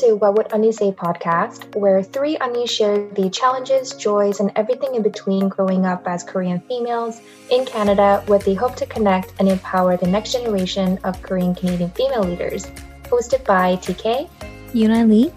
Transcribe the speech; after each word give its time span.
to 0.00 0.14
What 0.14 0.34
Would 0.38 0.48
Unnie 0.48 0.72
Say 0.72 0.92
podcast, 0.92 1.76
where 1.76 2.02
three 2.02 2.38
Unnies 2.38 2.70
share 2.70 3.06
the 3.10 3.28
challenges, 3.28 3.92
joys, 3.92 4.40
and 4.40 4.50
everything 4.56 4.94
in 4.94 5.02
between 5.02 5.50
growing 5.50 5.84
up 5.84 6.08
as 6.08 6.24
Korean 6.24 6.58
females 6.60 7.20
in 7.50 7.66
Canada 7.66 8.24
with 8.26 8.42
the 8.46 8.54
hope 8.54 8.76
to 8.76 8.86
connect 8.86 9.34
and 9.38 9.46
empower 9.46 9.98
the 9.98 10.06
next 10.06 10.32
generation 10.32 10.98
of 11.04 11.20
Korean 11.20 11.54
Canadian 11.54 11.90
female 11.90 12.22
leaders. 12.22 12.64
Hosted 13.12 13.44
by 13.44 13.76
TK, 13.76 14.26
Yuna 14.72 15.06
Lee, 15.06 15.30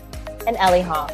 and 0.48 0.56
Ellie 0.56 0.82
Hong. 0.82 1.10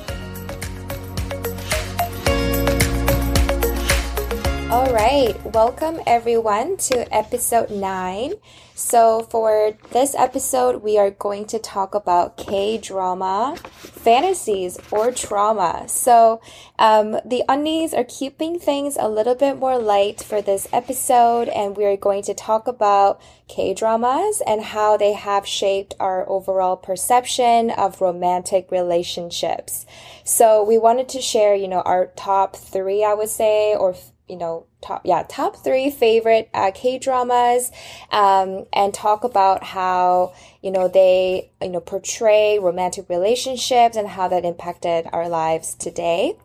All 4.70 4.94
right, 4.94 5.36
welcome 5.56 6.00
everyone 6.06 6.78
to 6.78 7.12
episode 7.12 7.72
9. 7.72 8.34
So, 8.80 9.24
for 9.24 9.74
this 9.92 10.16
episode, 10.16 10.82
we 10.82 10.98
are 10.98 11.12
going 11.12 11.48
to 11.48 11.60
talk 11.60 11.94
about 11.94 12.38
K 12.38 12.78
drama, 12.78 13.58
fantasies, 13.68 14.80
or 14.90 15.12
trauma. 15.12 15.84
So, 15.90 16.40
um, 16.80 17.20
the 17.26 17.44
Unnies 17.50 17.94
are 17.94 18.06
keeping 18.06 18.58
things 18.58 18.96
a 18.98 19.10
little 19.10 19.36
bit 19.36 19.60
more 19.60 19.78
light 19.78 20.24
for 20.24 20.42
this 20.42 20.66
episode, 20.72 21.50
and 21.50 21.76
we 21.76 21.84
are 21.84 21.98
going 21.98 22.24
to 22.24 22.34
talk 22.34 22.70
about 22.70 23.20
K 23.50 23.74
dramas 23.74 24.42
and 24.48 24.62
how 24.64 24.96
they 24.96 25.12
have 25.12 25.46
shaped 25.46 25.94
our 26.00 26.28
overall 26.30 26.78
perception 26.78 27.72
of 27.72 28.00
romantic 28.00 28.72
relationships. 28.72 29.86
So, 30.24 30.64
we 30.64 30.78
wanted 30.78 31.10
to 31.10 31.22
share, 31.22 31.54
you 31.54 31.68
know, 31.68 31.82
our 31.82 32.14
top 32.16 32.56
three, 32.56 33.04
I 33.04 33.14
would 33.14 33.28
say, 33.28 33.76
or 33.76 33.94
you 34.30 34.38
know 34.38 34.68
top 34.82 35.02
yeah 35.04 35.24
top 35.28 35.58
three 35.64 35.90
favorite 35.90 36.50
uh, 36.54 36.72
K 36.74 37.00
dramas, 37.00 37.72
um, 38.12 38.66
and 38.72 38.94
talk 38.94 39.24
about 39.24 39.64
how 39.64 40.34
you 40.62 40.72
know 40.72 40.88
they 40.88 41.52
you 41.62 41.70
know 41.70 41.80
portray 41.80 42.60
romantic 42.60 43.10
relationships 43.10 43.98
and 43.98 44.08
how 44.08 44.28
that 44.28 44.46
impacted 44.46 45.08
our 45.12 45.28
lives 45.28 45.74
today. 45.74 46.38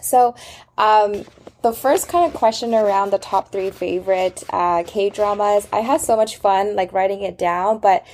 So, 0.00 0.34
um, 0.78 1.24
the 1.62 1.72
first 1.72 2.08
kind 2.08 2.26
of 2.26 2.36
question 2.36 2.74
around 2.74 3.10
the 3.10 3.18
top 3.18 3.52
three 3.52 3.70
favorite 3.70 4.42
uh, 4.50 4.84
K 4.86 5.10
dramas, 5.10 5.68
I 5.72 5.80
had 5.80 6.00
so 6.00 6.16
much 6.16 6.36
fun 6.38 6.76
like 6.76 6.92
writing 6.92 7.22
it 7.22 7.36
down, 7.36 7.78
but. 7.78 8.06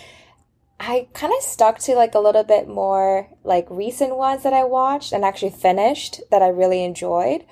I 0.81 1.09
kind 1.12 1.33
of 1.36 1.42
stuck 1.42 1.81
to 1.81 1.97
like 1.97 2.14
a 2.14 2.20
little 2.20 2.44
bit 2.44 2.69
more 2.69 3.28
like 3.42 3.66
recent 3.69 4.16
ones 4.16 4.44
that 4.44 4.53
I 4.53 4.62
watched 4.62 5.12
and 5.12 5.25
actually 5.25 5.50
finished 5.50 6.20
that 6.31 6.41
I 6.41 6.47
really 6.47 6.84
enjoyed. 6.84 7.44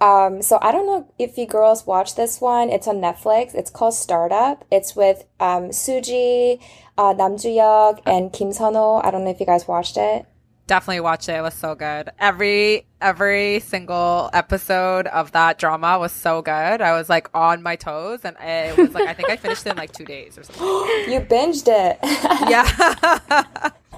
Um, 0.00 0.42
so 0.42 0.58
I 0.62 0.70
don't 0.70 0.86
know 0.86 1.12
if 1.18 1.36
you 1.36 1.46
girls 1.46 1.86
watch 1.86 2.14
this 2.14 2.40
one. 2.40 2.70
It's 2.70 2.86
on 2.86 2.96
Netflix. 2.96 3.54
It's 3.54 3.70
called 3.70 3.94
Startup. 3.94 4.64
It's 4.70 4.94
with 4.94 5.24
um, 5.40 5.70
Suji, 5.70 6.60
uh, 6.96 7.14
Nam 7.14 7.36
Joo-hyuk, 7.36 8.00
and 8.06 8.32
Kim 8.32 8.52
Sun-ho. 8.52 9.00
I 9.02 9.10
don't 9.10 9.24
know 9.24 9.30
if 9.30 9.40
you 9.40 9.46
guys 9.46 9.66
watched 9.66 9.96
it. 9.96 10.26
Definitely 10.68 11.00
watched 11.00 11.28
it. 11.30 11.32
It 11.32 11.40
was 11.40 11.54
so 11.54 11.74
good. 11.74 12.10
Every 12.18 12.86
every 13.00 13.60
single 13.60 14.28
episode 14.34 15.06
of 15.06 15.32
that 15.32 15.58
drama 15.58 15.98
was 15.98 16.12
so 16.12 16.42
good. 16.42 16.82
I 16.82 16.92
was 16.92 17.08
like 17.08 17.30
on 17.32 17.62
my 17.62 17.74
toes, 17.74 18.20
and 18.22 18.36
it 18.38 18.76
was 18.76 18.92
like 18.92 19.08
I 19.08 19.14
think 19.14 19.30
I 19.30 19.36
finished 19.38 19.66
it 19.66 19.70
in 19.70 19.76
like 19.78 19.92
two 19.92 20.04
days 20.04 20.36
or 20.36 20.42
something. 20.42 20.66
you 21.10 21.20
binged 21.20 21.68
it. 21.68 21.98
yeah. 22.50 23.70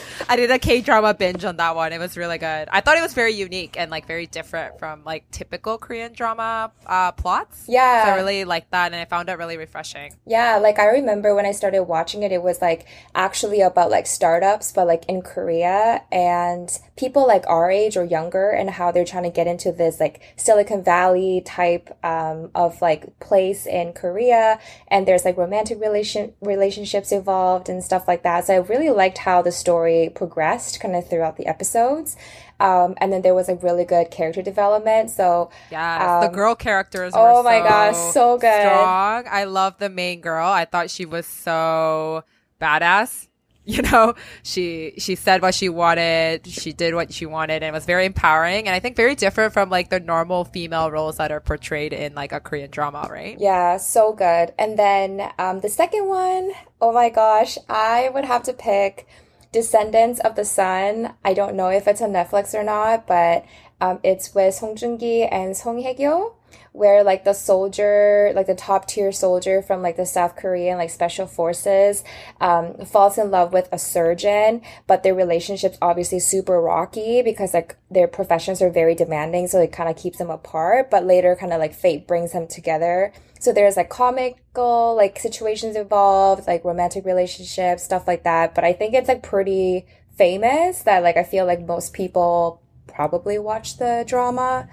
I 0.28 0.36
did 0.36 0.50
a 0.50 0.58
K 0.58 0.80
drama 0.80 1.14
binge 1.14 1.44
on 1.44 1.56
that 1.56 1.76
one. 1.76 1.92
It 1.92 1.98
was 1.98 2.16
really 2.16 2.38
good. 2.38 2.68
I 2.70 2.80
thought 2.80 2.96
it 2.96 3.02
was 3.02 3.14
very 3.14 3.32
unique 3.32 3.76
and 3.78 3.90
like 3.90 4.06
very 4.06 4.26
different 4.26 4.78
from 4.78 5.02
like 5.04 5.30
typical 5.30 5.78
Korean 5.78 6.12
drama 6.12 6.72
uh, 6.86 7.12
plots. 7.12 7.64
Yeah, 7.68 8.04
so 8.04 8.12
I 8.12 8.14
really 8.16 8.44
liked 8.44 8.70
that, 8.70 8.92
and 8.92 9.00
I 9.00 9.04
found 9.04 9.28
it 9.28 9.38
really 9.38 9.56
refreshing. 9.56 10.14
Yeah, 10.26 10.56
like 10.56 10.78
I 10.78 10.86
remember 10.86 11.34
when 11.34 11.46
I 11.46 11.52
started 11.52 11.84
watching 11.84 12.22
it, 12.22 12.32
it 12.32 12.42
was 12.42 12.60
like 12.62 12.86
actually 13.14 13.60
about 13.60 13.90
like 13.90 14.06
startups, 14.06 14.72
but 14.72 14.86
like 14.86 15.04
in 15.06 15.22
Korea 15.22 16.02
and 16.10 16.70
people 16.96 17.26
like 17.26 17.44
our 17.46 17.70
age 17.70 17.96
or 17.96 18.04
younger, 18.04 18.50
and 18.50 18.70
how 18.70 18.90
they're 18.90 19.04
trying 19.04 19.24
to 19.24 19.30
get 19.30 19.46
into 19.46 19.72
this 19.72 20.00
like 20.00 20.20
Silicon 20.36 20.82
Valley 20.82 21.42
type 21.44 21.96
um, 22.04 22.50
of 22.54 22.80
like 22.80 23.18
place 23.20 23.66
in 23.66 23.92
Korea, 23.92 24.58
and 24.88 25.06
there's 25.06 25.24
like 25.24 25.36
romantic 25.36 25.80
relation 25.80 26.32
relationships 26.40 27.12
involved 27.12 27.68
and 27.68 27.82
stuff 27.82 28.08
like 28.08 28.22
that. 28.22 28.46
So 28.46 28.54
I 28.54 28.56
really 28.58 28.90
liked 28.90 29.18
how 29.18 29.42
the 29.42 29.52
story 29.52 30.07
progressed 30.14 30.80
kind 30.80 30.94
of 30.96 31.08
throughout 31.08 31.36
the 31.36 31.46
episodes. 31.46 32.16
Um, 32.60 32.94
and 32.98 33.12
then 33.12 33.22
there 33.22 33.34
was 33.34 33.48
a 33.48 33.54
really 33.54 33.84
good 33.84 34.10
character 34.10 34.42
development. 34.42 35.10
So 35.10 35.50
yeah, 35.70 36.20
um, 36.20 36.30
the 36.30 36.34
girl 36.34 36.54
characters. 36.54 37.12
Oh 37.14 37.42
my 37.42 37.58
so 37.58 37.64
gosh, 37.64 38.12
so 38.14 38.38
good. 38.38 38.60
Strong. 38.62 39.24
I 39.30 39.44
love 39.44 39.78
the 39.78 39.88
main 39.88 40.20
girl. 40.20 40.48
I 40.48 40.64
thought 40.64 40.90
she 40.90 41.04
was 41.04 41.26
so 41.26 42.24
badass. 42.60 43.26
You 43.68 43.82
know, 43.82 44.14
she 44.42 44.94
she 44.96 45.14
said 45.14 45.42
what 45.42 45.54
she 45.54 45.68
wanted. 45.68 46.46
She 46.46 46.72
did 46.72 46.94
what 46.94 47.12
she 47.12 47.26
wanted, 47.26 47.56
and 47.56 47.64
it 47.64 47.72
was 47.72 47.84
very 47.84 48.06
empowering. 48.06 48.66
And 48.66 48.74
I 48.74 48.80
think 48.80 48.96
very 48.96 49.14
different 49.14 49.52
from 49.52 49.68
like 49.68 49.90
the 49.90 50.00
normal 50.00 50.46
female 50.46 50.90
roles 50.90 51.18
that 51.18 51.30
are 51.30 51.40
portrayed 51.40 51.92
in 51.92 52.14
like 52.14 52.32
a 52.32 52.40
Korean 52.40 52.70
drama, 52.70 53.06
right? 53.10 53.36
Yeah, 53.38 53.76
so 53.76 54.14
good. 54.14 54.54
And 54.58 54.78
then 54.78 55.30
um, 55.38 55.60
the 55.60 55.68
second 55.68 56.06
one, 56.06 56.52
oh 56.80 56.92
my 56.94 57.10
gosh, 57.10 57.58
I 57.68 58.08
would 58.14 58.24
have 58.24 58.42
to 58.44 58.54
pick 58.54 59.06
Descendants 59.52 60.20
of 60.20 60.34
the 60.34 60.44
Sun. 60.44 61.14
I 61.24 61.34
don't 61.34 61.56
know 61.56 61.68
if 61.68 61.86
it's 61.88 62.02
on 62.02 62.12
Netflix 62.12 62.54
or 62.54 62.62
not, 62.62 63.06
but 63.06 63.44
um, 63.80 64.00
it's 64.02 64.34
with 64.34 64.54
Song 64.54 64.74
Joong-ki 64.74 65.24
and 65.24 65.56
Song 65.56 65.82
Hye-kyo, 65.82 66.34
where 66.72 67.02
like 67.02 67.24
the 67.24 67.32
soldier, 67.32 68.32
like 68.34 68.46
the 68.46 68.54
top 68.54 68.86
tier 68.86 69.12
soldier 69.12 69.62
from 69.62 69.82
like 69.82 69.96
the 69.96 70.06
South 70.06 70.36
Korean 70.36 70.78
like 70.78 70.90
special 70.90 71.26
forces, 71.26 72.04
um, 72.40 72.84
falls 72.84 73.18
in 73.18 73.30
love 73.30 73.52
with 73.52 73.68
a 73.72 73.78
surgeon, 73.78 74.62
but 74.86 75.02
their 75.02 75.14
relationship's 75.14 75.78
obviously 75.82 76.20
super 76.20 76.60
rocky 76.60 77.22
because 77.22 77.54
like 77.54 77.76
their 77.90 78.08
professions 78.08 78.62
are 78.62 78.70
very 78.70 78.94
demanding, 78.94 79.46
so 79.48 79.60
it 79.60 79.72
kind 79.72 79.88
of 79.88 79.96
keeps 79.96 80.18
them 80.18 80.30
apart. 80.30 80.90
But 80.90 81.04
later, 81.04 81.36
kind 81.36 81.52
of 81.52 81.58
like 81.58 81.74
fate 81.74 82.06
brings 82.06 82.32
them 82.32 82.46
together 82.46 83.12
so 83.40 83.52
there's 83.52 83.76
like 83.76 83.88
comical 83.88 84.94
like 84.96 85.18
situations 85.18 85.76
involved, 85.76 86.46
like 86.46 86.64
romantic 86.64 87.04
relationships, 87.04 87.84
stuff 87.84 88.06
like 88.06 88.24
that. 88.24 88.54
But 88.54 88.64
I 88.64 88.72
think 88.72 88.94
it's 88.94 89.08
like 89.08 89.22
pretty 89.22 89.86
famous 90.16 90.82
that 90.82 91.02
like 91.02 91.16
I 91.16 91.22
feel 91.22 91.46
like 91.46 91.64
most 91.64 91.92
people 91.92 92.60
probably 92.98 93.38
watch 93.38 93.78
the 93.78 94.02
drama. 94.08 94.68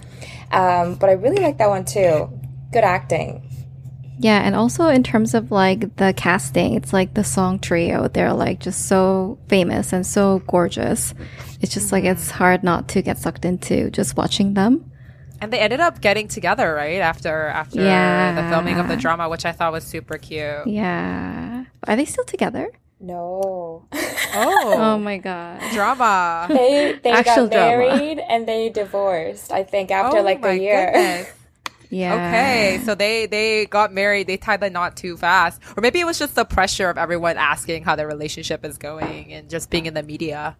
Um, 0.49 0.95
but 0.95 1.11
I 1.11 1.13
really 1.13 1.37
like 1.37 1.59
that 1.59 1.69
one 1.69 1.85
too. 1.85 2.27
Good 2.73 2.83
acting. 2.83 3.47
Yeah, 4.17 4.39
and 4.39 4.55
also 4.55 4.87
in 4.87 5.03
terms 5.03 5.35
of 5.35 5.51
like 5.51 5.95
the 5.97 6.11
casting, 6.17 6.73
it's 6.73 6.91
like 6.91 7.13
the 7.13 7.23
song 7.23 7.59
trio. 7.59 8.07
They're 8.07 8.33
like 8.33 8.61
just 8.61 8.87
so 8.87 9.37
famous 9.47 9.93
and 9.93 10.07
so 10.07 10.39
gorgeous. 10.47 11.13
It's 11.61 11.71
just 11.71 11.91
like 11.91 12.03
it's 12.03 12.31
hard 12.31 12.63
not 12.63 12.87
to 12.89 13.03
get 13.03 13.19
sucked 13.19 13.45
into 13.45 13.91
just 13.91 14.17
watching 14.17 14.55
them. 14.55 14.91
And 15.39 15.53
they 15.53 15.59
ended 15.59 15.79
up 15.79 16.01
getting 16.01 16.27
together, 16.27 16.73
right? 16.73 17.01
After 17.01 17.45
after 17.49 17.79
yeah. 17.79 18.41
the 18.41 18.49
filming 18.49 18.79
of 18.79 18.87
the 18.87 18.97
drama, 18.97 19.29
which 19.29 19.45
I 19.45 19.51
thought 19.51 19.71
was 19.71 19.83
super 19.83 20.17
cute. 20.17 20.65
Yeah. 20.65 21.65
Are 21.87 21.95
they 21.95 22.05
still 22.05 22.25
together? 22.25 22.71
No. 22.99 23.87
Oh. 24.37 24.73
oh 24.77 24.97
my 24.97 25.17
god. 25.17 25.61
Drama. 25.73 26.47
They 26.49 26.99
they 27.03 27.11
Actual 27.11 27.47
got 27.47 27.51
married 27.51 28.17
drama. 28.17 28.31
and 28.31 28.47
they 28.47 28.69
divorced, 28.69 29.51
I 29.51 29.63
think, 29.63 29.91
after 29.91 30.19
oh 30.19 30.23
like 30.23 30.43
a 30.45 30.57
year. 30.57 31.27
Goodness. 31.89 31.99
Yeah. 31.99 32.13
Okay. 32.13 32.81
So 32.85 32.95
they 32.95 33.25
they 33.25 33.65
got 33.65 33.93
married. 33.93 34.27
They 34.27 34.37
tied 34.37 34.61
the 34.61 34.69
knot 34.69 34.97
too 34.97 35.17
fast, 35.17 35.61
or 35.75 35.81
maybe 35.81 35.99
it 35.99 36.05
was 36.05 36.19
just 36.19 36.35
the 36.35 36.45
pressure 36.45 36.89
of 36.89 36.97
everyone 36.97 37.37
asking 37.37 37.83
how 37.83 37.95
their 37.95 38.07
relationship 38.07 38.65
is 38.65 38.77
going 38.77 39.33
and 39.33 39.49
just 39.49 39.69
being 39.69 39.85
in 39.85 39.93
the 39.93 40.03
media. 40.03 40.57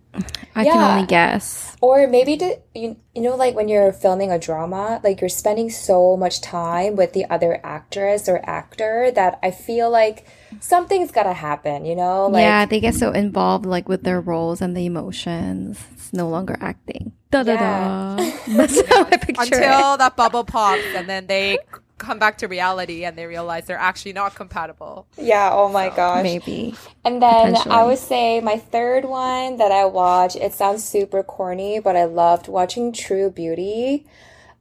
I 0.55 0.63
yeah. 0.63 0.73
can 0.73 0.95
only 0.95 1.07
guess. 1.07 1.75
Or 1.81 2.07
maybe 2.07 2.37
to, 2.37 2.59
you 2.73 2.97
you 3.13 3.21
know 3.21 3.35
like 3.35 3.55
when 3.55 3.67
you're 3.67 3.91
filming 3.91 4.31
a 4.31 4.39
drama, 4.39 5.01
like 5.03 5.21
you're 5.21 5.29
spending 5.29 5.69
so 5.69 6.15
much 6.15 6.41
time 6.41 6.95
with 6.95 7.13
the 7.13 7.25
other 7.25 7.59
actress 7.63 8.29
or 8.29 8.41
actor 8.49 9.11
that 9.11 9.39
I 9.43 9.51
feel 9.51 9.89
like 9.89 10.27
something's 10.59 11.11
gotta 11.11 11.33
happen. 11.33 11.85
You 11.85 11.95
know? 11.95 12.27
Like, 12.27 12.41
yeah, 12.41 12.65
they 12.65 12.79
get 12.79 12.95
so 12.95 13.11
involved 13.11 13.65
like 13.65 13.89
with 13.89 14.03
their 14.03 14.21
roles 14.21 14.61
and 14.61 14.75
the 14.75 14.85
emotions. 14.85 15.79
It's 16.05 16.13
no 16.13 16.29
longer 16.29 16.55
acting. 16.61 17.13
Da 17.31 17.41
da 17.41 17.57
da. 17.57 18.15
That's 18.47 18.87
how 18.89 19.05
I 19.05 19.17
picture 19.17 19.55
Until 19.55 19.95
it. 19.95 19.97
that 19.97 20.15
bubble 20.15 20.43
pops, 20.43 20.83
and 20.95 21.09
then 21.09 21.25
they 21.25 21.57
come 21.97 22.19
back 22.19 22.37
to 22.39 22.47
reality 22.47 23.05
and 23.05 23.17
they 23.17 23.25
realize 23.25 23.65
they're 23.65 23.77
actually 23.77 24.13
not 24.13 24.35
compatible. 24.35 25.07
Yeah, 25.17 25.49
oh 25.51 25.67
my 25.67 25.89
so, 25.89 25.95
gosh. 25.95 26.23
Maybe. 26.23 26.75
And 27.03 27.23
then 27.23 27.55
I 27.67 27.85
would 27.85 27.97
say 27.97 28.39
my 28.39 28.57
third 28.57 29.05
one 29.05 29.57
that 29.57 29.71
I 29.71 29.85
watched, 29.85 30.35
it 30.35 30.53
sounds 30.53 30.83
super 30.83 31.23
corny, 31.23 31.79
but 31.79 31.95
I 31.95 32.03
loved 32.03 32.47
watching 32.47 32.93
True 32.93 33.31
Beauty. 33.31 34.05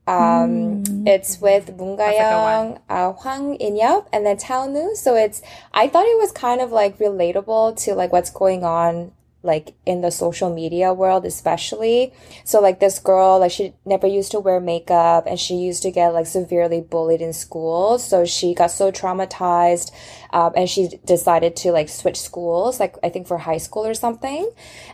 Um, 0.07 0.85
mm. 0.85 1.07
It's 1.07 1.43
with 1.43 1.77
Moon 1.77 1.97
Ga-young, 1.97 2.79
uh, 2.89 3.13
Hwang 3.13 3.57
In-yeop, 3.57 4.07
and 4.15 4.25
then 4.25 4.39
Cha 4.39 4.67
Eun-woo. 4.67 4.95
So 4.95 5.15
it's, 5.15 5.43
I 5.75 5.89
thought 5.89 6.07
it 6.07 6.19
was 6.19 6.33
kind 6.33 6.63
of 6.63 6.73
like 6.73 6.97
relatable 6.99 7.77
to 7.85 7.95
like 7.95 8.13
what's 8.13 8.31
going 8.31 8.65
on 8.65 9.13
like 9.45 9.75
in 9.85 10.01
the 10.01 10.11
social 10.11 10.53
media 10.53 10.93
world 10.93 11.25
especially. 11.27 12.13
So 12.45 12.61
like 12.61 12.81
this 12.81 12.99
girl 12.99 13.39
like 13.39 13.53
she 13.53 13.75
never 13.85 14.07
used 14.07 14.33
to 14.33 14.41
wear 14.41 14.59
makeup 14.59 15.27
and 15.27 15.39
she 15.39 15.55
used 15.55 15.83
to 15.83 15.91
get 15.91 16.15
like 16.15 16.27
severely 16.27 16.81
bullied 16.81 17.21
in 17.21 17.33
school. 17.33 17.99
So 17.99 18.25
she 18.25 18.55
got 18.55 18.71
so 18.71 18.91
traumatized 18.91 19.93
um, 20.35 20.53
and 20.55 20.69
she 20.69 20.89
decided 21.07 21.57
to 21.57 21.73
like 21.73 21.89
switch 21.89 22.21
schools 22.21 22.79
like 22.79 22.97
i 23.03 23.09
think 23.09 23.27
for 23.27 23.39
high 23.39 23.57
school 23.57 23.87
or 23.87 23.95
something 23.95 24.51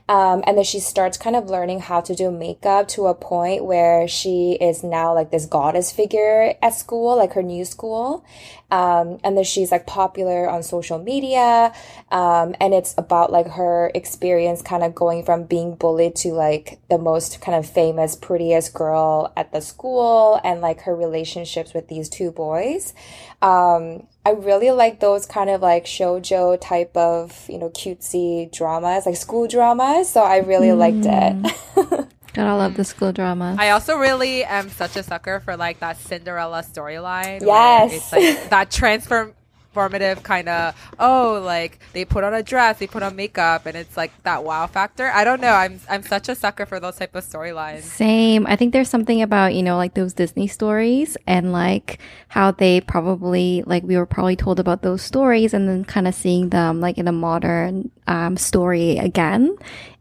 um, 0.09 0.45
and 0.47 0.57
then 0.57 0.65
she 0.65 0.79
starts 0.79 1.19
kind 1.19 1.35
of 1.35 1.51
learning 1.51 1.81
how 1.81 2.01
to 2.01 2.15
do 2.15 2.31
makeup 2.31 2.87
to 2.87 3.07
a 3.07 3.15
point 3.15 3.65
where 3.65 4.07
she 4.07 4.57
is 4.61 4.85
now 4.85 5.13
like 5.13 5.33
this 5.33 5.47
goddess 5.47 5.91
figure 5.91 6.55
at 6.63 6.75
school 6.75 7.17
like 7.17 7.33
her 7.33 7.43
new 7.43 7.65
school 7.65 8.25
um, 8.71 9.19
and 9.25 9.37
then 9.37 9.45
she's 9.45 9.73
like 9.73 9.87
popular 9.87 10.49
on 10.49 10.63
social 10.63 10.99
media. 10.99 11.73
Um, 12.11 12.55
and 12.61 12.73
it's 12.73 12.95
about 12.97 13.33
like 13.33 13.49
her 13.49 13.91
experience 13.95 14.63
kind 14.63 14.85
of 14.85 14.95
going 14.95 15.25
from 15.25 15.45
being 15.45 15.75
bullied 15.75 16.17
to 16.17 16.33
like 16.33 16.81
the 16.89 16.99
most 16.99 17.41
kind 17.41 17.59
of 17.59 17.69
famous, 17.69 18.15
prettiest 18.15 18.73
girl 18.75 19.33
at 19.37 19.53
the 19.53 19.61
school 19.61 20.41
and 20.45 20.61
like 20.61 20.83
her 20.83 20.95
relationships 20.95 21.75
with 21.75 21.89
these 21.89 22.09
two 22.09 22.31
boys. 22.31 22.95
Um, 23.43 24.07
I 24.25 24.33
really 24.33 24.71
like 24.71 25.01
those 25.01 25.25
kind 25.25 25.49
of 25.49 25.63
like 25.63 25.87
shojo 25.87 26.61
type 26.61 26.95
of, 26.97 27.47
you 27.49 27.59
know, 27.59 27.71
cutesy 27.71 28.53
dramas, 28.53 29.07
like 29.07 29.17
school 29.17 29.49
dramas. 29.49 30.11
So 30.11 30.23
I 30.23 30.39
really 30.39 30.69
mm. 30.69 30.77
liked 30.77 31.07
it. 31.07 31.07
Mm. 31.07 32.09
Gotta 32.33 32.57
love 32.57 32.75
the 32.75 32.85
school 32.85 33.13
drama. 33.13 33.57
I 33.59 33.71
also 33.71 33.97
really 33.97 34.45
am 34.45 34.69
such 34.71 34.97
a 34.97 35.03
sucker 35.03 35.41
for 35.41 35.57
like 35.57 35.81
that 35.81 35.97
Cinderella 35.99 36.63
storyline. 36.63 37.41
Yes. 37.45 37.93
It's 37.93 38.13
like 38.13 38.51
that 38.51 38.71
transform 38.71 39.35
formative 39.73 40.23
kind 40.23 40.49
of 40.49 40.75
oh 40.99 41.41
like 41.45 41.79
they 41.93 42.05
put 42.05 42.25
on 42.25 42.35
a 42.35 42.43
dress 42.43 42.79
they 42.79 42.87
put 42.87 43.03
on 43.03 43.15
makeup 43.15 43.67
and 43.67 43.77
it's 43.77 43.97
like 43.97 44.11
that 44.25 44.43
wow 44.43 44.67
factor 44.67 45.11
i 45.11 45.23
don't 45.23 45.41
know 45.41 45.53
i'm 45.53 45.81
i'm 45.89 46.03
such 46.03 46.29
a 46.29 46.35
sucker 46.35 46.67
for 46.67 46.81
those 46.81 46.97
type 46.97 47.15
of 47.15 47.25
storylines 47.25 47.83
same 47.83 48.47
i 48.47 48.57
think 48.57 48.73
there's 48.73 48.89
something 48.89 49.23
about 49.23 49.55
you 49.55 49.63
know 49.63 49.77
like 49.77 49.95
those 49.95 50.13
disney 50.13 50.47
stories 50.47 51.17
and 51.27 51.53
like 51.53 51.99
how 52.29 52.51
they 52.51 52.81
probably 52.81 53.63
like 53.67 53.83
we 53.85 53.97
were 53.97 54.07
probably 54.07 54.37
told 54.37 54.59
about 54.59 54.83
those 54.83 55.03
stories 55.03 55.55
and 55.55 55.69
then 55.69 55.85
kind 55.85 56.09
of 56.09 56.15
seeing 56.15 56.49
them 56.51 56.81
like 56.81 56.99
in 56.99 57.07
a 57.07 57.13
modern 57.13 57.91
um, 58.07 58.37
story 58.37 58.99
again 58.99 59.57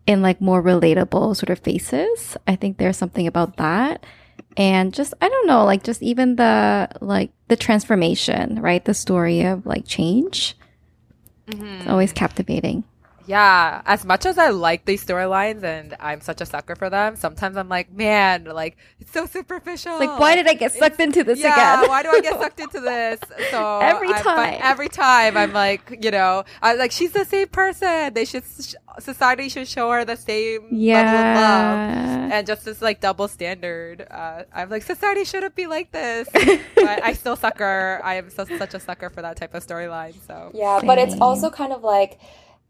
in 0.09 0.23
like 0.23 0.41
more 0.41 0.63
relatable 0.63 1.35
sort 1.35 1.51
of 1.51 1.59
faces. 1.59 2.35
I 2.47 2.55
think 2.55 2.77
there's 2.77 2.97
something 2.97 3.27
about 3.27 3.57
that. 3.57 4.03
And 4.57 4.93
just, 4.93 5.13
I 5.21 5.29
don't 5.29 5.47
know, 5.47 5.63
like 5.63 5.83
just 5.83 6.01
even 6.01 6.35
the, 6.35 6.89
like 7.01 7.31
the 7.47 7.55
transformation, 7.55 8.61
right? 8.61 8.83
The 8.83 8.93
story 8.93 9.43
of 9.43 9.65
like 9.65 9.87
change. 9.87 10.55
Mm-hmm. 11.47 11.65
It's 11.65 11.87
always 11.87 12.11
captivating. 12.11 12.83
Yeah, 13.29 13.83
as 13.85 14.05
much 14.05 14.25
as 14.25 14.39
I 14.39 14.49
like 14.49 14.85
these 14.85 15.05
storylines 15.05 15.61
and 15.61 15.95
I'm 15.99 16.19
such 16.19 16.41
a 16.41 16.47
sucker 16.47 16.75
for 16.75 16.89
them, 16.89 17.15
sometimes 17.15 17.57
I'm 17.57 17.69
like, 17.69 17.93
man, 17.93 18.45
like 18.45 18.75
it's 18.99 19.11
so 19.11 19.27
superficial. 19.27 19.99
Like, 19.99 20.19
why 20.19 20.35
did 20.35 20.47
I 20.47 20.55
get 20.55 20.71
sucked 20.71 20.99
into 20.99 21.23
this 21.23 21.37
yeah, 21.37 21.53
again? 21.53 21.89
why 21.89 22.01
do 22.01 22.09
I 22.09 22.21
get 22.21 22.39
sucked 22.41 22.59
into 22.59 22.79
this? 22.79 23.19
So 23.51 23.81
every 23.81 24.11
time, 24.13 24.57
every 24.63 24.89
time 24.89 25.37
I'm 25.37 25.53
like, 25.53 25.99
you 26.01 26.09
know, 26.09 26.43
I 26.59 26.73
like 26.73 26.91
she's 26.91 27.11
the 27.11 27.23
same 27.23 27.49
person. 27.49 28.15
They 28.15 28.25
should 28.25 28.45
society 28.97 29.47
should 29.49 29.67
show 29.67 29.91
her 29.91 30.05
the 30.05 30.17
same 30.17 30.65
yeah. 30.71 31.03
level 31.03 31.19
of 31.19 31.35
love, 31.35 32.31
and 32.31 32.47
just 32.47 32.65
this 32.65 32.81
like 32.81 32.99
double 32.99 33.27
standard. 33.27 34.07
Uh, 34.09 34.45
I'm 34.51 34.71
like, 34.71 34.81
society 34.81 35.23
shouldn't 35.23 35.53
be 35.53 35.67
like 35.67 35.91
this. 35.91 36.27
but 36.33 37.03
I 37.03 37.13
still 37.13 37.35
sucker. 37.35 38.01
I 38.03 38.15
am 38.15 38.31
so, 38.31 38.45
such 38.45 38.73
a 38.73 38.79
sucker 38.79 39.11
for 39.11 39.21
that 39.21 39.37
type 39.37 39.53
of 39.53 39.63
storyline. 39.63 40.15
So 40.25 40.49
yeah, 40.55 40.79
Same. 40.79 40.87
but 40.87 40.97
it's 40.97 41.21
also 41.21 41.51
kind 41.51 41.73
of 41.73 41.83
like 41.83 42.19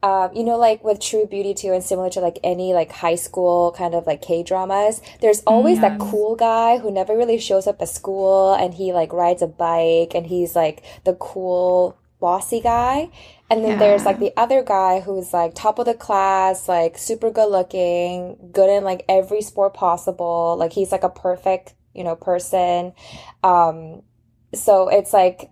um, 0.01 0.29
you 0.33 0.43
know, 0.43 0.57
like 0.57 0.83
with 0.83 1.01
True 1.01 1.25
Beauty 1.25 1.53
too, 1.53 1.73
and 1.73 1.83
similar 1.83 2.09
to 2.11 2.21
like 2.21 2.39
any 2.43 2.73
like 2.73 2.91
high 2.91 3.15
school 3.15 3.73
kind 3.77 3.93
of 3.93 4.07
like 4.07 4.21
K 4.21 4.43
dramas, 4.43 5.01
there's 5.21 5.41
always 5.41 5.79
yes. 5.79 5.81
that 5.81 5.99
cool 5.99 6.35
guy 6.35 6.77
who 6.77 6.89
never 6.89 7.17
really 7.17 7.37
shows 7.37 7.67
up 7.67 7.81
at 7.81 7.89
school 7.89 8.53
and 8.53 8.73
he 8.73 8.93
like 8.93 9.11
rides 9.11 9.41
a 9.41 9.47
bike 9.47 10.13
and 10.15 10.27
he's 10.27 10.55
like 10.55 10.83
the 11.03 11.15
cool 11.15 11.97
bossy 12.21 12.61
guy. 12.61 13.09
And 13.49 13.63
then 13.63 13.71
yeah. 13.71 13.77
there's 13.77 14.05
like 14.05 14.19
the 14.19 14.31
other 14.37 14.63
guy 14.63 15.01
who's 15.01 15.33
like 15.33 15.53
top 15.53 15.79
of 15.79 15.85
the 15.85 15.95
class, 15.95 16.69
like 16.69 16.97
super 16.97 17.29
good 17.29 17.49
looking, 17.49 18.37
good 18.53 18.69
in 18.69 18.83
like 18.85 19.03
every 19.09 19.41
sport 19.41 19.73
possible. 19.73 20.55
Like 20.57 20.71
he's 20.71 20.91
like 20.93 21.03
a 21.03 21.09
perfect, 21.09 21.73
you 21.93 22.05
know, 22.05 22.15
person. 22.15 22.93
Um, 23.43 24.03
so 24.53 24.87
it's 24.87 25.11
like 25.13 25.49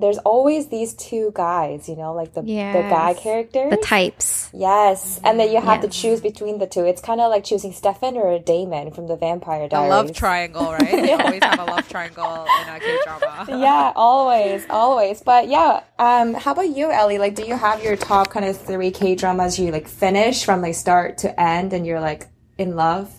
there's 0.00 0.18
always 0.18 0.68
these 0.68 0.94
two 0.94 1.32
guys, 1.34 1.88
you 1.88 1.96
know, 1.96 2.12
like 2.12 2.34
the 2.34 2.42
yes. 2.44 2.74
the 2.74 2.82
guy 2.82 3.14
characters, 3.14 3.70
the 3.70 3.76
types. 3.76 4.50
Yes, 4.52 5.20
and 5.24 5.38
then 5.38 5.50
you 5.50 5.60
have 5.60 5.82
yes. 5.82 5.94
to 5.94 6.00
choose 6.00 6.20
between 6.20 6.58
the 6.58 6.66
two. 6.66 6.84
It's 6.84 7.00
kind 7.00 7.20
of 7.20 7.30
like 7.30 7.44
choosing 7.44 7.72
Stefan 7.72 8.16
or 8.16 8.38
Damon 8.38 8.92
from 8.92 9.06
the 9.06 9.16
Vampire 9.16 9.68
Diaries. 9.68 9.92
A 9.92 9.96
love 9.96 10.12
triangle, 10.12 10.72
right? 10.72 10.88
They 11.08 11.12
always 11.14 11.42
have 11.42 11.60
a 11.60 11.64
love 11.64 11.88
triangle 11.88 12.46
in 12.62 12.68
a 12.68 12.80
K 12.80 12.98
drama. 13.04 13.46
yeah, 13.48 13.92
always, 13.96 14.66
always. 14.68 15.22
But 15.22 15.48
yeah, 15.48 15.82
um, 15.98 16.34
how 16.34 16.52
about 16.52 16.68
you, 16.68 16.90
Ellie? 16.90 17.18
Like, 17.18 17.34
do 17.34 17.44
you 17.44 17.56
have 17.56 17.82
your 17.82 17.96
top 17.96 18.30
kind 18.30 18.44
of 18.44 18.60
three 18.60 18.90
K 18.90 19.14
dramas 19.14 19.58
you 19.58 19.70
like 19.70 19.88
finish 19.88 20.44
from 20.44 20.62
like 20.62 20.74
start 20.74 21.18
to 21.18 21.40
end, 21.40 21.72
and 21.72 21.86
you're 21.86 22.00
like 22.00 22.26
in 22.58 22.76
love? 22.76 23.12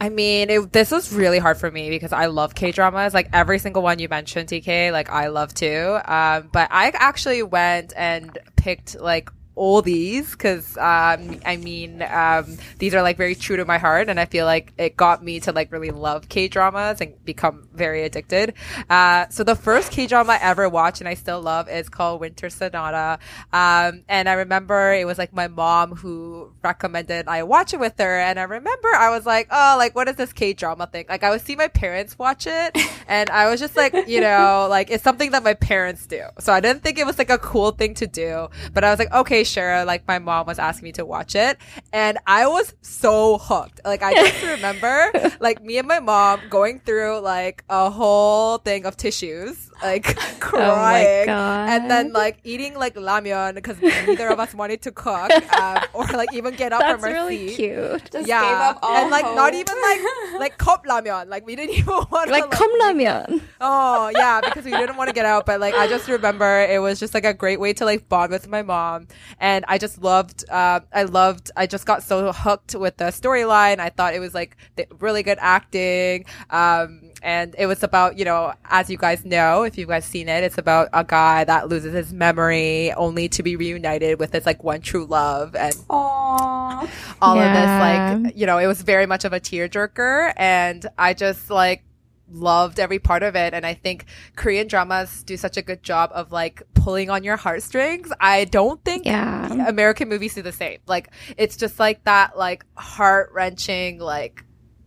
I 0.00 0.08
mean, 0.08 0.50
it, 0.50 0.72
this 0.72 0.90
was 0.90 1.12
really 1.12 1.38
hard 1.38 1.56
for 1.56 1.70
me 1.70 1.88
because 1.88 2.12
I 2.12 2.26
love 2.26 2.54
K 2.54 2.72
dramas. 2.72 3.14
Like 3.14 3.30
every 3.32 3.58
single 3.58 3.82
one 3.82 3.98
you 3.98 4.08
mentioned, 4.08 4.48
TK, 4.48 4.92
like 4.92 5.08
I 5.10 5.28
love 5.28 5.54
too. 5.54 5.98
Um, 6.04 6.50
but 6.52 6.68
I 6.70 6.92
actually 6.94 7.42
went 7.42 7.92
and 7.96 8.36
picked 8.56 8.98
like 9.00 9.30
oldies 9.56 10.32
because 10.32 10.76
um, 10.78 11.40
I 11.44 11.56
mean 11.56 12.02
um, 12.02 12.56
these 12.78 12.94
are 12.94 13.02
like 13.02 13.16
very 13.16 13.34
true 13.34 13.56
to 13.56 13.64
my 13.64 13.78
heart, 13.78 14.08
and 14.08 14.18
I 14.18 14.24
feel 14.24 14.46
like 14.46 14.72
it 14.78 14.96
got 14.96 15.22
me 15.22 15.40
to 15.40 15.52
like 15.52 15.70
really 15.72 15.90
love 15.90 16.28
K 16.28 16.48
dramas 16.48 17.00
and 17.00 17.22
become 17.24 17.68
very 17.72 18.02
addicted. 18.02 18.54
Uh, 18.90 19.26
so 19.28 19.44
the 19.44 19.54
first 19.54 19.92
K 19.92 20.06
drama 20.06 20.34
I 20.34 20.38
ever 20.42 20.68
watched 20.68 21.00
and 21.00 21.08
I 21.08 21.14
still 21.14 21.40
love 21.40 21.68
is 21.68 21.88
called 21.88 22.20
Winter 22.20 22.50
Sonata, 22.50 23.18
um, 23.52 24.02
and 24.08 24.28
I 24.28 24.34
remember 24.34 24.92
it 24.92 25.06
was 25.06 25.18
like 25.18 25.32
my 25.32 25.48
mom 25.48 25.94
who 25.94 26.52
recommended 26.62 27.28
I 27.28 27.42
watch 27.44 27.74
it 27.74 27.80
with 27.80 27.98
her, 27.98 28.18
and 28.18 28.38
I 28.38 28.44
remember 28.44 28.88
I 28.88 29.10
was 29.10 29.26
like, 29.26 29.48
oh, 29.50 29.76
like 29.78 29.94
what 29.94 30.08
is 30.08 30.16
this 30.16 30.32
K 30.32 30.52
drama 30.52 30.86
thing? 30.86 31.06
Like 31.08 31.22
I 31.22 31.30
would 31.30 31.40
see 31.40 31.56
my 31.56 31.68
parents 31.68 32.18
watch 32.18 32.46
it, 32.46 32.76
and 33.08 33.30
I 33.30 33.48
was 33.48 33.60
just 33.60 33.76
like, 33.76 33.94
you 34.08 34.20
know, 34.20 34.66
like 34.68 34.90
it's 34.90 35.04
something 35.04 35.30
that 35.30 35.44
my 35.44 35.54
parents 35.54 36.06
do, 36.06 36.22
so 36.40 36.52
I 36.52 36.60
didn't 36.60 36.82
think 36.82 36.98
it 36.98 37.06
was 37.06 37.18
like 37.18 37.30
a 37.30 37.38
cool 37.38 37.70
thing 37.70 37.94
to 37.94 38.06
do, 38.06 38.48
but 38.72 38.82
I 38.82 38.90
was 38.90 38.98
like, 38.98 39.12
okay 39.12 39.43
sure. 39.44 39.84
Like 39.84 40.06
my 40.06 40.18
mom 40.18 40.46
was 40.46 40.58
asking 40.58 40.84
me 40.84 40.92
to 40.92 41.04
watch 41.04 41.34
it 41.34 41.58
and 41.92 42.18
I 42.26 42.46
was 42.46 42.74
so 42.82 43.38
hooked. 43.38 43.80
Like 43.84 44.02
I 44.02 44.14
just 44.14 44.42
remember 44.56 45.12
like 45.40 45.62
me 45.62 45.78
and 45.78 45.88
my 45.88 46.00
mom 46.00 46.40
going 46.50 46.80
through 46.80 47.20
like 47.20 47.64
a 47.68 47.90
whole 47.90 48.58
thing 48.58 48.86
of 48.86 48.96
tissues, 48.96 49.70
like 49.84 50.16
oh 50.20 50.36
crying 50.40 51.28
oh 51.28 51.66
and 51.68 51.90
then 51.90 52.12
like 52.12 52.38
eating 52.44 52.74
like 52.74 52.94
ramyeon 52.94 53.54
because 53.54 53.80
neither 53.80 54.28
of 54.28 54.40
us 54.40 54.54
wanted 54.60 54.82
to 54.82 54.90
cook 54.90 55.30
um, 55.54 55.84
or 55.92 56.06
like 56.06 56.32
even 56.32 56.54
get 56.54 56.72
up 56.72 56.80
That's 56.80 57.00
from 57.00 57.10
our 57.10 57.14
really 57.14 57.48
seat. 57.48 57.56
cute. 57.56 58.10
Just 58.10 58.28
yeah. 58.28 58.74
and 58.82 59.10
like 59.10 59.24
hope. 59.24 59.36
not 59.36 59.54
even 59.54 59.76
like 59.80 60.00
like 60.38 60.58
cup 60.58 60.84
ramyeon. 60.86 61.28
Like 61.28 61.46
we 61.46 61.56
didn't 61.56 61.76
even 61.76 61.94
want 62.10 62.30
like, 62.30 62.42
like 62.42 62.50
cup 62.50 62.70
ramyeon. 62.82 63.40
Oh 63.60 64.10
yeah, 64.14 64.40
because 64.40 64.64
we 64.64 64.70
didn't 64.70 64.96
want 64.96 65.08
to 65.08 65.14
get 65.14 65.26
out. 65.26 65.46
But 65.46 65.60
like 65.60 65.74
I 65.74 65.86
just 65.86 66.08
remember 66.08 66.60
it 66.60 66.80
was 66.80 66.98
just 66.98 67.14
like 67.14 67.24
a 67.24 67.34
great 67.34 67.60
way 67.60 67.72
to 67.74 67.84
like 67.84 68.08
bond 68.08 68.30
with 68.30 68.48
my 68.48 68.62
mom 68.62 69.08
and 69.38 69.64
I 69.68 69.78
just 69.78 70.02
loved. 70.02 70.44
Uh, 70.48 70.80
I 70.92 71.04
loved. 71.04 71.50
I 71.56 71.66
just 71.66 71.86
got 71.86 72.02
so 72.02 72.32
hooked 72.32 72.74
with 72.74 72.96
the 72.96 73.06
storyline. 73.06 73.78
I 73.78 73.90
thought 73.90 74.14
it 74.14 74.20
was 74.20 74.34
like 74.34 74.56
really 74.98 75.22
good 75.22 75.38
acting. 75.40 76.24
Um, 76.50 77.10
and 77.22 77.54
it 77.58 77.66
was 77.66 77.82
about 77.82 78.18
you 78.18 78.24
know, 78.24 78.52
as 78.64 78.90
you 78.90 78.96
guys 78.96 79.24
know, 79.24 79.62
if 79.62 79.78
you 79.78 79.86
guys 79.86 80.04
seen 80.04 80.28
it, 80.28 80.44
it's 80.44 80.58
about 80.58 80.88
a 80.92 81.04
guy 81.04 81.44
that 81.44 81.68
loses 81.68 81.92
his 81.92 82.12
memory 82.12 82.92
only 82.92 83.28
to 83.30 83.42
be 83.42 83.56
reunited 83.56 84.18
with 84.18 84.32
his 84.32 84.46
like 84.46 84.62
one 84.62 84.80
true 84.80 85.06
love 85.06 85.54
and 85.54 85.74
Aww. 85.74 86.88
all 87.20 87.36
yeah. 87.36 87.46
of 87.46 88.22
this. 88.22 88.24
Like 88.26 88.36
you 88.36 88.46
know, 88.46 88.58
it 88.58 88.66
was 88.66 88.82
very 88.82 89.06
much 89.06 89.24
of 89.24 89.32
a 89.32 89.40
tearjerker, 89.40 90.32
and 90.36 90.86
I 90.98 91.14
just 91.14 91.50
like 91.50 91.84
loved 92.30 92.80
every 92.80 92.98
part 92.98 93.22
of 93.22 93.36
it. 93.36 93.54
And 93.54 93.66
I 93.66 93.74
think 93.74 94.06
Korean 94.36 94.66
dramas 94.66 95.22
do 95.22 95.36
such 95.36 95.56
a 95.56 95.62
good 95.62 95.82
job 95.82 96.10
of 96.12 96.32
like 96.32 96.62
pulling 96.74 97.10
on 97.10 97.24
your 97.24 97.36
heartstrings. 97.36 98.12
I 98.20 98.44
don't 98.44 98.82
think 98.84 99.06
yeah. 99.06 99.68
American 99.68 100.08
movies 100.08 100.34
do 100.34 100.42
the 100.42 100.52
same. 100.52 100.78
Like 100.86 101.10
it's 101.36 101.56
just 101.56 101.78
like 101.78 102.04
that 102.04 102.36
like 102.36 102.64
heart 102.76 103.30
wrenching 103.32 103.98
like 103.98 104.44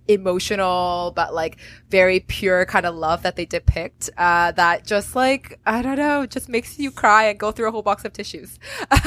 emotional 0.08 1.12
but 1.16 1.34
like 1.34 1.58
very 1.90 2.20
pure 2.20 2.66
kind 2.66 2.86
of 2.86 2.96
love 2.96 3.24
that 3.24 3.36
they 3.36 3.46
depict 3.46 4.10
uh, 4.18 4.52
that 4.52 4.86
just 4.86 5.16
like 5.16 5.60
i 5.66 5.82
don't 5.82 5.98
know 5.98 6.26
just 6.26 6.50
makes 6.50 6.80
you 6.80 6.92
cry 6.92 7.26
and 7.26 7.40
go 7.40 7.52
through 7.52 7.68
a 7.68 7.72
whole 7.72 7.82
box 7.82 8.06
of 8.06 8.14
tissues. 8.14 8.60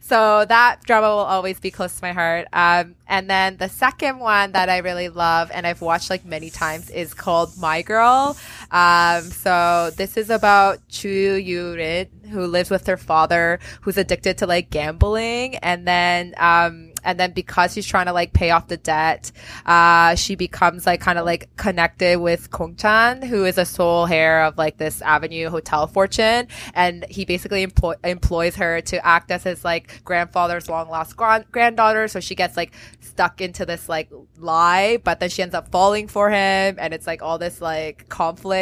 So 0.00 0.44
that 0.44 0.82
drama 0.84 1.08
will 1.08 1.18
always 1.18 1.58
be 1.58 1.70
close 1.70 1.96
to 1.96 2.04
my 2.04 2.12
heart. 2.12 2.46
Um, 2.52 2.96
and 3.12 3.28
then 3.28 3.58
the 3.58 3.68
second 3.68 4.18
one 4.18 4.52
that 4.52 4.70
i 4.70 4.78
really 4.78 5.10
love 5.10 5.50
and 5.52 5.66
i've 5.66 5.82
watched 5.82 6.08
like 6.08 6.24
many 6.24 6.48
times 6.48 6.88
is 6.90 7.12
called 7.12 7.50
my 7.58 7.82
girl 7.82 8.36
Um, 8.72 9.22
so 9.22 9.90
this 9.96 10.16
is 10.16 10.30
about 10.30 10.88
Chu 10.88 11.08
Yurin, 11.38 12.08
who 12.28 12.46
lives 12.46 12.70
with 12.70 12.86
her 12.86 12.96
father, 12.96 13.60
who's 13.82 13.98
addicted 13.98 14.38
to 14.38 14.46
like 14.46 14.70
gambling, 14.70 15.56
and 15.56 15.86
then 15.86 16.34
um, 16.38 16.92
and 17.04 17.20
then 17.20 17.32
because 17.32 17.74
she's 17.74 17.86
trying 17.86 18.06
to 18.06 18.12
like 18.12 18.32
pay 18.32 18.50
off 18.50 18.68
the 18.68 18.78
debt, 18.78 19.30
uh, 19.66 20.14
she 20.14 20.34
becomes 20.34 20.86
like 20.86 21.00
kind 21.00 21.18
of 21.18 21.26
like 21.26 21.54
connected 21.56 22.18
with 22.18 22.50
Kong 22.50 22.74
Chan, 22.76 23.22
who 23.22 23.44
is 23.44 23.58
a 23.58 23.64
sole 23.66 24.06
heir 24.06 24.44
of 24.44 24.56
like 24.56 24.78
this 24.78 25.02
Avenue 25.02 25.50
Hotel 25.50 25.86
fortune, 25.86 26.48
and 26.74 27.04
he 27.10 27.24
basically 27.26 27.62
employ- 27.62 27.96
employs 28.04 28.56
her 28.56 28.80
to 28.82 29.04
act 29.06 29.30
as 29.30 29.42
his 29.42 29.64
like 29.64 30.02
grandfather's 30.04 30.68
long 30.70 30.88
lost 30.88 31.16
grand- 31.16 31.44
granddaughter. 31.52 32.08
So 32.08 32.20
she 32.20 32.34
gets 32.34 32.56
like 32.56 32.72
stuck 33.00 33.40
into 33.42 33.66
this 33.66 33.88
like 33.88 34.10
lie, 34.38 34.98
but 35.04 35.20
then 35.20 35.28
she 35.28 35.42
ends 35.42 35.54
up 35.54 35.68
falling 35.70 36.08
for 36.08 36.30
him, 36.30 36.76
and 36.78 36.94
it's 36.94 37.06
like 37.06 37.20
all 37.20 37.36
this 37.36 37.60
like 37.60 38.08
conflict. 38.08 38.61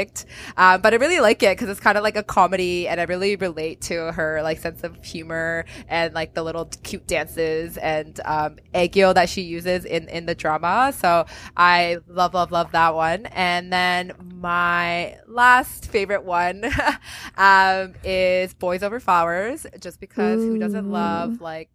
Um, 0.56 0.80
but 0.80 0.92
I 0.92 0.96
really 0.96 1.20
like 1.20 1.42
it 1.42 1.56
because 1.56 1.68
it's 1.68 1.80
kind 1.80 1.96
of 1.98 2.04
like 2.04 2.16
a 2.16 2.22
comedy, 2.22 2.88
and 2.88 3.00
I 3.00 3.04
really 3.04 3.36
relate 3.36 3.80
to 3.82 4.12
her 4.12 4.40
like 4.42 4.58
sense 4.58 4.82
of 4.82 5.02
humor 5.04 5.64
and 5.88 6.14
like 6.14 6.34
the 6.34 6.42
little 6.42 6.66
cute 6.82 7.06
dances 7.06 7.76
and 7.76 8.18
um, 8.24 8.56
aegyo 8.74 9.14
that 9.14 9.28
she 9.28 9.42
uses 9.42 9.84
in 9.84 10.08
in 10.08 10.26
the 10.26 10.34
drama. 10.34 10.92
So 10.96 11.26
I 11.56 11.98
love 12.08 12.34
love 12.34 12.52
love 12.52 12.72
that 12.72 12.94
one. 12.94 13.26
And 13.26 13.72
then 13.72 14.12
my 14.40 15.16
last 15.26 15.90
favorite 15.90 16.24
one 16.24 16.64
um, 17.36 17.94
is 18.04 18.54
Boys 18.54 18.82
Over 18.82 19.00
Flowers, 19.00 19.66
just 19.80 20.00
because 20.00 20.40
who 20.40 20.58
doesn't 20.58 20.90
love 20.90 21.40
like 21.40 21.70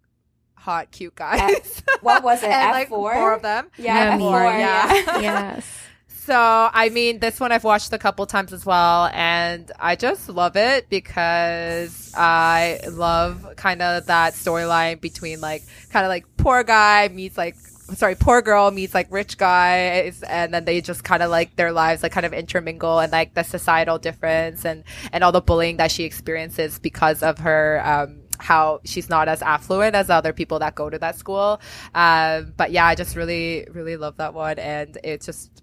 hot 0.66 0.92
cute 0.92 1.16
guys? 1.16 1.84
what 2.02 2.24
was 2.24 2.42
it? 2.42 2.46
and 2.50 2.70
F 2.70 2.72
like 2.74 2.90
four? 2.90 3.14
four 3.14 3.34
of 3.34 3.42
them. 3.42 3.70
Yeah, 3.78 4.18
Yeah, 4.18 4.18
F4, 4.18 4.60
yeah. 4.60 4.94
yeah. 4.94 5.20
yes. 5.56 5.82
So, 6.26 6.34
I 6.36 6.90
mean, 6.90 7.20
this 7.20 7.40
one 7.40 7.52
I've 7.52 7.64
watched 7.64 7.94
a 7.94 8.00
couple 8.00 8.26
times 8.26 8.52
as 8.52 8.66
well, 8.66 9.12
and 9.14 9.72
I 9.80 9.96
just 9.96 10.28
love 10.28 10.56
it 10.56 10.90
because 10.90 12.12
I 12.18 12.80
love 12.90 13.54
kind 13.58 13.84
of 13.84 14.08
that 14.08 14.34
storyline 14.34 15.00
between 15.00 15.40
like 15.40 15.62
kind 15.92 16.04
of 16.04 16.10
like 16.10 16.26
poor 16.38 16.64
guy 16.64 17.10
meets 17.10 17.38
like 17.38 17.56
sorry, 17.94 18.16
poor 18.16 18.42
girl 18.42 18.72
meets 18.72 18.96
like 18.96 19.12
rich 19.12 19.38
guys, 19.38 20.24
and 20.24 20.52
then 20.52 20.66
they 20.66 20.82
just 20.82 21.04
kind 21.04 21.22
of 21.22 21.30
like 21.30 21.56
their 21.58 21.72
lives 21.72 22.02
like 22.02 22.12
kind 22.12 22.26
of 22.26 22.34
intermingle, 22.34 22.98
and 22.98 23.12
like 23.12 23.36
the 23.36 23.44
societal 23.44 24.00
difference 24.00 24.66
and 24.66 24.84
and 25.14 25.24
all 25.24 25.32
the 25.32 25.42
bullying 25.42 25.78
that 25.78 25.92
she 25.92 26.06
experiences 26.06 26.80
because 26.80 27.22
of 27.22 27.38
her 27.38 27.84
um 27.86 28.22
how 28.40 28.82
she's 28.84 29.10
not 29.10 29.28
as 29.28 29.42
affluent 29.42 29.96
as 29.96 30.10
other 30.10 30.34
people 30.34 30.60
that 30.60 30.76
go 30.76 30.90
to 30.90 31.00
that 31.00 31.18
school. 31.18 31.62
Um, 31.94 32.54
but 32.58 32.72
yeah, 32.72 32.86
I 32.86 32.96
just 32.96 33.16
really, 33.16 33.68
really 33.72 33.98
love 33.98 34.18
that 34.18 34.34
one. 34.34 34.60
And 34.60 34.98
it's 35.04 35.26
just, 35.26 35.55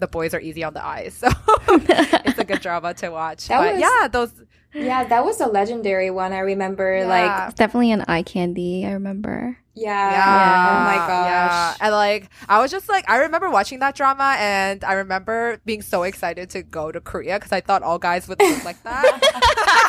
the 0.00 0.08
boys 0.08 0.34
are 0.34 0.40
easy 0.40 0.64
on 0.64 0.74
the 0.74 0.84
eyes. 0.84 1.22
So 1.22 1.28
it's 2.26 2.38
a 2.38 2.44
good 2.44 2.60
drama 2.60 2.94
to 2.94 3.10
watch. 3.10 3.48
That 3.48 3.58
but 3.60 3.72
was- 3.74 3.80
yeah, 3.80 4.08
those, 4.08 4.32
Yeah, 4.74 5.04
that 5.04 5.24
was 5.24 5.40
a 5.40 5.46
legendary 5.46 6.10
one. 6.10 6.32
I 6.32 6.40
remember, 6.40 6.98
Yeah. 6.98 7.06
like, 7.06 7.48
It's 7.50 7.58
definitely 7.58 7.92
an 7.92 8.04
eye 8.08 8.22
candy, 8.22 8.86
I 8.86 8.92
remember. 8.92 9.56
yeah, 9.74 10.10
yeah. 10.10 10.68
oh 10.70 10.84
my 10.84 10.96
gosh. 10.96 11.30
Yeah. 11.30 11.74
And 11.86 11.92
like, 11.94 12.28
I 12.48 12.60
was 12.60 12.70
just 12.70 12.88
like, 12.88 13.08
I 13.08 13.18
remember 13.18 13.50
watching 13.50 13.78
that 13.80 13.94
drama 13.94 14.36
and 14.38 14.82
I 14.84 14.94
remember 14.94 15.60
being 15.64 15.82
so 15.82 16.02
excited 16.02 16.50
to 16.50 16.62
go 16.62 16.90
to 16.92 17.00
Korea 17.00 17.38
because 17.38 17.52
I 17.52 17.60
thought 17.60 17.82
all 17.82 17.98
guys 17.98 18.26
would 18.28 18.40
look 18.40 18.64
like 18.64 18.82
that. 18.82 19.06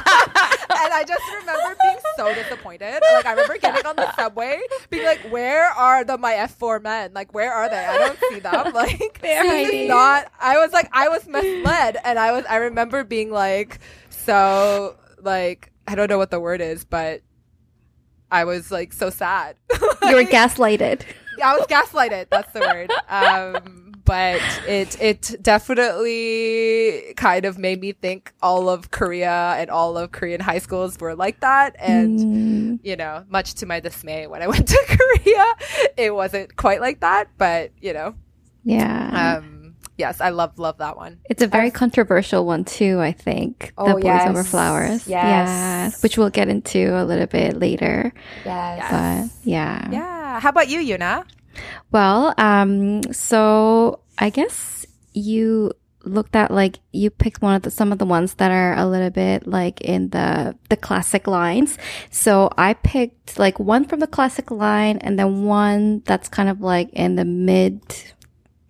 and 0.91 1.00
I 1.00 1.03
just 1.03 1.21
remember 1.39 1.77
being 1.81 1.98
so 2.17 2.33
disappointed. 2.33 3.01
Like, 3.13 3.25
I 3.25 3.31
remember 3.31 3.57
getting 3.57 3.86
on 3.86 3.95
the 3.95 4.12
subway, 4.15 4.60
being 4.89 5.05
like, 5.05 5.19
where 5.31 5.67
are 5.69 6.03
the 6.03 6.17
my 6.17 6.33
F4 6.33 6.81
men? 6.81 7.12
Like, 7.13 7.33
where 7.33 7.51
are 7.53 7.69
they? 7.69 7.77
I 7.86 7.98
don't 7.98 8.19
see 8.29 8.39
them. 8.39 8.51
Like, 8.74 9.19
They're 9.21 9.43
this 9.43 9.67
is 9.69 9.71
hiding. 9.71 9.88
not, 9.88 10.31
I 10.39 10.57
was 10.57 10.71
like, 10.74 10.89
I 10.91 11.10
was 11.10 11.25
misled. 11.27 11.98
And 12.03 12.17
I 12.19 12.31
was, 12.31 12.45
I 12.50 12.57
remember 12.57 13.03
being 13.03 13.31
like, 13.31 13.79
so, 14.10 14.98
like, 15.21 15.71
I 15.88 15.95
don't 15.95 16.10
know 16.10 16.17
what 16.17 16.31
the 16.31 16.39
word 16.39 16.62
is, 16.62 16.83
but 16.86 17.21
I 18.31 18.45
was 18.45 18.71
like 18.71 18.93
so 18.93 19.10
sad. 19.10 19.55
You 20.03 20.15
were 20.15 20.24
gaslighted. 20.24 21.03
I 21.43 21.55
was 21.57 21.67
gaslighted. 21.67 22.27
That's 22.29 22.51
the 22.53 22.60
word. 22.62 22.91
Um, 23.07 23.90
but 24.05 24.41
it 24.67 25.00
it 25.01 25.36
definitely 25.41 27.13
kind 27.15 27.46
of 27.46 27.58
made 27.58 27.79
me 27.81 27.91
think 27.93 28.34
all 28.41 28.70
of 28.70 28.91
Korea 28.91 29.55
and 29.58 29.70
all 29.70 29.98
of 29.98 30.12
Korean 30.12 30.41
high 30.41 30.60
schools 30.60 31.00
were 31.00 31.15
like 31.15 31.39
that. 31.41 31.75
And 31.79 32.20
Mm, 32.20 32.79
you 32.84 32.96
know, 32.96 33.24
much 33.29 33.55
to 33.55 33.65
my 33.65 33.79
dismay, 33.79 34.27
when 34.27 34.41
I 34.41 34.48
went 34.53 34.67
to 34.67 34.77
Korea, 34.88 35.46
it 35.98 36.13
wasn't 36.13 36.55
quite 36.55 36.81
like 36.81 37.00
that. 37.01 37.29
But 37.38 37.72
you 37.81 37.93
know, 37.93 38.15
yeah. 38.63 39.38
um, 39.38 39.75
yes, 39.98 40.22
I 40.22 40.29
love 40.29 40.58
love 40.60 40.77
that 40.79 40.98
one. 40.98 41.20
it's 41.29 41.41
a 41.41 41.48
very 41.48 41.72
controversial 41.72 42.46
one 42.46 42.65
too, 42.65 43.00
I 43.00 43.12
think. 43.12 43.74
Oh, 43.77 43.88
the 43.88 43.93
Boys 43.96 44.03
yes. 44.05 44.29
Over 44.29 44.43
Flowers. 44.43 45.08
Yes. 45.08 46.01
Which 46.03 46.17
we'll 46.17 46.29
get 46.29 46.48
into 46.50 46.96
a 47.00 47.03
little 47.05 47.27
bit 47.27 47.58
later. 47.58 48.13
Yes. 48.46 49.31
But 49.31 49.50
yeah. 49.50 49.89
Yeah. 49.91 50.39
How 50.39 50.50
about 50.50 50.70
you, 50.70 50.79
Yuna? 50.79 51.25
Well, 51.91 52.34
um, 52.38 53.03
so 53.12 54.00
I 54.17 54.29
guess 54.29 54.86
you 55.13 55.74
looked 56.03 56.36
at 56.36 56.50
like 56.50 56.79
you 56.91 57.12
picked 57.12 57.43
one 57.43 57.53
of 57.55 57.62
the 57.62 57.70
some 57.70 57.91
of 57.91 58.00
the 58.00 58.05
ones 58.05 58.34
that 58.36 58.50
are 58.51 58.75
a 58.75 58.88
little 58.88 59.12
bit 59.12 59.46
like 59.46 59.81
in 59.81 60.10
the 60.10 60.55
the 60.70 60.77
classic 60.77 61.27
lines. 61.27 61.77
So 62.10 62.50
I 62.58 62.74
picked 62.74 63.38
like 63.38 63.60
one 63.60 63.86
from 63.86 64.00
the 64.00 64.08
classic 64.08 64.50
line 64.51 64.98
and 64.98 65.20
then 65.20 65.43
one 65.46 66.01
that's 66.05 66.27
kind 66.29 66.50
of 66.50 66.62
like 66.62 66.89
in 66.93 67.15
the 67.15 67.25
mid 67.25 67.81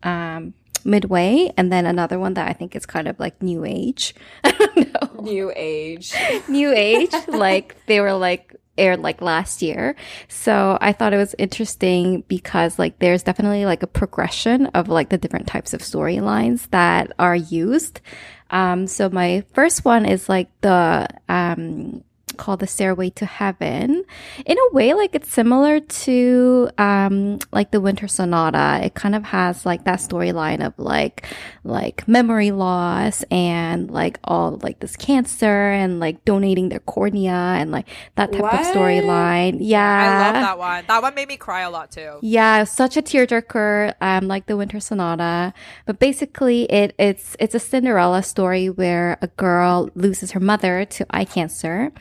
um 0.04 0.54
midway 0.84 1.52
and 1.58 1.72
then 1.72 1.86
another 1.86 2.18
one 2.20 2.34
that 2.34 2.48
I 2.48 2.54
think 2.54 2.76
is 2.76 2.86
kind 2.86 3.08
of 3.08 3.20
like 3.20 3.42
new 3.42 3.64
age. 3.66 4.14
I 4.44 4.52
don't 4.52 4.94
know 4.94 5.22
New 5.22 5.54
age. 5.56 6.14
new 6.50 6.74
age 6.74 7.14
like 7.28 7.78
they 7.86 8.02
were 8.02 8.14
like 8.14 8.56
aired 8.82 9.00
like 9.00 9.22
last 9.22 9.62
year. 9.62 9.96
So 10.28 10.78
i 10.82 10.92
thought 10.92 11.14
it 11.14 11.18
was 11.18 11.36
interesting 11.38 12.24
because 12.28 12.80
like 12.80 13.00
there's 13.00 13.24
definitely 13.24 13.66
like 13.66 13.84
a 13.84 13.88
progression 13.88 14.66
of 14.68 14.90
like 14.90 15.10
the 15.10 15.18
different 15.18 15.48
types 15.48 15.74
of 15.74 15.82
storylines 15.82 16.70
that 16.72 17.12
are 17.20 17.36
used. 17.36 18.02
Um 18.50 18.88
so 18.88 19.10
my 19.10 19.44
first 19.54 19.86
one 19.86 20.06
is 20.06 20.28
like 20.28 20.50
the 20.62 21.08
um 21.30 22.04
called 22.42 22.60
the 22.60 22.68
stairway 22.76 23.10
to 23.22 23.26
heaven 23.26 24.04
in 24.52 24.58
a 24.58 24.68
way 24.74 24.94
like 25.02 25.14
it's 25.14 25.32
similar 25.32 25.80
to 26.06 26.68
um 26.78 27.38
like 27.52 27.70
the 27.70 27.80
winter 27.88 28.08
sonata 28.08 28.80
it 28.84 28.94
kind 28.96 29.14
of 29.14 29.24
has 29.24 29.66
like 29.66 29.82
that 29.86 30.00
storyline 30.00 30.60
of 30.66 30.74
like 30.78 31.18
like 31.64 32.08
memory 32.08 32.50
loss 32.50 33.22
and 33.30 33.92
like 33.92 34.18
all 34.24 34.58
like 34.64 34.80
this 34.80 34.96
cancer 34.98 35.70
and 35.82 36.00
like 36.00 36.18
donating 36.26 36.70
their 36.70 36.80
cornea 36.94 37.42
and 37.60 37.72
like 37.72 37.88
that 38.16 38.32
type 38.32 38.42
What? 38.42 38.54
of 38.56 38.66
storyline 38.74 39.58
yeah 39.60 39.92
I 40.02 40.08
love 40.26 40.34
that 40.48 40.58
one. 40.58 40.84
That 40.88 41.02
one 41.02 41.16
made 41.16 41.28
me 41.28 41.38
cry 41.38 41.62
a 41.62 41.70
lot 41.70 41.92
too. 41.92 42.18
yeah, 42.22 42.64
such 42.64 42.98
a 42.98 43.02
tearjerker, 43.02 43.94
um, 44.02 44.28
like 44.28 44.46
the 44.48 44.58
Winter 44.58 44.80
Sonata. 44.80 45.54
But 45.86 46.00
basically, 46.00 46.64
it 46.72 46.96
it's 46.98 47.36
it's 47.40 47.56
a 47.56 47.60
Cinderella 47.60 48.24
story 48.24 48.70
where 48.70 49.18
a 49.22 49.28
girl 49.28 49.90
loses 49.96 50.32
her 50.32 50.40
mother 50.40 50.86
to 50.86 51.06
eye 51.12 51.26
cancer, 51.26 51.92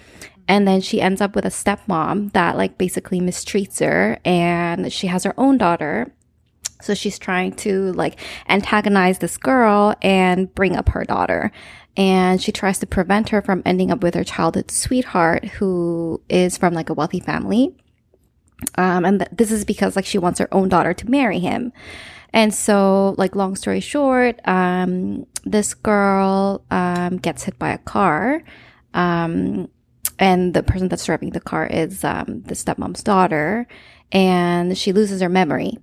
and 0.50 0.66
then 0.66 0.80
she 0.80 1.00
ends 1.00 1.20
up 1.20 1.36
with 1.36 1.44
a 1.44 1.48
stepmom 1.48 2.32
that 2.32 2.56
like 2.56 2.76
basically 2.76 3.20
mistreats 3.20 3.78
her, 3.78 4.18
and 4.24 4.92
she 4.92 5.06
has 5.06 5.22
her 5.22 5.32
own 5.38 5.58
daughter. 5.58 6.12
So 6.82 6.92
she's 6.92 7.20
trying 7.20 7.52
to 7.56 7.92
like 7.92 8.18
antagonize 8.48 9.20
this 9.20 9.36
girl 9.36 9.94
and 10.02 10.52
bring 10.52 10.74
up 10.74 10.88
her 10.88 11.04
daughter. 11.04 11.52
And 11.96 12.42
she 12.42 12.50
tries 12.50 12.80
to 12.80 12.86
prevent 12.86 13.28
her 13.28 13.42
from 13.42 13.62
ending 13.64 13.92
up 13.92 14.02
with 14.02 14.14
her 14.16 14.24
childhood 14.24 14.72
sweetheart, 14.72 15.44
who 15.44 16.20
is 16.28 16.58
from 16.58 16.74
like 16.74 16.90
a 16.90 16.94
wealthy 16.94 17.20
family. 17.20 17.76
Um, 18.76 19.04
and 19.04 19.20
th- 19.20 19.30
this 19.32 19.52
is 19.52 19.64
because 19.64 19.94
like 19.94 20.04
she 20.04 20.18
wants 20.18 20.40
her 20.40 20.52
own 20.52 20.68
daughter 20.68 20.94
to 20.94 21.10
marry 21.10 21.38
him. 21.38 21.72
And 22.32 22.52
so, 22.52 23.14
like, 23.18 23.34
long 23.36 23.56
story 23.56 23.80
short, 23.80 24.40
um, 24.46 25.26
this 25.44 25.74
girl 25.74 26.64
um, 26.70 27.18
gets 27.18 27.42
hit 27.44 27.58
by 27.58 27.70
a 27.70 27.78
car. 27.78 28.42
Um, 28.94 29.68
and 30.20 30.54
the 30.54 30.62
person 30.62 30.88
that's 30.88 31.04
driving 31.04 31.30
the 31.30 31.40
car 31.40 31.66
is 31.66 32.04
um, 32.04 32.42
the 32.42 32.54
stepmom's 32.54 33.02
daughter. 33.02 33.66
And 34.12 34.76
she 34.78 34.92
loses 34.92 35.20
her 35.20 35.28
memory. 35.28 35.78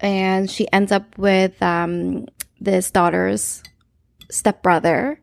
And 0.00 0.50
she 0.50 0.70
ends 0.72 0.90
up 0.90 1.18
with 1.18 1.60
um, 1.62 2.26
this 2.60 2.90
daughter's 2.90 3.62
stepbrother 4.30 5.20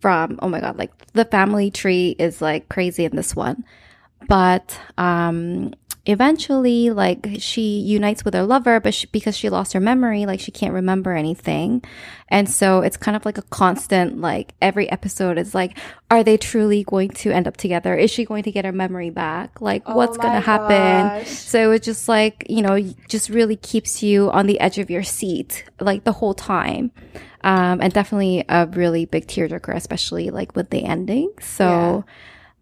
from, 0.00 0.38
oh 0.42 0.48
my 0.48 0.60
God, 0.60 0.78
like 0.78 0.92
the 1.12 1.24
family 1.24 1.70
tree 1.70 2.14
is 2.18 2.40
like 2.40 2.68
crazy 2.68 3.04
in 3.04 3.16
this 3.16 3.34
one 3.34 3.64
but 4.28 4.78
um, 4.96 5.74
eventually, 6.10 6.90
like 6.90 7.26
she 7.38 7.78
unites 7.80 8.24
with 8.24 8.34
her 8.34 8.42
lover, 8.44 8.80
but 8.80 8.94
she, 8.94 9.06
because 9.08 9.36
she 9.36 9.48
lost 9.48 9.72
her 9.72 9.80
memory, 9.80 10.26
like 10.26 10.40
she 10.40 10.50
can't 10.50 10.74
remember 10.74 11.12
anything. 11.12 11.82
And 12.28 12.48
so 12.48 12.80
it's 12.82 12.96
kind 12.96 13.16
of 13.16 13.24
like 13.24 13.38
a 13.38 13.42
constant, 13.42 14.20
like 14.20 14.54
every 14.62 14.90
episode 14.90 15.38
is 15.38 15.54
like, 15.54 15.76
are 16.10 16.22
they 16.22 16.36
truly 16.36 16.84
going 16.84 17.10
to 17.10 17.32
end 17.32 17.48
up 17.48 17.56
together? 17.56 17.94
Is 17.96 18.10
she 18.10 18.24
going 18.24 18.42
to 18.44 18.52
get 18.52 18.64
her 18.64 18.72
memory 18.72 19.10
back? 19.10 19.60
Like 19.60 19.82
Oh 19.86 19.94
what's 19.96 20.16
going 20.16 20.32
to 20.34 20.40
happen? 20.40 21.08
gosh. 21.08 21.26
So 21.28 21.72
it 21.72 21.82
just 21.82 22.08
like, 22.08 22.46
you 22.48 22.62
know, 22.62 22.78
just 23.08 23.28
really 23.30 23.56
keeps 23.56 24.02
you 24.02 24.30
on 24.30 24.46
the 24.46 24.60
edge 24.60 24.78
of 24.78 24.90
your 24.90 25.02
seat, 25.02 25.64
like 25.80 26.04
the 26.04 26.12
whole 26.12 26.34
time. 26.34 26.92
Um, 27.42 27.80
and 27.80 27.92
definitely 27.92 28.44
a 28.48 28.66
really 28.66 29.06
big 29.06 29.26
tearjerker, 29.26 29.74
especially 29.74 30.30
like 30.30 30.54
with 30.54 30.70
the 30.70 30.84
ending. 30.84 31.32
So 31.40 31.64
Yeah. 31.64 32.12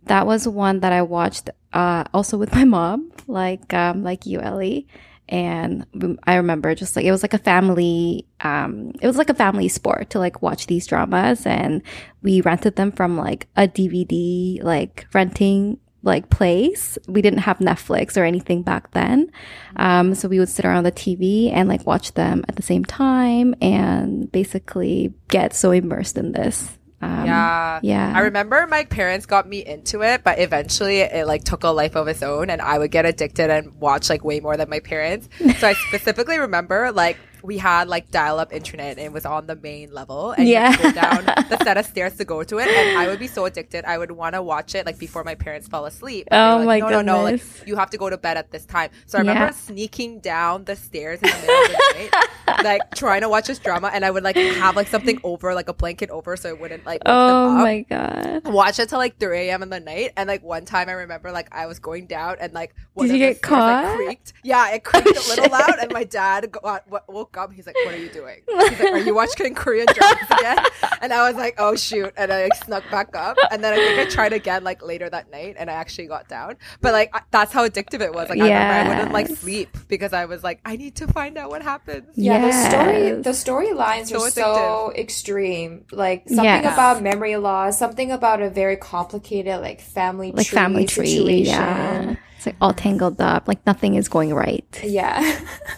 that 0.04 0.26
was 0.26 0.46
one 0.46 0.80
that 0.80 0.92
I 0.92 1.02
watched, 1.02 1.50
uh, 1.72 2.04
also 2.14 2.38
with 2.38 2.52
my 2.54 2.64
mom, 2.64 3.12
like, 3.26 3.72
um, 3.74 4.02
like 4.02 4.26
you, 4.26 4.40
Ellie. 4.40 4.86
And 5.28 5.84
I 6.24 6.36
remember 6.36 6.74
just 6.74 6.96
like, 6.96 7.04
it 7.04 7.10
was 7.10 7.22
like 7.22 7.34
a 7.34 7.38
family, 7.38 8.26
um, 8.40 8.92
it 9.02 9.06
was 9.06 9.18
like 9.18 9.28
a 9.28 9.34
family 9.34 9.68
sport 9.68 10.10
to 10.10 10.18
like 10.18 10.40
watch 10.40 10.66
these 10.66 10.86
dramas. 10.86 11.44
And 11.44 11.82
we 12.22 12.40
rented 12.40 12.76
them 12.76 12.92
from 12.92 13.18
like 13.18 13.46
a 13.56 13.68
DVD, 13.68 14.62
like 14.62 15.06
renting 15.12 15.78
like 16.02 16.30
place. 16.30 16.96
We 17.06 17.20
didn't 17.20 17.40
have 17.40 17.58
Netflix 17.58 18.16
or 18.16 18.24
anything 18.24 18.62
back 18.62 18.92
then. 18.92 19.30
Um, 19.76 20.14
so 20.14 20.28
we 20.28 20.38
would 20.38 20.48
sit 20.48 20.64
around 20.64 20.84
the 20.84 20.92
TV 20.92 21.52
and 21.52 21.68
like 21.68 21.86
watch 21.86 22.14
them 22.14 22.44
at 22.48 22.56
the 22.56 22.62
same 22.62 22.84
time 22.84 23.54
and 23.60 24.30
basically 24.32 25.12
get 25.28 25.54
so 25.54 25.72
immersed 25.72 26.16
in 26.16 26.32
this. 26.32 26.77
Um, 27.00 27.26
yeah. 27.26 27.80
yeah. 27.82 28.12
I 28.14 28.20
remember 28.20 28.66
my 28.66 28.84
parents 28.84 29.26
got 29.26 29.48
me 29.48 29.64
into 29.64 30.02
it, 30.02 30.24
but 30.24 30.38
eventually 30.38 31.00
it 31.00 31.26
like 31.26 31.44
took 31.44 31.62
a 31.62 31.68
life 31.68 31.96
of 31.96 32.08
its 32.08 32.22
own 32.22 32.50
and 32.50 32.60
I 32.60 32.78
would 32.78 32.90
get 32.90 33.06
addicted 33.06 33.50
and 33.50 33.78
watch 33.80 34.10
like 34.10 34.24
way 34.24 34.40
more 34.40 34.56
than 34.56 34.68
my 34.68 34.80
parents. 34.80 35.28
So 35.58 35.68
I 35.68 35.72
specifically 35.88 36.38
remember 36.38 36.90
like 36.92 37.16
we 37.48 37.58
had 37.58 37.88
like 37.88 38.10
dial 38.10 38.38
up 38.38 38.52
internet 38.52 38.98
and 38.98 39.06
it 39.06 39.12
was 39.12 39.26
on 39.26 39.46
the 39.46 39.56
main 39.56 39.90
level 39.92 40.32
and 40.32 40.50
you 40.50 40.56
had 40.58 40.68
to 40.68 40.74
go 40.76 40.88
down 40.90 41.32
the 41.48 41.56
set 41.58 41.76
of 41.78 41.86
stairs 41.86 42.16
to 42.16 42.24
go 42.24 42.44
to 42.44 42.58
it 42.58 42.70
and 42.74 42.90
I 42.94 43.08
would 43.08 43.18
be 43.18 43.28
so 43.28 43.46
addicted. 43.46 43.84
I 43.86 43.98
would 43.98 44.12
want 44.12 44.34
to 44.34 44.42
watch 44.42 44.74
it 44.74 44.86
like 44.86 44.98
before 44.98 45.24
my 45.24 45.34
parents 45.34 45.68
fell 45.68 45.86
asleep. 45.86 46.28
Oh 46.30 46.58
were 46.58 46.66
my 46.66 46.66
like, 46.66 46.86
no, 46.86 46.90
no, 46.90 47.02
no, 47.02 47.22
like 47.22 47.40
you 47.66 47.76
have 47.76 47.90
to 47.90 47.98
go 47.98 48.10
to 48.10 48.18
bed 48.18 48.36
at 48.36 48.50
this 48.52 48.66
time. 48.66 48.90
So 49.06 49.18
I 49.18 49.22
remember 49.22 49.48
Yeah. 49.48 49.52
sneaking 49.52 50.20
down 50.20 50.64
the 50.64 50.76
stairs 50.76 51.22
in 51.22 51.30
the 51.30 51.38
middle 51.38 51.60
of 51.60 51.68
the 51.68 51.78
night, 51.78 52.14
like 52.58 52.94
trying 52.94 53.22
to 53.22 53.28
watch 53.28 53.46
this 53.48 53.58
drama 53.60 53.88
and 53.94 54.04
I 54.04 54.10
would 54.10 54.24
like 54.24 54.40
have 54.50 54.76
like 54.76 54.88
something 54.88 55.18
over, 55.24 55.54
like 55.54 55.68
a 55.68 55.74
blanket 55.74 56.10
over 56.10 56.36
so 56.36 56.48
it 56.48 56.58
wouldn't 56.58 56.86
like 56.86 57.04
Oh 57.06 57.12
them 57.26 57.44
up 57.44 57.58
my 57.62 57.82
god. 57.88 58.42
watch 58.44 58.78
it 58.78 58.88
till 58.88 58.98
like 58.98 59.18
3 59.18 59.50
a.m. 59.50 59.62
in 59.62 59.70
the 59.70 59.80
night. 59.80 60.12
And 60.16 60.28
like 60.28 60.42
one 60.42 60.64
time 60.64 60.88
I 60.88 60.92
remember 60.92 61.32
like 61.32 61.48
I 61.52 61.66
was 61.66 61.78
going 61.78 62.06
down 62.06 62.36
and 62.40 62.52
like 62.54 62.74
one 62.94 63.10
Did 63.10 63.12
of 63.12 63.20
you 63.20 63.26
the 63.26 63.34
get 63.34 63.36
stairs, 63.36 63.66
like, 63.66 63.80
caught? 63.80 63.82
creaked. 63.82 64.32
Yeah, 64.42 64.70
it 64.72 64.84
creaked 64.84 65.16
a 65.16 65.22
little 65.22 65.46
oh, 65.48 65.52
shit. 65.52 65.52
loud. 65.52 65.78
And 65.80 65.92
my 65.92 66.04
dad 66.04 66.50
got, 66.52 66.84
woke 67.08 67.32
up. 67.38 67.52
He's 67.52 67.66
like, 67.66 67.76
"What 67.84 67.94
are 67.94 67.98
you 67.98 68.08
doing?" 68.10 68.40
He's 68.48 68.80
like, 68.80 68.92
"Are 68.92 68.98
you 68.98 69.14
watching 69.14 69.54
Korean 69.54 69.86
dramas 69.94 70.30
again?" 70.30 70.58
And 71.00 71.12
I 71.12 71.28
was 71.28 71.36
like, 71.36 71.54
"Oh 71.58 71.76
shoot!" 71.76 72.12
And 72.16 72.32
I 72.32 72.42
like, 72.44 72.54
snuck 72.56 72.84
back 72.90 73.14
up. 73.16 73.36
And 73.50 73.62
then 73.64 73.72
I 73.72 73.76
think 73.76 73.98
I 74.00 74.04
tried 74.10 74.32
again 74.32 74.64
like 74.64 74.82
later 74.82 75.08
that 75.08 75.30
night, 75.30 75.56
and 75.58 75.70
I 75.70 75.74
actually 75.74 76.06
got 76.08 76.28
down. 76.28 76.56
But 76.80 76.92
like 76.92 77.10
I- 77.14 77.22
that's 77.30 77.52
how 77.52 77.66
addictive 77.66 78.00
it 78.00 78.12
was. 78.12 78.28
Like 78.28 78.40
I 78.40 78.44
remember 78.44 78.74
I 78.74 78.88
wouldn't 78.96 79.12
like 79.12 79.28
sleep 79.28 79.76
because 79.88 80.12
I 80.12 80.24
was 80.26 80.42
like, 80.44 80.60
I 80.64 80.76
need 80.76 80.96
to 80.96 81.06
find 81.06 81.38
out 81.38 81.50
what 81.50 81.62
happens. 81.62 82.08
Yeah, 82.16 82.40
the 82.46 82.52
story 82.52 83.12
the 83.22 83.30
storylines 83.30 84.08
So 84.08 84.22
are 84.24 84.30
so 84.30 84.92
extreme. 84.96 85.84
Like 85.92 86.24
something 86.28 86.44
Yes. 86.44 86.72
about 86.74 87.02
memory 87.02 87.36
loss, 87.36 87.78
something 87.78 88.10
about 88.10 88.42
a 88.42 88.50
very 88.50 88.76
complicated 88.76 89.60
like 89.60 89.80
family 89.80 90.32
Like 90.32 90.46
tree 90.46 90.56
family 90.56 90.84
tree. 90.86 91.06
situation. 91.06 91.46
Yeah. 91.46 92.16
It's 92.36 92.46
like 92.46 92.56
all 92.60 92.72
tangled 92.72 93.20
up. 93.20 93.48
Like 93.48 93.64
nothing 93.66 93.94
is 93.94 94.08
going 94.08 94.32
right. 94.34 94.64
Yeah. 94.82 95.20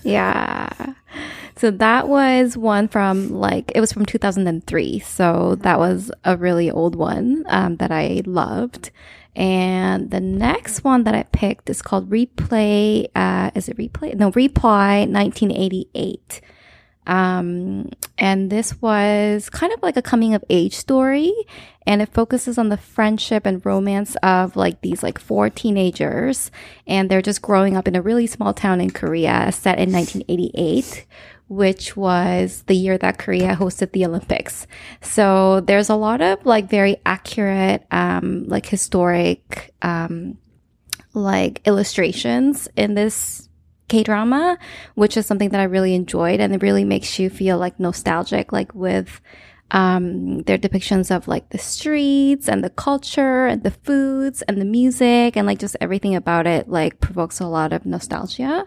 Yeah. 0.03 0.69
So 1.61 1.71
that 1.73 2.09
was 2.09 2.57
one 2.57 2.89
from 2.89 3.29
like 3.29 3.71
it 3.75 3.81
was 3.81 3.93
from 3.93 4.07
2003. 4.07 4.99
So 5.01 5.57
that 5.57 5.79
was 5.79 6.11
a 6.25 6.35
really 6.35 6.71
old 6.71 6.97
one 6.97 7.45
um, 7.49 7.77
that 7.77 7.93
I 7.93 8.23
loved. 8.25 8.91
And 9.37 10.11
the 10.11 10.21
next 10.21 10.85
one 10.85 11.05
that 11.05 11.15
I 11.15 11.25
picked 11.25 11.69
is 11.69 11.83
called 11.83 12.09
Replay. 12.09 13.09
Uh, 13.15 13.51
is 13.55 13.69
it 13.69 13.77
Replay? 13.77 14.15
No, 14.15 14.31
Reply 14.31 15.01
1988. 15.01 16.41
Um, 17.07 17.91
and 18.17 18.49
this 18.49 18.81
was 18.81 19.51
kind 19.51 19.75
of 19.75 19.83
like 19.83 19.99
a 19.99 20.03
coming 20.03 20.33
of 20.33 20.43
age 20.49 20.75
story 20.75 21.35
and 21.87 22.03
it 22.03 22.13
focuses 22.13 22.59
on 22.59 22.69
the 22.69 22.77
friendship 22.77 23.47
and 23.47 23.65
romance 23.65 24.17
of 24.23 24.57
like 24.57 24.81
these 24.81 25.03
like 25.03 25.19
four 25.19 25.51
teenagers 25.51 26.51
and 26.87 27.11
they're 27.11 27.23
just 27.23 27.43
growing 27.43 27.77
up 27.77 27.89
in 27.89 27.97
a 27.97 28.03
really 28.03 28.27
small 28.27 28.53
town 28.53 28.81
in 28.81 28.91
Korea 28.91 29.51
set 29.53 29.79
in 29.79 29.93
1988 29.93 31.07
which 31.49 31.97
was 31.97 32.63
the 32.69 32.77
year 32.77 32.97
that 32.97 33.19
Korea 33.19 33.57
hosted 33.57 33.91
the 33.91 34.07
Olympics. 34.07 34.69
So 35.01 35.61
there's 35.61 35.89
a 35.89 35.97
lot 35.97 36.21
of 36.21 36.47
like 36.47 36.71
very 36.71 36.99
accurate 37.05 37.85
um 37.91 38.45
like 38.47 38.67
historic 38.67 39.75
um 39.83 40.39
like 41.13 41.61
illustrations 41.67 42.69
in 42.77 42.95
this 42.95 43.49
K 43.89 44.05
drama, 44.05 44.57
which 44.95 45.17
is 45.17 45.27
something 45.27 45.51
that 45.51 45.61
I 45.61 45.65
really 45.65 45.95
enjoyed, 45.95 46.39
and 46.39 46.55
it 46.55 46.63
really 46.63 46.85
makes 46.85 47.19
you 47.19 47.29
feel 47.29 47.59
like 47.59 47.81
nostalgic, 47.81 48.53
like 48.53 48.73
with 48.73 49.21
um, 49.71 50.43
their 50.43 50.59
depictions 50.59 51.15
of 51.15 51.29
like 51.29 51.51
the 51.51 51.59
streets 51.59 52.49
and 52.49 52.65
the 52.65 52.71
culture 52.71 53.47
and 53.47 53.63
the 53.63 53.71
foods 53.71 54.43
and 54.43 54.61
the 54.61 54.65
music 54.65 55.37
and 55.37 55.47
like 55.47 55.59
just 55.59 55.77
everything 55.81 56.15
about 56.15 56.47
it 56.47 56.69
like 56.69 57.01
provokes 57.01 57.41
a 57.41 57.47
lot 57.47 57.73
of 57.73 57.87
nostalgia. 57.87 58.67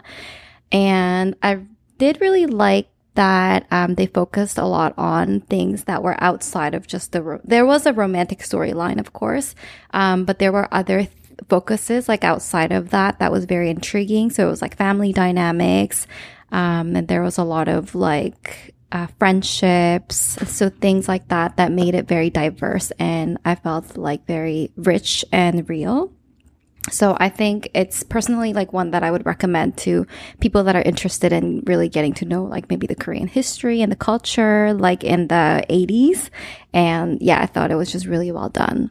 And 0.72 1.36
I 1.42 1.60
did 1.98 2.20
really 2.20 2.46
like 2.46 2.88
that 3.14 3.66
um, 3.70 3.94
they 3.94 4.06
focused 4.06 4.58
a 4.58 4.66
lot 4.66 4.92
on 4.98 5.40
things 5.42 5.84
that 5.84 6.02
were 6.02 6.16
outside 6.22 6.74
of 6.74 6.86
just 6.86 7.12
the. 7.12 7.22
Ro- 7.22 7.40
there 7.44 7.66
was 7.66 7.86
a 7.86 7.92
romantic 7.92 8.40
storyline, 8.40 8.98
of 8.98 9.12
course, 9.12 9.54
um, 9.92 10.24
but 10.24 10.38
there 10.38 10.52
were 10.52 10.72
other 10.72 11.04
th- 11.04 11.10
focuses 11.48 12.08
like 12.08 12.24
outside 12.24 12.72
of 12.72 12.90
that 12.90 13.18
that 13.20 13.30
was 13.30 13.44
very 13.44 13.70
intriguing. 13.70 14.30
So 14.30 14.46
it 14.46 14.50
was 14.50 14.62
like 14.62 14.76
family 14.76 15.12
dynamics, 15.12 16.06
um, 16.50 16.96
and 16.96 17.06
there 17.06 17.22
was 17.22 17.38
a 17.38 17.44
lot 17.44 17.68
of 17.68 17.94
like 17.94 18.73
uh, 18.94 19.08
friendships, 19.18 20.38
so 20.46 20.70
things 20.70 21.08
like 21.08 21.26
that 21.28 21.56
that 21.56 21.72
made 21.72 21.96
it 21.96 22.06
very 22.06 22.30
diverse, 22.30 22.92
and 22.92 23.36
I 23.44 23.56
felt 23.56 23.96
like 23.96 24.24
very 24.26 24.70
rich 24.76 25.24
and 25.32 25.68
real. 25.68 26.12
So 26.90 27.16
I 27.18 27.28
think 27.28 27.70
it's 27.74 28.04
personally 28.04 28.52
like 28.52 28.72
one 28.72 28.92
that 28.92 29.02
I 29.02 29.10
would 29.10 29.26
recommend 29.26 29.76
to 29.78 30.06
people 30.38 30.62
that 30.64 30.76
are 30.76 30.82
interested 30.82 31.32
in 31.32 31.62
really 31.66 31.88
getting 31.88 32.12
to 32.14 32.24
know 32.24 32.44
like 32.44 32.68
maybe 32.68 32.86
the 32.86 32.94
Korean 32.94 33.26
history 33.26 33.80
and 33.82 33.90
the 33.90 33.96
culture 33.96 34.74
like 34.74 35.02
in 35.02 35.28
the 35.28 35.64
80s. 35.68 36.28
And 36.74 37.20
yeah, 37.22 37.40
I 37.40 37.46
thought 37.46 37.70
it 37.70 37.76
was 37.76 37.90
just 37.90 38.06
really 38.06 38.30
well 38.30 38.50
done. 38.50 38.90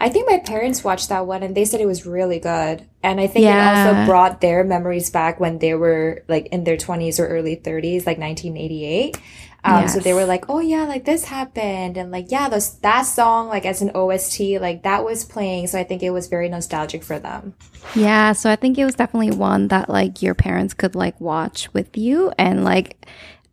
I 0.00 0.08
think 0.08 0.30
my 0.30 0.38
parents 0.38 0.84
watched 0.84 1.08
that 1.08 1.26
one 1.26 1.42
and 1.42 1.56
they 1.56 1.64
said 1.64 1.80
it 1.80 1.86
was 1.86 2.06
really 2.06 2.38
good. 2.38 2.86
And 3.02 3.20
I 3.20 3.26
think 3.26 3.46
it 3.46 3.50
also 3.50 4.06
brought 4.06 4.40
their 4.40 4.62
memories 4.62 5.10
back 5.10 5.40
when 5.40 5.58
they 5.58 5.74
were 5.74 6.22
like 6.28 6.46
in 6.46 6.62
their 6.64 6.76
20s 6.76 7.18
or 7.18 7.26
early 7.26 7.56
30s, 7.56 8.06
like 8.06 8.18
1988. 8.18 9.18
Um, 9.64 9.88
So 9.88 9.98
they 9.98 10.14
were 10.14 10.24
like, 10.24 10.48
oh 10.48 10.60
yeah, 10.60 10.84
like 10.84 11.04
this 11.04 11.24
happened. 11.24 11.96
And 11.96 12.12
like, 12.12 12.30
yeah, 12.30 12.48
those, 12.48 12.78
that 12.78 13.02
song, 13.02 13.48
like 13.48 13.66
as 13.66 13.82
an 13.82 13.90
OST, 13.90 14.60
like 14.60 14.84
that 14.84 15.04
was 15.04 15.24
playing. 15.24 15.66
So 15.66 15.80
I 15.80 15.84
think 15.84 16.04
it 16.04 16.10
was 16.10 16.28
very 16.28 16.48
nostalgic 16.48 17.02
for 17.02 17.18
them. 17.18 17.54
Yeah, 17.96 18.32
so 18.32 18.50
I 18.50 18.56
think 18.56 18.78
it 18.78 18.84
was 18.84 18.94
definitely 18.94 19.36
one 19.36 19.66
that 19.68 19.88
like 19.88 20.22
your 20.22 20.34
parents 20.34 20.74
could 20.74 20.94
like 20.94 21.20
watch 21.20 21.72
with 21.74 21.96
you 21.96 22.32
and 22.38 22.64
like 22.64 23.04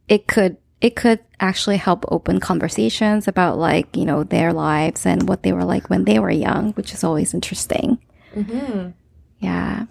it 0.08 0.28
could 0.28 0.58
it 0.82 0.96
could 0.96 1.20
actually 1.40 1.78
help 1.78 2.06
open 2.10 2.40
conversations 2.40 3.28
about 3.28 3.58
like, 3.58 3.96
you 3.96 4.06
know, 4.06 4.24
their 4.24 4.54
lives 4.54 5.06
and 5.06 5.28
what 5.28 5.44
they 5.44 5.54
were 5.54 5.64
like 5.64 5.90
when 5.90 6.06
they 6.06 6.20
were 6.20 6.30
young, 6.32 6.74
which 6.74 6.94
is 6.94 7.04
always 7.04 7.34
interesting. 7.34 7.98
Mm-hmm. 8.36 8.90
Yeah. 9.40 9.86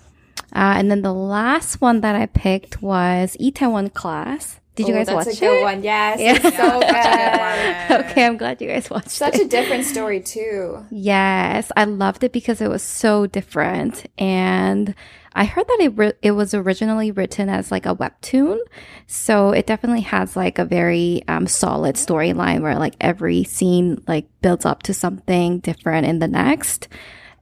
Uh, 0.54 0.74
and 0.76 0.90
then 0.90 1.02
the 1.02 1.12
last 1.14 1.80
one 1.80 2.00
that 2.02 2.14
I 2.14 2.26
picked 2.26 2.80
was 2.82 3.36
Itaewon 3.40 3.92
Class. 3.92 4.60
Did 4.76 4.88
you 4.88 4.94
Oh, 4.94 4.96
guys 4.98 5.06
that's 5.06 5.26
watch 5.26 5.36
a 5.36 5.40
good 5.40 5.60
it? 5.60 5.62
one. 5.62 5.82
Yes. 5.84 6.20
Yeah. 6.20 6.50
So 6.50 6.80
good 7.88 8.10
okay, 8.10 8.26
I'm 8.26 8.36
glad 8.36 8.60
you 8.60 8.68
guys 8.68 8.90
watched 8.90 9.10
Such 9.10 9.36
it. 9.36 9.42
a 9.42 9.48
different 9.48 9.84
story 9.84 10.20
too. 10.20 10.84
Yes, 10.90 11.70
I 11.76 11.84
loved 11.84 12.24
it 12.24 12.32
because 12.32 12.60
it 12.60 12.68
was 12.68 12.82
so 12.82 13.26
different. 13.26 14.04
And 14.18 14.94
I 15.34 15.44
heard 15.44 15.66
that 15.66 15.78
it, 15.80 16.18
it 16.22 16.30
was 16.32 16.54
originally 16.54 17.10
written 17.10 17.48
as 17.48 17.70
like 17.70 17.86
a 17.86 17.96
webtoon. 17.96 18.58
So 19.06 19.50
it 19.50 19.66
definitely 19.66 20.02
has 20.02 20.36
like 20.36 20.58
a 20.58 20.64
very 20.64 21.22
um, 21.26 21.46
solid 21.46 21.96
storyline 21.96 22.60
where 22.60 22.78
like 22.78 22.94
every 23.00 23.44
scene 23.44 24.02
like 24.06 24.26
builds 24.42 24.64
up 24.64 24.84
to 24.84 24.94
something 24.94 25.58
different 25.58 26.06
in 26.06 26.20
the 26.20 26.28
next. 26.28 26.88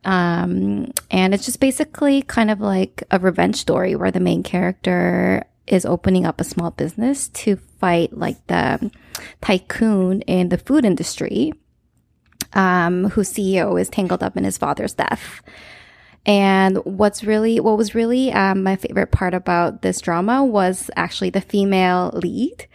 Um, 0.04 0.92
and 1.10 1.34
it's 1.34 1.44
just 1.44 1.60
basically 1.60 2.22
kind 2.22 2.50
of 2.50 2.60
like 2.60 3.04
a 3.10 3.18
revenge 3.18 3.56
story 3.56 3.94
where 3.94 4.10
the 4.10 4.20
main 4.20 4.42
character 4.42 5.44
is 5.66 5.84
opening 5.84 6.26
up 6.26 6.40
a 6.40 6.44
small 6.44 6.70
business 6.70 7.28
to 7.28 7.56
fight 7.56 8.16
like 8.16 8.44
the 8.48 8.90
tycoon 9.40 10.22
in 10.22 10.48
the 10.48 10.58
food 10.58 10.84
industry 10.84 11.52
um, 12.54 13.10
whose 13.10 13.32
CEO 13.32 13.80
is 13.80 13.88
tangled 13.88 14.22
up 14.22 14.36
in 14.36 14.44
his 14.44 14.58
father's 14.58 14.94
death. 14.94 15.42
And 16.24 16.76
what's 16.84 17.24
really, 17.24 17.58
what 17.60 17.76
was 17.76 17.94
really 17.94 18.32
um, 18.32 18.62
my 18.62 18.76
favorite 18.76 19.10
part 19.10 19.34
about 19.34 19.82
this 19.82 20.00
drama 20.00 20.44
was 20.44 20.90
actually 20.96 21.30
the 21.30 21.40
female 21.40 22.10
lead, 22.14 22.66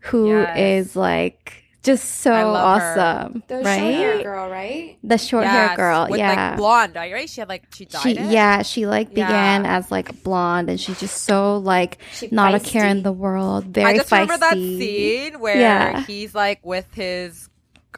who 0.00 0.30
Yes. 0.30 0.58
is 0.58 0.96
like 0.96 1.64
just 1.84 2.04
so 2.20 2.32
I 2.32 2.42
love 2.42 2.82
her. 2.82 3.00
awesome, 3.00 3.42
The 3.46 3.58
right? 3.60 3.78
short 3.78 3.94
hair 3.94 4.22
girl, 4.24 4.50
right? 4.50 4.98
The 5.04 5.16
short 5.16 5.46
hair 5.46 5.66
Yes, 5.68 5.76
girl, 5.76 6.06
with 6.10 6.18
yeah. 6.18 6.48
like 6.50 6.56
blonde, 6.58 6.94
right? 6.96 7.30
She 7.30 7.40
had 7.40 7.48
like 7.48 7.66
she 7.72 7.84
dyed 7.84 8.02
she, 8.02 8.10
it. 8.18 8.30
yeah, 8.32 8.62
she 8.62 8.86
like 8.86 9.10
began 9.10 9.64
Yeah. 9.64 9.76
as 9.78 9.90
like 9.92 10.22
blonde, 10.24 10.68
and 10.68 10.80
she's 10.80 10.98
just 10.98 11.22
so 11.22 11.58
like 11.58 11.98
She 12.12 12.28
not 12.32 12.52
a 12.54 12.60
care 12.60 12.84
in 12.86 13.04
the 13.04 13.12
world, 13.12 13.66
very 13.66 13.86
I 13.92 13.96
just 13.96 14.10
feisty. 14.10 14.22
remember 14.22 14.38
that 14.38 14.54
scene 14.54 15.38
where 15.38 15.56
Yeah. 15.60 16.04
he's 16.04 16.34
like 16.34 16.58
with 16.66 16.92
his 16.94 17.48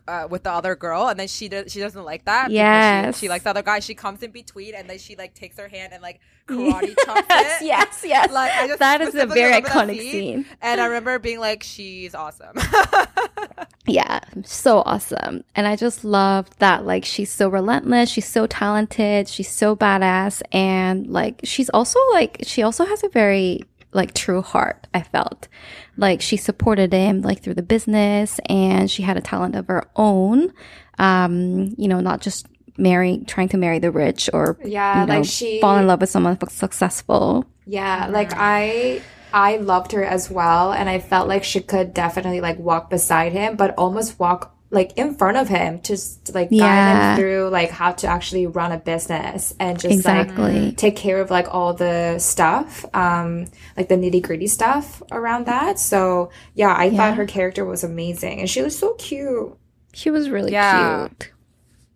uh, 0.06 0.26
with 0.30 0.44
the 0.44 0.52
other 0.52 0.74
girl, 0.76 1.08
and 1.08 1.18
then 1.18 1.28
she 1.28 1.48
does, 1.48 1.72
she 1.72 1.80
doesn't 1.80 2.04
like 2.04 2.24
that. 2.24 2.50
Yes. 2.50 3.16
she, 3.16 3.26
she 3.26 3.28
likes 3.28 3.44
the 3.44 3.50
other 3.50 3.62
guy. 3.62 3.80
She 3.80 3.94
comes 3.94 4.22
in 4.22 4.30
between, 4.30 4.74
and 4.74 4.88
then 4.88 4.98
she 4.98 5.16
like 5.16 5.34
takes 5.34 5.58
her 5.58 5.68
hand 5.68 5.92
and 5.92 6.02
like 6.02 6.20
karate 6.46 6.94
chops 7.04 7.26
yes, 7.28 7.62
it. 7.62 7.66
yes, 7.66 8.02
yes. 8.04 8.32
Like 8.32 8.52
I 8.52 8.66
just 8.66 8.78
that 8.78 9.00
is 9.00 9.14
a 9.14 9.26
very 9.26 9.60
iconic 9.60 9.98
scene. 9.98 10.46
And 10.60 10.80
I 10.80 10.86
remember 10.86 11.18
being 11.18 11.40
like, 11.40 11.62
"She's 11.62 12.14
awesome." 12.14 12.56
Yeah, 13.86 14.20
so 14.44 14.82
awesome. 14.86 15.42
And 15.56 15.66
I 15.66 15.74
just 15.74 16.04
love 16.04 16.48
that 16.58 16.84
like 16.84 17.04
she's 17.04 17.32
so 17.32 17.48
relentless, 17.48 18.10
she's 18.10 18.28
so 18.28 18.46
talented, 18.46 19.26
she's 19.26 19.50
so 19.50 19.74
badass 19.74 20.42
and 20.52 21.08
like 21.08 21.40
she's 21.44 21.70
also 21.70 21.98
like 22.12 22.38
she 22.42 22.62
also 22.62 22.84
has 22.84 23.02
a 23.02 23.08
very 23.08 23.64
like 23.92 24.14
true 24.14 24.42
heart, 24.42 24.86
I 24.94 25.02
felt. 25.02 25.48
Like 25.96 26.20
she 26.20 26.36
supported 26.36 26.92
him 26.92 27.22
like 27.22 27.42
through 27.42 27.54
the 27.54 27.62
business 27.62 28.40
and 28.46 28.90
she 28.90 29.02
had 29.02 29.16
a 29.16 29.20
talent 29.20 29.56
of 29.56 29.66
her 29.68 29.88
own. 29.96 30.52
Um, 30.98 31.74
you 31.78 31.88
know, 31.88 32.00
not 32.00 32.20
just 32.20 32.46
marrying 32.76 33.24
trying 33.26 33.48
to 33.48 33.56
marry 33.56 33.78
the 33.78 33.90
rich 33.90 34.30
or 34.32 34.58
Yeah, 34.64 35.00
you 35.00 35.06
know, 35.06 35.14
like 35.18 35.24
she 35.24 35.60
fall 35.60 35.76
in 35.76 35.86
love 35.86 36.00
with 36.00 36.10
someone 36.10 36.38
successful. 36.48 37.46
Yeah, 37.66 38.08
like 38.10 38.32
I 38.34 39.02
I 39.32 39.56
loved 39.58 39.92
her 39.92 40.04
as 40.04 40.30
well 40.30 40.72
and 40.72 40.88
I 40.88 40.98
felt 40.98 41.28
like 41.28 41.44
she 41.44 41.60
could 41.60 41.94
definitely 41.94 42.40
like 42.40 42.58
walk 42.58 42.90
beside 42.90 43.32
him 43.32 43.56
but 43.56 43.74
almost 43.76 44.18
walk 44.18 44.56
like 44.72 44.92
in 44.96 45.14
front 45.16 45.36
of 45.36 45.48
him 45.48 45.80
to 45.80 45.92
just 45.94 46.32
like 46.34 46.48
guide 46.50 46.56
Yeah. 46.56 47.10
him 47.14 47.18
through 47.20 47.48
like 47.50 47.70
how 47.70 47.90
to 47.92 48.06
actually 48.06 48.46
run 48.46 48.70
a 48.70 48.78
business 48.78 49.52
and 49.58 49.78
just 49.80 49.92
Exactly. 49.92 50.68
like 50.68 50.76
take 50.76 50.94
care 50.96 51.20
of 51.20 51.28
like 51.30 51.52
all 51.52 51.74
the 51.74 52.18
stuff 52.20 52.84
um 52.94 53.46
like 53.76 53.88
the 53.88 53.96
nitty-gritty 53.96 54.46
stuff 54.46 55.02
around 55.10 55.46
that. 55.46 55.78
So, 55.80 56.30
yeah, 56.54 56.72
I 56.72 56.84
Yeah. 56.84 56.96
thought 56.96 57.16
her 57.16 57.26
character 57.26 57.64
was 57.64 57.82
amazing 57.82 58.38
and 58.40 58.48
she 58.48 58.62
was 58.62 58.78
so 58.78 58.94
cute. 58.94 59.52
She 59.92 60.10
was 60.10 60.30
really 60.30 60.52
Yeah. 60.52 61.08
cute. 61.08 61.32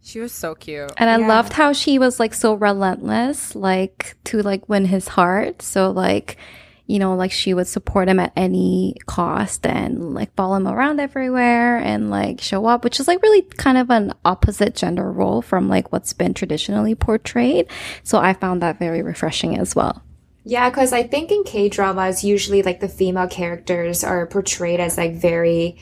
she 0.06 0.20
was 0.20 0.32
so 0.32 0.54
cute. 0.54 0.92
And 0.98 1.08
I 1.08 1.18
Yeah. 1.18 1.28
loved 1.28 1.54
how 1.54 1.72
she 1.72 1.98
was 1.98 2.20
like 2.20 2.34
so 2.34 2.52
relentless, 2.54 3.54
like 3.54 4.16
to 4.24 4.42
like 4.42 4.68
win 4.68 4.84
his 4.86 5.08
heart. 5.08 5.62
So 5.62 5.90
like, 5.90 6.36
you 6.86 6.98
know, 6.98 7.14
like 7.14 7.32
she 7.32 7.54
would 7.54 7.66
support 7.66 8.08
him 8.08 8.20
at 8.20 8.32
any 8.36 8.96
cost 9.06 9.66
and 9.66 10.12
like 10.14 10.34
follow 10.34 10.56
him 10.56 10.68
around 10.68 11.00
everywhere 11.00 11.78
and 11.78 12.10
like 12.10 12.40
show 12.40 12.66
up, 12.66 12.84
which 12.84 13.00
is 13.00 13.08
like 13.08 13.22
really 13.22 13.42
kind 13.42 13.78
of 13.78 13.90
an 13.90 14.12
opposite 14.24 14.74
gender 14.74 15.10
role 15.10 15.40
from 15.40 15.68
like 15.68 15.92
what's 15.92 16.12
been 16.12 16.34
traditionally 16.34 16.94
portrayed. 16.94 17.66
So 18.02 18.18
I 18.18 18.34
found 18.34 18.60
that 18.62 18.78
very 18.78 19.02
refreshing 19.02 19.58
as 19.58 19.74
well. 19.74 20.02
Yeah, 20.44 20.68
because 20.68 20.92
I 20.92 21.04
think 21.04 21.30
in 21.30 21.42
K 21.44 21.70
dramas, 21.70 22.22
usually 22.22 22.62
like 22.62 22.80
the 22.80 22.88
female 22.88 23.28
characters 23.28 24.04
are 24.04 24.26
portrayed 24.26 24.78
as 24.78 24.98
like 24.98 25.14
very 25.14 25.78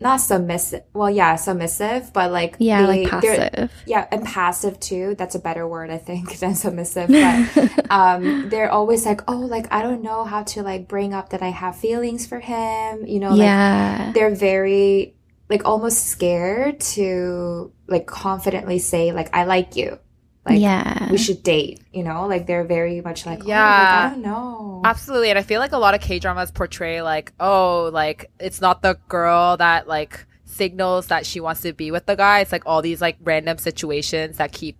not 0.00 0.20
submissive. 0.20 0.82
Well, 0.94 1.10
yeah, 1.10 1.36
submissive, 1.36 2.12
but 2.12 2.32
like 2.32 2.56
Yeah, 2.58 2.86
they- 2.86 3.02
like 3.04 3.10
passive. 3.10 3.70
Yeah, 3.86 4.06
and 4.10 4.24
passive 4.24 4.80
too. 4.80 5.14
That's 5.16 5.34
a 5.34 5.38
better 5.38 5.68
word, 5.68 5.90
I 5.90 5.98
think, 5.98 6.38
than 6.40 6.54
submissive. 6.54 7.08
But 7.08 7.86
um, 7.90 8.48
they're 8.48 8.70
always 8.70 9.04
like, 9.04 9.20
oh, 9.28 9.36
like 9.38 9.70
I 9.70 9.82
don't 9.82 10.02
know 10.02 10.24
how 10.24 10.42
to 10.44 10.62
like 10.62 10.88
bring 10.88 11.12
up 11.12 11.30
that 11.30 11.42
I 11.42 11.50
have 11.50 11.76
feelings 11.76 12.26
for 12.26 12.40
him. 12.40 13.06
You 13.06 13.20
know, 13.20 13.30
like 13.30 13.40
yeah. 13.40 14.12
they're 14.12 14.34
very 14.34 15.14
like 15.50 15.64
almost 15.64 16.06
scared 16.06 16.80
to 16.80 17.72
like 17.86 18.06
confidently 18.06 18.78
say 18.78 19.12
like 19.12 19.28
I 19.34 19.44
like 19.44 19.76
you. 19.76 19.98
Like 20.46 20.60
yeah. 20.60 21.10
we 21.10 21.18
should 21.18 21.42
date, 21.42 21.80
you 21.92 22.02
know? 22.02 22.26
Like 22.26 22.46
they're 22.46 22.64
very 22.64 23.00
much 23.00 23.26
like, 23.26 23.40
oh, 23.40 23.42
like, 23.42 23.48
Yeah. 23.48 24.06
I 24.06 24.14
don't 24.14 24.22
know. 24.22 24.82
Absolutely. 24.84 25.30
And 25.30 25.38
I 25.38 25.42
feel 25.42 25.60
like 25.60 25.72
a 25.72 25.78
lot 25.78 25.94
of 25.94 26.00
K 26.00 26.18
dramas 26.18 26.50
portray 26.50 27.02
like, 27.02 27.32
oh, 27.38 27.90
like 27.92 28.30
it's 28.40 28.60
not 28.60 28.82
the 28.82 28.98
girl 29.08 29.56
that 29.58 29.86
like 29.86 30.26
signals 30.44 31.08
that 31.08 31.26
she 31.26 31.40
wants 31.40 31.60
to 31.62 31.72
be 31.72 31.90
with 31.90 32.06
the 32.06 32.16
guy. 32.16 32.40
It's 32.40 32.52
like 32.52 32.64
all 32.66 32.80
these 32.82 33.00
like 33.00 33.18
random 33.22 33.58
situations 33.58 34.38
that 34.38 34.52
keep 34.52 34.78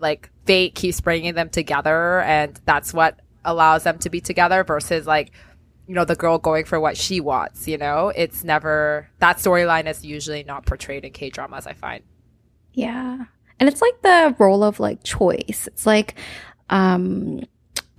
like 0.00 0.30
fate 0.46 0.74
keeps 0.74 1.00
bringing 1.00 1.34
them 1.34 1.48
together 1.50 2.20
and 2.22 2.60
that's 2.64 2.92
what 2.92 3.20
allows 3.44 3.84
them 3.84 3.98
to 3.98 4.10
be 4.10 4.20
together 4.20 4.64
versus 4.64 5.06
like 5.06 5.30
you 5.86 5.94
know 5.94 6.04
the 6.04 6.16
girl 6.16 6.38
going 6.38 6.64
for 6.64 6.80
what 6.80 6.96
she 6.96 7.20
wants 7.20 7.68
you 7.68 7.76
know 7.78 8.08
it's 8.14 8.42
never 8.42 9.08
that 9.20 9.36
storyline 9.36 9.86
is 9.88 10.04
usually 10.04 10.42
not 10.42 10.64
portrayed 10.66 11.04
in 11.04 11.12
k-dramas 11.12 11.66
i 11.66 11.72
find 11.72 12.02
Yeah. 12.72 13.24
And 13.62 13.68
it's 13.68 13.80
like 13.80 14.02
the 14.02 14.34
role 14.40 14.64
of 14.64 14.80
like 14.80 15.04
choice. 15.04 15.68
It's 15.68 15.86
like, 15.86 16.16
um, 16.68 17.46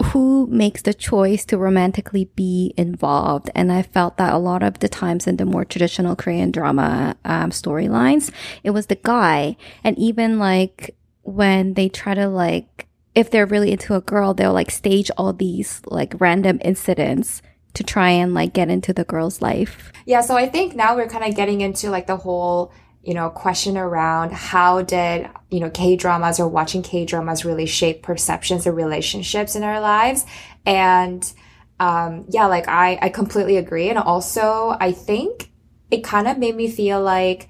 who 0.08 0.46
makes 0.48 0.82
the 0.82 0.94
choice 0.94 1.46
to 1.46 1.58
romantically 1.58 2.26
be 2.36 2.74
involved? 2.76 3.50
And 3.56 3.72
I 3.72 3.82
felt 3.82 4.18
that 4.18 4.34
a 4.34 4.38
lot 4.40 4.62
of 4.62 4.80
the 4.80 4.90
times 4.90 5.26
in 5.26 5.38
the 5.38 5.46
more 5.46 5.64
traditional 5.64 6.18
Korean 6.18 6.52
drama, 6.52 7.16
um, 7.24 7.52
storylines, 7.52 8.30
it 8.66 8.72
was 8.72 8.88
the 8.88 8.98
guy. 8.98 9.56
And 9.86 9.98
even 9.98 10.38
like 10.38 10.98
when 11.22 11.76
they 11.76 11.88
try 11.88 12.14
to 12.14 12.28
like, 12.28 12.90
if 13.16 13.32
they're 13.32 13.46
really 13.46 13.72
into 13.72 13.96
a 13.96 14.02
girl, 14.02 14.34
they'll 14.34 14.52
like 14.52 14.70
stage 14.70 15.10
all 15.18 15.32
these 15.32 15.82
like 15.86 16.20
random 16.20 16.60
incidents 16.62 17.42
to 17.76 17.86
try 17.86 18.10
and 18.10 18.34
like 18.34 18.52
get 18.52 18.70
into 18.70 18.92
the 18.92 19.06
girl's 19.06 19.42
life. 19.42 19.94
Yeah, 20.06 20.20
so 20.20 20.36
I 20.36 20.50
think 20.50 20.76
now 20.76 20.98
we're 20.98 21.08
kind 21.08 21.24
of 21.24 21.38
getting 21.38 21.62
into 21.62 21.90
like 21.90 22.08
the 22.08 22.18
whole, 22.18 22.74
you 23.04 23.14
know, 23.14 23.30
question 23.30 23.78
around 23.78 24.32
how 24.32 24.82
did, 24.82 25.30
you 25.50 25.60
know, 25.60 25.70
K 25.70 25.98
dramas 25.98 26.40
or 26.40 26.48
watching 26.48 26.82
K 26.82 27.06
dramas 27.06 27.44
really 27.44 27.66
shape 27.66 28.02
perceptions 28.02 28.66
of 28.66 28.76
relationships 28.76 29.56
in 29.56 29.64
our 29.64 29.82
lives. 29.82 30.26
And 30.66 31.32
um, 31.80 32.26
yeah, 32.30 32.46
like 32.46 32.68
I, 32.70 32.98
I 33.02 33.10
completely 33.10 33.58
agree. 33.58 33.90
And 33.90 34.00
also, 34.00 34.76
I 34.80 34.94
think 34.94 35.52
it 35.92 36.04
kind 36.04 36.28
of 36.28 36.38
made 36.38 36.56
me 36.56 36.70
feel 36.70 37.02
like, 37.02 37.50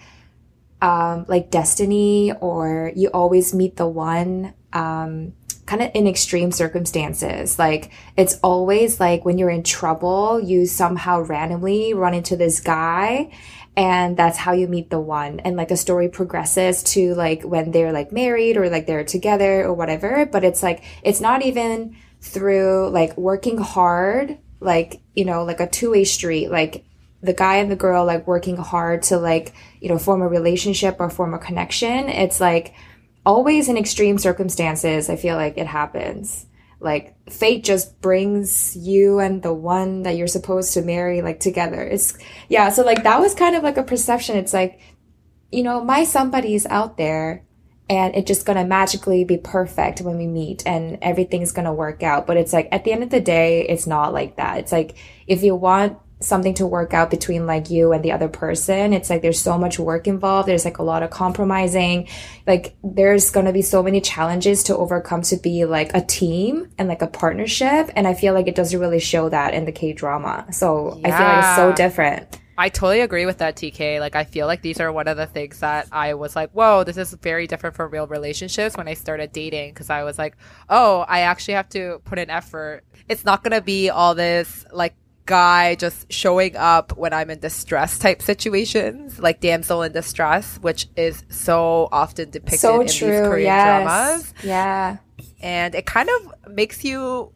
um, 0.82 1.26
like 1.28 1.52
destiny 1.52 2.34
or 2.42 2.92
you 2.96 3.10
always 3.10 3.54
meet 3.54 3.78
the 3.78 3.88
one. 3.88 4.54
Um, 4.74 5.34
kind 5.66 5.82
of 5.82 5.92
in 5.94 6.08
extreme 6.08 6.52
circumstances. 6.52 7.58
Like 7.58 7.90
it's 8.18 8.38
always 8.44 9.00
like 9.00 9.24
when 9.24 9.38
you're 9.38 9.50
in 9.50 9.64
trouble, 9.64 10.42
you 10.42 10.66
somehow 10.66 11.22
randomly 11.22 11.94
run 11.94 12.14
into 12.14 12.36
this 12.36 12.60
guy 12.60 13.32
and 13.76 14.16
that's 14.16 14.38
how 14.38 14.52
you 14.54 14.68
meet 14.68 14.90
the 14.90 15.00
one. 15.00 15.40
And 15.40 15.56
like 15.56 15.70
the 15.70 15.78
story 15.78 16.10
progresses 16.10 16.84
to 16.84 17.16
like 17.16 17.44
when 17.44 17.72
they're 17.72 17.92
like 17.92 18.12
married 18.12 18.58
or 18.58 18.70
like 18.70 18.86
they're 18.86 19.04
together 19.04 19.64
or 19.64 19.74
whatever. 19.74 20.26
But 20.26 20.44
it's 20.44 20.62
like, 20.62 20.84
it's 21.02 21.22
not 21.22 21.42
even 21.42 21.96
through 22.22 22.90
like 22.90 23.18
working 23.18 23.58
hard, 23.58 24.38
like, 24.60 25.02
you 25.16 25.26
know, 25.26 25.44
like 25.44 25.60
a 25.60 25.68
two 25.68 25.92
way 25.92 26.04
street, 26.04 26.50
like 26.50 26.86
the 27.22 27.34
guy 27.34 27.56
and 27.56 27.72
the 27.72 27.76
girl 27.76 28.06
like 28.06 28.28
working 28.28 28.58
hard 28.58 29.04
to 29.04 29.18
like, 29.18 29.54
you 29.82 29.90
know, 29.90 29.98
form 29.98 30.22
a 30.22 30.28
relationship 30.28 30.98
or 31.00 31.10
form 31.10 31.34
a 31.34 31.40
connection. 31.40 32.10
It's 32.10 32.40
like, 32.40 32.74
always 33.26 33.70
in 33.70 33.78
extreme 33.78 34.18
circumstances, 34.18 35.10
I 35.10 35.16
feel 35.16 35.36
like 35.36 35.58
it 35.58 35.68
happens. 35.68 36.46
Like 36.84 37.16
fate 37.32 37.64
just 37.64 38.02
brings 38.02 38.76
you 38.76 39.20
and 39.20 39.42
the 39.42 39.54
one 39.54 40.04
that 40.04 40.18
you're 40.18 40.28
supposed 40.28 40.74
to 40.74 40.82
marry 40.82 41.22
like 41.22 41.40
together. 41.40 41.82
It's 41.82 42.18
yeah, 42.50 42.70
so 42.70 42.84
like 42.84 43.04
that 43.04 43.20
was 43.20 43.34
kind 43.34 43.56
of 43.56 43.64
like 43.64 43.78
a 43.78 43.84
perception. 43.84 44.38
It's 44.38 44.54
like, 44.54 44.80
you 45.52 45.64
know, 45.64 45.84
my 45.84 46.04
somebody's 46.04 46.66
out 46.66 46.98
there 46.98 47.46
and 47.90 48.16
it's 48.16 48.28
just 48.28 48.46
gonna 48.46 48.66
magically 48.66 49.24
be 49.24 49.38
perfect 49.38 50.02
when 50.02 50.18
we 50.18 50.28
meet 50.28 50.64
and 50.66 50.98
everything's 51.02 51.52
gonna 51.52 51.74
work 51.74 52.04
out. 52.04 52.28
But 52.28 52.38
it's 52.38 52.54
like 52.54 52.68
at 52.72 52.84
the 52.84 52.92
end 52.92 53.04
of 53.04 53.10
the 53.10 53.22
day, 53.22 53.68
it's 53.68 53.88
not 53.88 54.14
like 54.14 54.36
that. 54.36 54.58
It's 54.58 54.72
like 54.72 54.96
if 55.26 55.42
you 55.42 55.56
want 55.56 55.98
something 56.24 56.54
to 56.54 56.66
work 56.66 56.94
out 56.94 57.10
between 57.10 57.46
like 57.46 57.70
you 57.70 57.92
and 57.92 58.04
the 58.04 58.12
other 58.12 58.28
person 58.28 58.94
it's 58.94 59.10
like 59.10 59.22
there's 59.22 59.40
so 59.40 59.58
much 59.58 59.78
work 59.78 60.08
involved 60.08 60.48
there's 60.48 60.66
like 60.66 60.78
a 60.78 60.84
lot 60.84 61.04
of 61.04 61.10
compromising 61.10 62.08
like 62.48 62.76
there's 62.84 63.30
going 63.30 63.46
to 63.46 63.54
be 63.54 63.62
so 63.62 63.84
many 63.84 64.00
challenges 64.00 64.64
to 64.64 64.76
overcome 64.76 65.22
to 65.22 65.38
be 65.38 65.66
like 65.66 65.94
a 65.94 66.02
team 66.02 66.70
and 66.78 66.88
like 66.88 67.02
a 67.02 67.08
partnership 67.08 67.90
and 67.96 68.08
i 68.08 68.14
feel 68.14 68.34
like 68.34 68.48
it 68.48 68.56
doesn't 68.56 68.80
really 68.80 69.00
show 69.00 69.30
that 69.30 69.54
in 69.54 69.66
the 69.66 69.72
k 69.72 69.94
drama 69.94 70.46
so 70.52 71.00
i 71.04 71.12
feel 71.12 71.28
like 71.28 71.44
it's 71.44 71.56
so 71.56 71.74
different 71.74 72.40
I 72.56 72.70
totally 72.70 73.02
agree 73.02 73.26
with 73.26 73.40
that, 73.40 73.56
TK. 73.56 74.00
Like, 74.00 74.16
I 74.16 74.26
feel 74.26 74.46
like 74.46 74.62
these 74.62 74.80
are 74.80 74.92
one 74.92 75.08
of 75.08 75.18
the 75.18 75.26
things 75.26 75.60
that 75.60 75.88
I 75.92 76.14
was 76.14 76.36
like, 76.36 76.52
whoa, 76.52 76.84
this 76.84 76.98
is 76.98 77.14
very 77.16 77.48
different 77.48 77.76
from 77.76 77.92
real 77.92 78.06
relationships 78.06 78.78
when 78.78 78.88
I 78.88 78.94
started 78.94 79.32
dating. 79.32 79.74
Cause 79.74 79.90
I 79.90 80.04
was 80.04 80.20
like, 80.20 80.38
oh, 80.70 81.04
I 81.08 81.22
actually 81.22 81.56
have 81.56 81.70
to 81.70 82.00
put 82.06 82.20
in 82.20 82.30
effort. 82.30 82.84
It's 83.10 83.26
not 83.26 83.44
going 83.44 83.54
to 83.54 83.62
be 83.62 83.90
all 83.90 84.14
this 84.14 84.66
like 84.72 84.94
guy 85.26 85.76
just 85.76 86.12
showing 86.12 86.56
up 86.56 86.98
when 86.98 87.14
I'm 87.14 87.30
in 87.30 87.40
distress 87.40 87.98
type 87.98 88.22
situations, 88.22 89.20
like 89.20 89.40
damsel 89.40 89.82
in 89.84 89.92
distress, 89.92 90.58
which 90.62 90.88
is 90.96 91.24
so 91.30 91.88
often 91.92 92.30
depicted 92.30 92.60
so 92.60 92.82
in 92.82 92.88
these 92.88 93.00
Korean 93.00 93.46
yes 93.46 93.84
dramas. 93.84 94.34
yeah 94.44 94.98
and 95.42 95.76
it 95.76 95.86
kind 95.86 96.10
of 96.10 96.52
makes 96.52 96.84
you 96.84 97.32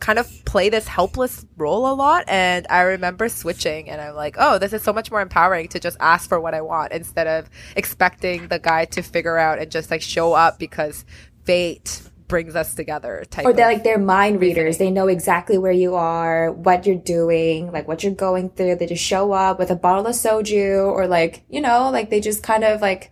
kind 0.00 0.18
of 0.18 0.30
play 0.44 0.68
this 0.68 0.86
helpless 0.86 1.44
role 1.56 1.90
a 1.90 1.94
lot. 1.94 2.24
And 2.28 2.66
I 2.70 2.82
remember 2.82 3.28
switching 3.28 3.88
and 3.90 4.00
I'm 4.00 4.14
like, 4.14 4.36
oh, 4.38 4.58
this 4.58 4.72
is 4.72 4.82
so 4.82 4.92
much 4.92 5.10
more 5.10 5.20
empowering 5.20 5.68
to 5.68 5.80
just 5.80 5.96
ask 6.00 6.28
for 6.28 6.40
what 6.40 6.54
I 6.54 6.60
want 6.60 6.92
instead 6.92 7.26
of 7.26 7.50
expecting 7.76 8.48
the 8.48 8.58
guy 8.58 8.84
to 8.86 9.02
figure 9.02 9.38
out 9.38 9.58
and 9.58 9.70
just 9.70 9.90
like 9.90 10.02
show 10.02 10.34
up 10.34 10.58
because 10.58 11.04
fate 11.44 12.02
brings 12.28 12.54
us 12.54 12.74
together 12.74 13.24
type 13.30 13.46
or 13.46 13.52
they're 13.52 13.66
like 13.66 13.82
they're 13.82 13.98
mind 13.98 14.40
readers. 14.40 14.64
reasoning. 14.64 14.94
they 14.94 15.00
know 15.00 15.08
exactly 15.08 15.58
where 15.58 15.72
you 15.72 15.94
are 15.94 16.52
what 16.52 16.86
you're 16.86 16.96
doing 16.96 17.72
like 17.72 17.88
what 17.88 18.04
you're 18.04 18.14
going 18.14 18.50
through. 18.50 18.76
They 18.76 18.86
just 18.86 19.02
show 19.02 19.32
up 19.32 19.58
with 19.58 19.70
a 19.70 19.76
bottle 19.76 20.06
of 20.06 20.14
soju 20.14 20.92
or 20.92 21.06
like 21.06 21.42
you 21.48 21.60
know 21.60 21.90
like 21.90 22.10
they 22.10 22.20
just 22.20 22.42
kind 22.42 22.64
of 22.64 22.80
like 22.80 23.10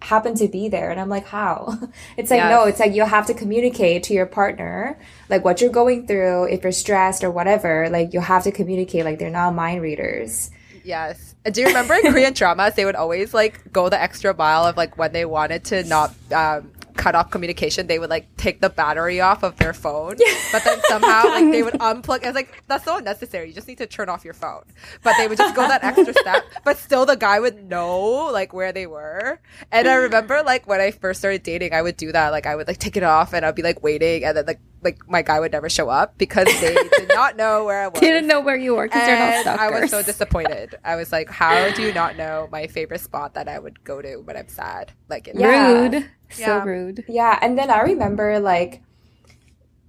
happen 0.00 0.34
to 0.36 0.46
be 0.46 0.68
there. 0.68 0.90
And 0.90 1.00
i'm 1.00 1.08
like 1.08 1.26
how? 1.26 1.76
It's 2.16 2.30
like 2.30 2.44
no 2.44 2.64
it's 2.64 2.80
like 2.80 2.94
you 2.94 3.04
have 3.04 3.26
to 3.26 3.34
communicate 3.34 4.04
to 4.04 4.14
your 4.14 4.26
partner 4.26 4.98
like 5.28 5.44
what 5.44 5.60
you're 5.60 5.70
going 5.70 6.06
through 6.06 6.44
if 6.44 6.62
you're 6.62 6.72
stressed 6.72 7.24
or 7.24 7.30
whatever 7.30 7.88
like 7.90 8.14
you 8.14 8.20
have 8.20 8.44
to 8.44 8.52
communicate 8.52 9.04
like 9.04 9.18
they're 9.18 9.30
not 9.30 9.54
mind 9.54 9.82
readers 9.82 10.50
Yes. 10.88 11.34
Do 11.44 11.60
you 11.60 11.66
remember 11.66 11.92
in 11.92 12.10
Korean 12.10 12.32
dramas, 12.40 12.74
they 12.74 12.86
would 12.86 12.96
always 12.96 13.34
like 13.34 13.72
go 13.74 13.90
the 13.90 14.00
extra 14.00 14.34
mile 14.34 14.64
of 14.64 14.78
like 14.78 14.96
when 14.96 15.12
they 15.12 15.26
wanted 15.26 15.64
to 15.66 15.84
not 15.84 16.14
um, 16.32 16.72
cut 16.96 17.14
off 17.14 17.30
communication, 17.30 17.86
they 17.88 17.98
would 17.98 18.08
like 18.08 18.34
take 18.38 18.62
the 18.62 18.70
battery 18.70 19.20
off 19.20 19.42
of 19.42 19.54
their 19.56 19.74
phone. 19.74 20.16
But 20.50 20.64
then 20.64 20.80
somehow 20.88 21.24
like 21.26 21.50
they 21.52 21.62
would 21.62 21.74
unplug. 21.88 22.24
It's 22.24 22.34
like 22.34 22.62
that's 22.68 22.86
so 22.86 22.96
unnecessary. 22.96 23.48
You 23.48 23.54
just 23.54 23.68
need 23.68 23.76
to 23.78 23.86
turn 23.86 24.08
off 24.08 24.24
your 24.24 24.32
phone. 24.32 24.64
But 25.02 25.14
they 25.18 25.28
would 25.28 25.36
just 25.36 25.54
go 25.54 25.68
that 25.68 25.84
extra 25.84 26.14
step. 26.14 26.44
But 26.64 26.78
still, 26.78 27.04
the 27.04 27.16
guy 27.16 27.38
would 27.38 27.68
know 27.68 28.30
like 28.32 28.54
where 28.54 28.72
they 28.72 28.86
were. 28.86 29.40
And 29.70 29.88
I 29.88 29.94
remember 29.94 30.42
like 30.42 30.66
when 30.66 30.80
I 30.80 30.90
first 30.90 31.20
started 31.20 31.42
dating, 31.42 31.74
I 31.74 31.82
would 31.82 31.98
do 31.98 32.12
that. 32.12 32.30
Like 32.30 32.46
I 32.46 32.56
would 32.56 32.66
like 32.66 32.78
take 32.78 32.96
it 32.96 33.02
off 33.02 33.34
and 33.34 33.44
I'd 33.44 33.54
be 33.54 33.62
like 33.62 33.82
waiting, 33.82 34.24
and 34.24 34.34
then 34.34 34.46
like 34.46 34.60
like 34.82 34.98
my 35.08 35.22
guy 35.22 35.40
would 35.40 35.52
never 35.52 35.68
show 35.68 35.88
up 35.88 36.16
because 36.18 36.46
they 36.60 36.74
did 36.96 37.08
not 37.08 37.36
know 37.36 37.64
where 37.64 37.82
I 37.82 37.88
was. 37.88 38.00
They 38.00 38.08
didn't 38.08 38.28
know 38.28 38.40
where 38.40 38.56
you 38.56 38.74
were 38.76 38.86
because 38.86 39.06
they're 39.06 39.18
not 39.18 39.32
And 39.34 39.42
stalkers. 39.42 39.60
I 39.60 39.80
was 39.80 39.90
so 39.90 40.02
disappointed. 40.02 40.76
I 40.84 40.96
was 40.96 41.12
like, 41.12 41.28
how 41.30 41.70
do 41.74 41.82
you 41.82 41.92
not 41.92 42.16
know 42.16 42.48
my 42.52 42.66
favorite 42.66 43.00
spot 43.00 43.34
that 43.34 43.48
I 43.48 43.58
would 43.58 43.82
go 43.84 44.00
to 44.02 44.16
when 44.16 44.36
I'm 44.36 44.48
sad? 44.48 44.92
Like, 45.08 45.28
in 45.28 45.38
Yeah. 45.38 45.82
rude. 45.82 46.04
So 46.30 46.42
Yeah. 46.42 46.64
rude. 46.64 47.04
Yeah, 47.08 47.38
and 47.42 47.56
then 47.58 47.70
I 47.70 47.80
remember 47.82 48.38
like 48.40 48.82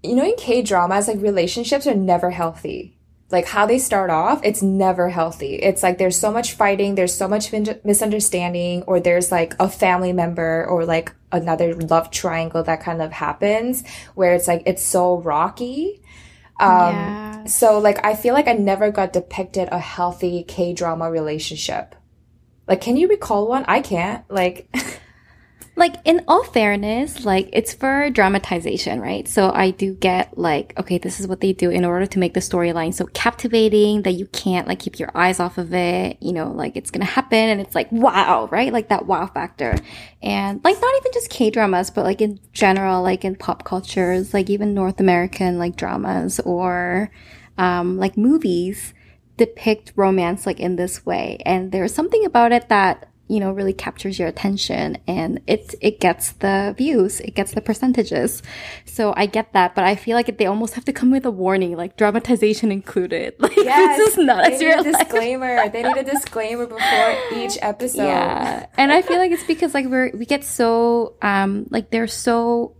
you 0.01 0.15
know 0.15 0.23
in 0.23 0.35
K 0.37 0.61
dramas 0.61 1.07
like 1.07 1.21
relationships 1.21 1.85
are 1.87 1.95
never 1.95 2.31
healthy. 2.31 2.98
Like 3.31 3.45
how 3.45 3.67
they 3.67 3.77
start 3.77 4.09
off, 4.09 4.41
it's 4.43 4.63
never 4.63 5.09
healthy. 5.09 5.55
It's 5.55 5.83
like 5.83 5.99
there's 5.99 6.17
so 6.17 6.31
much 6.31 6.53
fighting, 6.53 6.95
there's 6.95 7.13
so 7.13 7.27
much 7.27 7.51
min- 7.51 7.79
misunderstanding 7.83 8.81
or 8.83 8.99
there's 8.99 9.31
like 9.31 9.53
a 9.59 9.69
family 9.69 10.13
member 10.13 10.65
or 10.67 10.83
like 10.83 11.13
another 11.31 11.75
love 11.75 12.09
triangle 12.09 12.63
that 12.63 12.81
kind 12.81 13.01
of 13.03 13.11
happens 13.11 13.83
where 14.15 14.33
it's 14.33 14.47
like 14.47 14.63
it's 14.65 14.81
so 14.83 15.17
rocky. 15.19 16.01
Um 16.59 16.95
Yeah. 16.95 17.45
so 17.45 17.77
like 17.79 18.03
I 18.03 18.15
feel 18.15 18.33
like 18.33 18.47
I 18.47 18.53
never 18.53 18.89
got 18.91 19.13
depicted 19.13 19.69
a 19.71 19.77
healthy 19.79 20.43
K 20.43 20.73
drama 20.73 21.09
relationship. 21.11 21.93
Like 22.67 22.81
can 22.81 22.97
you 22.97 23.07
recall 23.07 23.47
one? 23.47 23.63
I 23.67 23.81
can't. 23.81 24.23
Like 24.29 24.67
like 25.79 25.95
in 26.05 26.21
all 26.27 26.43
fairness 26.43 27.25
like 27.25 27.49
it's 27.53 27.73
for 27.73 28.09
dramatization 28.09 28.99
right? 28.99 29.27
So 29.27 29.51
i 29.51 29.71
do 29.71 29.95
get 29.95 30.37
like 30.37 30.77
okay 30.79 30.97
this 30.97 31.19
is 31.19 31.27
what 31.27 31.41
they 31.41 31.53
do 31.53 31.69
in 31.69 31.85
order 31.85 32.05
to 32.05 32.19
make 32.19 32.33
the 32.33 32.39
storyline 32.39 32.93
so 32.93 33.05
captivating 33.07 34.03
that 34.03 34.11
you 34.11 34.27
can't 34.27 34.67
like 34.67 34.79
keep 34.79 34.99
your 34.99 35.11
eyes 35.15 35.39
off 35.39 35.57
of 35.57 35.73
it 35.73 36.17
you 36.21 36.33
know 36.33 36.51
like 36.51 36.75
it's 36.75 36.91
gonna 36.91 37.05
happen 37.05 37.49
and 37.49 37.61
it's 37.61 37.75
like 37.75 37.91
wow 37.91 38.47
right? 38.51 38.71
Like 38.71 38.89
that 38.89 39.05
wow 39.05 39.25
factor. 39.27 39.75
And 40.21 40.61
like 40.63 40.79
not 40.79 40.93
even 40.99 41.11
just 41.13 41.29
k 41.29 41.49
dramas 41.49 41.89
but 41.89 42.03
like 42.03 42.21
in 42.21 42.39
general 42.53 43.01
like 43.01 43.25
in 43.25 43.35
pop 43.35 43.63
cultures 43.63 44.33
like 44.33 44.49
even 44.49 44.73
north 44.73 44.99
american 44.99 45.57
like 45.57 45.75
dramas 45.75 46.39
or 46.41 47.09
um 47.57 47.97
like 47.97 48.17
movies 48.17 48.93
depict 49.39 49.93
romance 49.95 50.45
like 50.45 50.59
in 50.59 50.75
this 50.75 51.05
way. 51.05 51.41
And 51.45 51.71
there's 51.71 51.95
something 51.95 52.25
about 52.25 52.51
it 52.51 52.69
that 52.69 53.09
you 53.29 53.39
know 53.39 53.51
really 53.51 53.73
captures 53.73 54.17
your 54.19 54.27
attention 54.27 54.97
and 55.07 55.39
it 55.47 55.75
it 55.81 55.99
gets 55.99 56.31
the 56.33 56.73
views 56.77 57.19
it 57.21 57.35
gets 57.35 57.51
the 57.53 57.61
percentages. 57.61 58.41
So 58.85 59.13
i 59.15 59.25
get 59.27 59.53
that 59.53 59.75
but 59.75 59.83
i 59.85 59.95
feel 59.95 60.15
like 60.15 60.37
they 60.37 60.47
almost 60.47 60.73
have 60.73 60.83
to 60.85 60.91
come 60.93 61.11
with 61.11 61.25
a 61.25 61.31
warning 61.31 61.77
like 61.77 61.95
dramatization 61.95 62.71
included. 62.71 63.35
Like 63.39 63.55
this 63.55 64.09
is 64.09 64.17
not 64.17 64.45
they 64.45 64.57
need 64.57 64.79
a 64.79 64.83
disclaimer. 64.83 65.69
they 65.69 65.83
need 65.83 65.97
a 65.97 66.03
disclaimer 66.03 66.65
before 66.65 67.09
each 67.35 67.57
episode. 67.71 68.03
yeah 68.05 68.65
and 68.77 68.91
i 68.91 69.01
feel 69.01 69.17
like 69.17 69.31
it's 69.31 69.43
because 69.43 69.73
like 69.73 69.85
we're 69.85 70.11
we 70.17 70.25
get 70.25 70.43
so 70.43 71.15
um 71.21 71.67
like 71.69 71.91
they're 71.91 72.07
so 72.07 72.75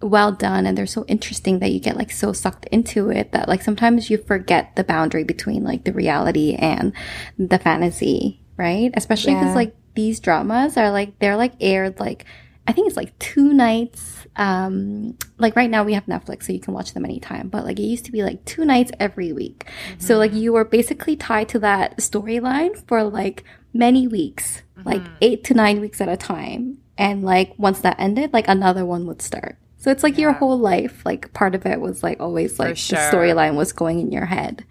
well 0.00 0.32
done 0.32 0.64
and 0.66 0.78
they're 0.78 0.86
so 0.86 1.04
interesting 1.08 1.58
that 1.58 1.72
you 1.72 1.80
get 1.80 1.96
like 1.96 2.10
so 2.10 2.32
sucked 2.32 2.66
into 2.66 3.10
it 3.10 3.32
that 3.32 3.48
like 3.48 3.60
sometimes 3.62 4.08
you 4.10 4.16
forget 4.16 4.74
the 4.76 4.84
boundary 4.84 5.24
between 5.24 5.64
like 5.64 5.84
the 5.84 5.92
reality 5.92 6.54
and 6.54 6.92
the 7.36 7.58
fantasy 7.58 8.40
right 8.58 8.90
especially 8.94 9.32
because 9.34 9.48
Yeah. 9.50 9.54
like 9.54 9.74
these 9.94 10.20
dramas 10.20 10.76
are 10.76 10.90
like 10.90 11.18
they're 11.18 11.36
like 11.36 11.54
aired 11.60 11.98
like 11.98 12.24
i 12.66 12.72
think 12.72 12.86
it's 12.86 12.96
like 12.96 13.18
two 13.18 13.52
nights 13.54 14.26
um 14.36 15.16
like 15.38 15.56
right 15.56 15.70
now 15.70 15.82
we 15.82 15.94
have 15.94 16.04
netflix 16.06 16.44
so 16.44 16.52
you 16.52 16.60
can 16.60 16.74
watch 16.74 16.92
them 16.94 17.04
anytime 17.04 17.48
but 17.48 17.64
like 17.64 17.78
it 17.78 17.82
used 17.84 18.04
to 18.04 18.12
be 18.12 18.22
like 18.22 18.44
two 18.44 18.64
nights 18.64 18.92
every 19.00 19.32
week 19.32 19.64
so 19.98 20.18
like 20.18 20.32
you 20.32 20.52
were 20.52 20.64
basically 20.64 21.16
tied 21.16 21.48
to 21.48 21.58
that 21.58 21.96
storyline 21.98 22.76
for 22.86 23.02
like 23.02 23.42
many 23.72 24.06
weeks 24.06 24.62
like 24.84 25.02
eight 25.20 25.42
to 25.44 25.54
nine 25.54 25.80
weeks 25.80 26.00
at 26.00 26.08
a 26.08 26.16
time 26.16 26.78
and 26.96 27.24
like 27.24 27.52
once 27.58 27.80
that 27.80 27.96
ended 27.98 28.32
like 28.32 28.46
another 28.48 28.84
one 28.84 29.06
would 29.06 29.20
start 29.20 29.56
so 29.76 29.90
it's 29.90 30.02
like 30.04 30.16
your 30.18 30.32
whole 30.32 30.58
life 30.58 31.02
like 31.04 31.32
part 31.32 31.54
of 31.54 31.66
it 31.66 31.80
was 31.80 32.02
like 32.02 32.20
always 32.20 32.58
like 32.60 32.76
sure. 32.76 32.96
the 32.98 33.16
storyline 33.16 33.56
was 33.56 33.72
going 33.72 33.98
in 34.00 34.12
your 34.12 34.26
head 34.26 34.64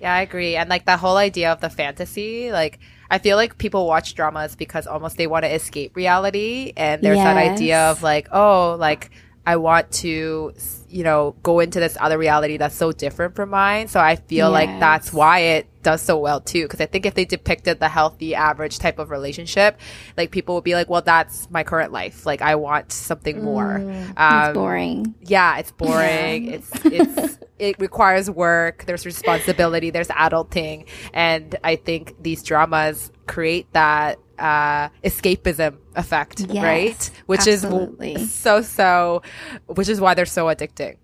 Yeah, 0.00 0.14
I 0.14 0.22
agree. 0.22 0.56
And 0.56 0.68
like 0.68 0.84
the 0.84 0.96
whole 0.96 1.16
idea 1.16 1.52
of 1.52 1.60
the 1.60 1.70
fantasy, 1.70 2.50
like 2.50 2.80
I 3.12 3.18
feel 3.18 3.36
like 3.36 3.58
people 3.58 3.86
watch 3.86 4.14
dramas 4.14 4.56
because 4.56 4.86
almost 4.86 5.18
they 5.18 5.26
want 5.26 5.44
to 5.44 5.54
escape 5.54 5.94
reality 5.94 6.72
and 6.78 7.02
there's 7.02 7.18
that 7.18 7.36
idea 7.36 7.90
of 7.90 8.02
like, 8.02 8.26
oh, 8.32 8.74
like 8.80 9.10
I 9.46 9.56
want 9.56 9.90
to 9.92 10.52
you 10.92 11.02
know, 11.04 11.34
go 11.42 11.60
into 11.60 11.80
this 11.80 11.96
other 11.98 12.18
reality 12.18 12.58
that's 12.58 12.74
so 12.74 12.92
different 12.92 13.34
from 13.34 13.48
mine. 13.48 13.88
So 13.88 13.98
I 13.98 14.16
feel 14.16 14.50
like 14.50 14.68
that's 14.78 15.10
why 15.10 15.38
it 15.38 15.82
does 15.82 16.02
so 16.02 16.18
well 16.18 16.40
too. 16.40 16.68
Cause 16.68 16.80
I 16.80 16.86
think 16.86 17.06
if 17.06 17.14
they 17.14 17.24
depicted 17.24 17.80
the 17.80 17.88
healthy, 17.88 18.34
average 18.34 18.78
type 18.78 18.98
of 18.98 19.10
relationship, 19.10 19.80
like 20.18 20.30
people 20.30 20.54
would 20.54 20.64
be 20.64 20.74
like, 20.74 20.90
well, 20.90 21.00
that's 21.00 21.50
my 21.50 21.64
current 21.64 21.92
life. 21.92 22.26
Like 22.26 22.42
I 22.42 22.56
want 22.56 22.92
something 22.92 23.42
more. 23.42 23.78
it's 23.80 24.12
Um, 24.18 24.52
boring 24.52 25.14
yeah, 25.22 25.58
it's 25.58 25.72
boring. 25.72 26.52
It's 26.52 26.70
it's 26.84 27.38
it 27.58 27.80
requires 27.80 28.30
work. 28.30 28.84
There's 28.86 29.06
responsibility. 29.06 29.90
There's 29.90 30.08
adulting, 30.08 30.86
and 31.14 31.56
I 31.64 31.76
think 31.76 32.22
these 32.22 32.42
dramas 32.42 33.10
create 33.26 33.72
that 33.72 34.18
uh, 34.42 34.88
escapism 35.04 35.76
effect, 35.96 36.40
Yes, 36.40 36.64
right? 36.64 37.10
Which 37.26 37.46
absolutely. 37.46 38.14
is 38.14 38.32
so 38.34 38.60
so, 38.62 39.22
which 39.66 39.88
is 39.88 40.00
why 40.00 40.14
they're 40.14 40.26
so 40.26 40.46
addicting. 40.46 40.96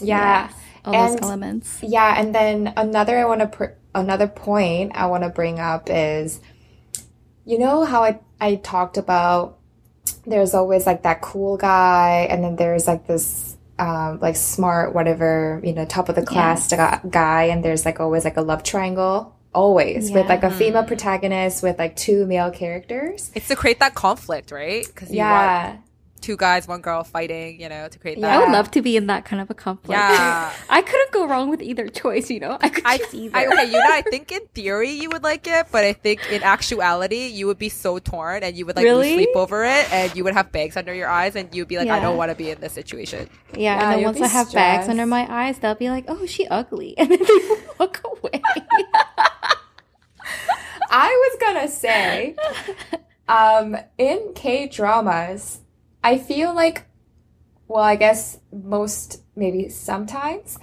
Yeah. 0.00 0.48
Yes, 0.50 0.54
all 0.84 1.08
those 1.08 1.20
elements 1.22 1.78
Yeah, 1.82 2.14
and 2.20 2.34
then 2.34 2.72
another 2.76 3.16
I 3.18 3.24
want 3.24 3.40
to 3.40 3.46
pr- 3.46 3.74
another 3.94 4.26
point 4.28 4.92
I 4.94 5.06
want 5.06 5.22
to 5.22 5.30
bring 5.30 5.58
up 5.60 5.88
is 5.88 6.40
you 7.44 7.58
know 7.58 7.84
how 7.84 8.02
I 8.04 8.20
I 8.40 8.56
talked 8.56 8.96
about 8.96 9.58
there's 10.26 10.54
always 10.54 10.86
like 10.86 11.02
that 11.04 11.20
cool 11.22 11.56
guy 11.56 12.26
and 12.30 12.42
then 12.44 12.56
there's 12.56 12.86
like 12.86 13.06
this 13.06 13.56
um 13.78 14.18
like 14.20 14.36
smart 14.36 14.94
whatever, 14.94 15.60
you 15.64 15.72
know, 15.72 15.84
top 15.84 16.08
of 16.08 16.14
the 16.16 16.24
class 16.26 16.70
Yes. 16.72 17.00
guy 17.08 17.44
and 17.44 17.64
there's 17.64 17.84
like 17.84 18.00
always 18.00 18.24
like 18.24 18.36
a 18.36 18.42
love 18.42 18.62
triangle 18.62 19.34
always 19.54 20.10
with 20.10 20.28
like 20.28 20.42
a 20.42 20.50
female 20.50 20.82
hmm. 20.82 20.88
protagonist 20.88 21.62
with 21.62 21.78
like 21.78 21.96
two 21.96 22.26
male 22.26 22.50
characters. 22.50 23.30
It's 23.34 23.48
to 23.48 23.56
create 23.56 23.80
that 23.80 23.94
conflict, 23.94 24.50
right? 24.50 24.86
Because 24.86 25.10
you 25.10 25.20
want 25.20 25.32
Yeah. 25.32 25.76
two 26.20 26.36
guys, 26.38 26.66
one 26.66 26.80
girl 26.80 27.04
fighting, 27.04 27.60
you 27.60 27.68
know, 27.68 27.86
to 27.86 27.98
create 27.98 28.18
that. 28.18 28.30
I 28.32 28.38
would 28.38 28.50
love 28.50 28.70
to 28.70 28.80
be 28.80 28.96
in 28.96 29.08
that 29.08 29.26
kind 29.26 29.42
of 29.42 29.50
a 29.50 29.54
conflict. 29.54 29.90
Yeah. 29.90 30.50
I 30.70 30.80
couldn't 30.80 31.12
go 31.12 31.26
wrong 31.28 31.50
with 31.50 31.60
either 31.60 31.86
choice, 31.88 32.30
you 32.30 32.40
know? 32.40 32.56
I 32.62 32.70
could 32.70 32.82
I, 32.86 32.96
choose 32.96 33.12
either. 33.14 33.36
I 33.36 33.46
okay, 33.46 33.66
you 33.66 33.72
know, 33.78 33.90
I 33.90 34.00
think 34.00 34.32
in 34.32 34.40
theory 34.54 34.90
you 34.90 35.10
would 35.10 35.22
like 35.22 35.46
it, 35.46 35.66
but 35.70 35.84
I 35.84 35.92
think 35.92 36.20
in 36.32 36.42
actuality 36.42 37.26
you 37.26 37.46
would 37.46 37.58
be 37.58 37.68
so 37.68 37.98
torn 37.98 38.42
and 38.42 38.56
you 38.56 38.64
would 38.64 38.74
like 38.74 38.86
Really? 38.86 39.12
sleep 39.12 39.36
over 39.36 39.64
it, 39.64 39.92
and 39.92 40.16
you 40.16 40.24
would 40.24 40.32
have 40.32 40.50
bags 40.50 40.78
under 40.78 40.94
your 40.94 41.08
eyes, 41.10 41.36
and 41.36 41.54
you'd 41.54 41.68
be 41.68 41.76
like, 41.76 41.88
I 41.90 42.00
don't 42.00 42.16
want 42.16 42.30
to 42.30 42.34
be 42.34 42.48
in 42.50 42.58
this 42.58 42.72
situation. 42.72 43.28
yeah, 43.52 43.60
Yeah, 43.60 43.82
and 43.82 43.98
then 43.98 44.04
once 44.04 44.20
I 44.22 44.28
have 44.28 44.50
bags 44.50 44.88
under 44.88 45.04
my 45.04 45.26
eyes, 45.30 45.58
they'll 45.58 45.74
be 45.74 45.90
like, 45.90 46.06
oh, 46.08 46.24
she 46.24 46.46
ugly. 46.48 46.94
And 47.04 47.10
then 47.10 47.18
they 47.18 47.48
will 47.48 47.58
walk 47.80 48.00
away. 48.02 48.40
I 50.90 51.08
was 51.08 51.40
gonna 51.40 51.68
say, 51.68 52.36
um, 53.28 53.76
in 53.98 54.32
K 54.34 54.68
dramas, 54.68 55.60
I 56.02 56.18
feel 56.18 56.54
like, 56.54 56.86
well, 57.68 57.82
I 57.84 57.96
guess 57.96 58.38
most, 58.52 59.22
maybe 59.36 59.68
sometimes, 59.68 60.58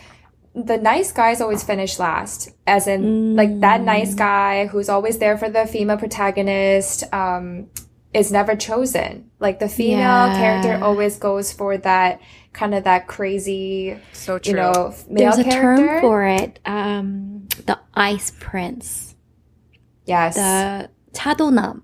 the 0.54 0.78
nice 0.78 1.12
guys 1.12 1.42
always 1.42 1.64
finish 1.64 1.98
last. 1.98 2.50
As 2.68 2.88
in, 2.88 3.36
like 3.36 3.60
that 3.62 3.82
nice 3.82 4.14
guy 4.16 4.68
who's 4.68 4.90
always 4.90 5.18
there 5.18 5.38
for 5.38 5.50
the 5.50 5.66
female 5.66 5.98
protagonist. 5.98 7.04
Um, 7.14 7.70
is 8.14 8.30
never 8.30 8.58
chosen. 8.58 9.32
Like 9.40 9.60
the 9.60 9.70
female 9.70 10.00
Yeah. 10.28 10.38
character 10.38 10.84
always 10.84 11.16
goes 11.18 11.54
for 11.54 11.78
that 11.78 12.20
kind 12.52 12.76
of 12.76 12.84
that 12.84 13.08
crazy, 13.08 13.98
So 14.12 14.38
true. 14.38 14.52
you 14.52 14.58
know, 14.58 14.94
male 15.08 15.32
There's 15.34 15.38
a 15.38 15.44
character. 15.46 15.88
term 15.88 16.02
for 16.02 16.26
it. 16.26 16.60
Um, 16.66 17.48
the 17.66 17.80
ice 17.94 18.34
prince. 18.38 19.11
yes. 20.07 20.35
The 20.37 20.89
차도남. 21.13 21.83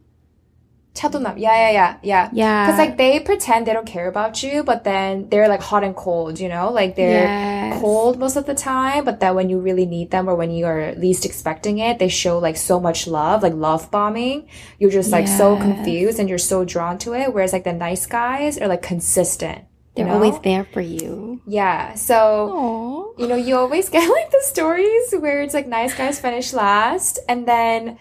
차도남. 0.95 1.39
Yeah, 1.39 1.57
yeah, 1.57 1.71
yeah, 1.73 1.97
yeah. 2.03 2.29
Yeah. 2.33 2.67
Because 2.67 2.79
like 2.79 2.99
they 2.99 3.19
pretend 3.21 3.67
they 3.67 3.73
don't 3.73 3.87
care 3.87 4.09
about 4.09 4.43
you, 4.43 4.63
but 4.63 4.85
then 4.85 5.31
they're 5.31 5.49
like 5.49 5.63
hot 5.63 5.83
and 5.85 5.97
cold, 5.97 6.39
you 6.39 6.51
know? 6.51 6.69
Like 6.71 6.97
they're 6.97 7.33
Yes. 7.33 7.81
cold 7.81 8.19
most 8.19 8.37
of 8.37 8.45
the 8.45 8.53
time, 8.55 9.05
but 9.07 9.19
then 9.19 9.35
when 9.35 9.49
you 9.49 9.59
really 9.59 9.87
need 9.87 10.11
them 10.11 10.29
or 10.29 10.37
when 10.37 10.51
you 10.51 10.67
are 10.67 10.93
least 10.97 11.25
expecting 11.25 11.79
it, 11.79 11.99
they 11.99 12.09
show 12.13 12.37
like 12.39 12.59
so 12.59 12.79
much 12.79 13.07
love, 13.09 13.43
like 13.43 13.55
love 13.57 13.91
bombing. 13.91 14.45
You're 14.79 14.93
just 14.93 15.11
like 15.11 15.27
so 15.27 15.57
Yes. 15.57 15.63
confused 15.65 16.19
and 16.21 16.29
you're 16.29 16.37
so 16.37 16.63
drawn 16.69 16.99
to 17.09 17.15
it. 17.17 17.33
Whereas 17.33 17.55
like 17.57 17.65
the 17.65 17.73
nice 17.73 18.05
guys 18.05 18.59
are 18.61 18.69
like 18.69 18.83
consistent. 18.83 19.65
They're 19.98 20.08
know? 20.08 20.14
always 20.14 20.40
there 20.40 20.64
for 20.64 20.82
you. 20.82 21.42
Yeah. 21.46 21.96
So 21.96 23.14
Aww. 23.16 23.20
you 23.20 23.28
know, 23.28 23.36
you 23.36 23.58
always 23.58 23.90
get 23.94 24.08
like 24.10 24.32
the 24.32 24.42
stories 24.44 25.14
where 25.20 25.42
it's 25.42 25.54
like 25.54 25.68
nice 25.68 25.94
guys 25.94 26.20
finish 26.20 26.54
last. 26.54 27.20
And 27.28 27.48
then, 27.48 28.00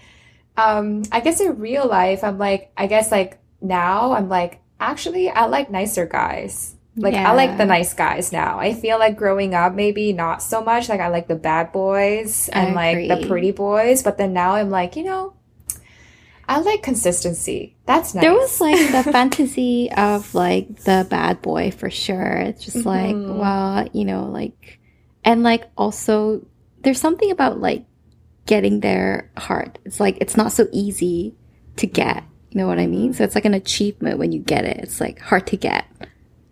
um, 0.56 1.02
I 1.10 1.20
guess 1.20 1.40
in 1.40 1.58
real 1.58 1.86
life, 1.86 2.22
I'm 2.22 2.38
like, 2.38 2.70
I 2.76 2.86
guess 2.86 3.10
like 3.10 3.38
now 3.60 4.12
I'm 4.12 4.28
like, 4.28 4.60
actually, 4.78 5.28
I 5.28 5.46
like 5.46 5.70
nicer 5.70 6.06
guys. 6.06 6.74
Like, 6.98 7.14
I 7.14 7.32
like 7.34 7.58
the 7.58 7.66
nice 7.66 7.92
guys 7.92 8.32
now. 8.32 8.58
I 8.58 8.72
feel 8.72 8.98
like 8.98 9.18
growing 9.18 9.54
up, 9.54 9.74
maybe 9.74 10.14
not 10.14 10.42
so 10.42 10.64
much. 10.64 10.88
Like, 10.88 11.00
I 11.00 11.08
like 11.08 11.28
the 11.28 11.36
bad 11.36 11.70
boys 11.70 12.48
and 12.48 12.74
like 12.74 13.06
the 13.08 13.26
pretty 13.28 13.50
boys. 13.50 14.02
But 14.02 14.16
then 14.16 14.32
now 14.32 14.54
I'm 14.54 14.70
like, 14.70 14.96
you 14.96 15.04
know, 15.04 15.34
I 16.48 16.60
like 16.60 16.82
consistency. 16.82 17.76
That's 17.86 18.14
nice. 18.14 18.22
There 18.22 18.32
was 18.32 18.60
like 18.60 18.92
the 19.04 19.10
fantasy 19.12 19.90
of 19.90 20.34
like 20.34 20.68
the 20.84 21.06
bad 21.10 21.42
boy 21.42 21.70
for 21.72 21.90
sure. 21.90 22.36
It's 22.36 22.64
just 22.64 22.86
like, 22.86 23.16
Mhm. 23.16 23.38
well, 23.38 23.88
you 23.92 24.04
know, 24.04 24.26
like, 24.26 24.78
and 25.24 25.42
like 25.42 25.64
also 25.76 26.46
there's 26.82 27.00
something 27.00 27.30
about 27.30 27.60
like 27.60 27.84
getting 28.46 28.78
their 28.80 29.30
heart. 29.36 29.78
It's 29.84 29.98
like, 29.98 30.18
it's 30.20 30.36
not 30.36 30.52
so 30.52 30.68
easy 30.72 31.34
to 31.76 31.86
get. 31.86 32.22
You 32.50 32.58
know 32.58 32.68
what 32.68 32.78
I 32.78 32.86
mean? 32.86 33.12
So 33.12 33.24
it's 33.24 33.34
like 33.34 33.44
an 33.44 33.54
achievement 33.54 34.18
when 34.18 34.30
you 34.30 34.38
get 34.38 34.64
it. 34.64 34.76
It's 34.78 35.00
like 35.00 35.18
hard 35.18 35.46
to 35.48 35.56
get. 35.56 35.84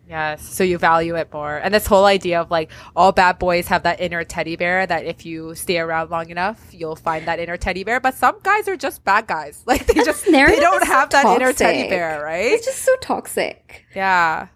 Yes. 0.09 0.43
So 0.43 0.64
you 0.64 0.77
value 0.79 1.17
it 1.17 1.33
more. 1.33 1.57
And 1.57 1.73
this 1.73 1.87
whole 1.87 2.05
idea 2.05 2.40
of 2.40 2.51
like 2.51 2.71
all 2.95 3.12
bad 3.12 3.38
boys 3.38 3.69
have 3.69 3.85
that 3.85 4.01
inner 4.01 4.23
teddy 4.23 4.57
bear 4.57 4.87
that 4.87 5.07
if 5.07 5.25
you 5.25 5.55
stay 5.55 5.79
around 5.79 6.11
long 6.11 6.29
enough, 6.31 6.61
you'll 6.73 6.97
find 6.97 7.27
that 7.27 7.38
inner 7.38 7.57
teddy 7.57 7.85
bear. 7.85 8.01
But 8.01 8.14
some 8.14 8.38
guys 8.43 8.69
are 8.69 8.77
just 8.77 9.05
bad 9.05 9.27
guys. 9.27 9.62
Like 9.75 9.87
they 9.87 9.95
just 10.05 10.27
they 10.27 10.33
don't 10.33 10.83
is 10.83 10.88
so 10.88 10.95
have 10.95 11.11
that 11.11 11.27
inner 11.27 11.53
teddy 11.53 11.88
bear, 11.88 12.23
right? 12.23 12.53
It's 12.53 12.67
just 12.67 12.83
so 12.83 12.95
toxic. 13.01 13.87
Yeah. 13.95 14.49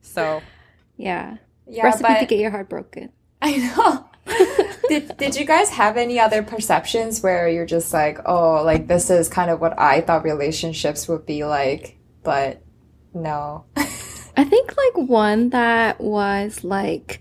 So 0.00 0.42
Yeah. 0.96 1.36
yeah, 1.68 1.84
Recipe 1.84 2.04
but 2.08 2.20
to 2.20 2.26
get 2.26 2.38
your 2.38 2.50
heart 2.50 2.68
broken. 2.68 3.12
I 3.42 3.56
know. 3.56 4.06
did 4.88 5.16
did 5.18 5.36
you 5.36 5.44
guys 5.44 5.70
have 5.70 5.96
any 5.96 6.18
other 6.18 6.42
perceptions 6.42 7.22
where 7.22 7.48
you're 7.48 7.66
just 7.66 7.92
like, 7.92 8.18
oh, 8.26 8.62
like 8.64 8.86
this 8.86 9.10
is 9.10 9.28
kind 9.28 9.50
of 9.50 9.60
what 9.60 9.78
I 9.78 10.00
thought 10.00 10.24
relationships 10.24 11.06
would 11.08 11.26
be 11.26 11.44
like, 11.44 11.98
but 12.22 12.62
no. 13.14 13.64
I 14.36 14.44
think 14.44 14.76
like 14.76 15.08
one 15.08 15.50
that 15.50 16.00
was 16.00 16.64
like 16.64 17.20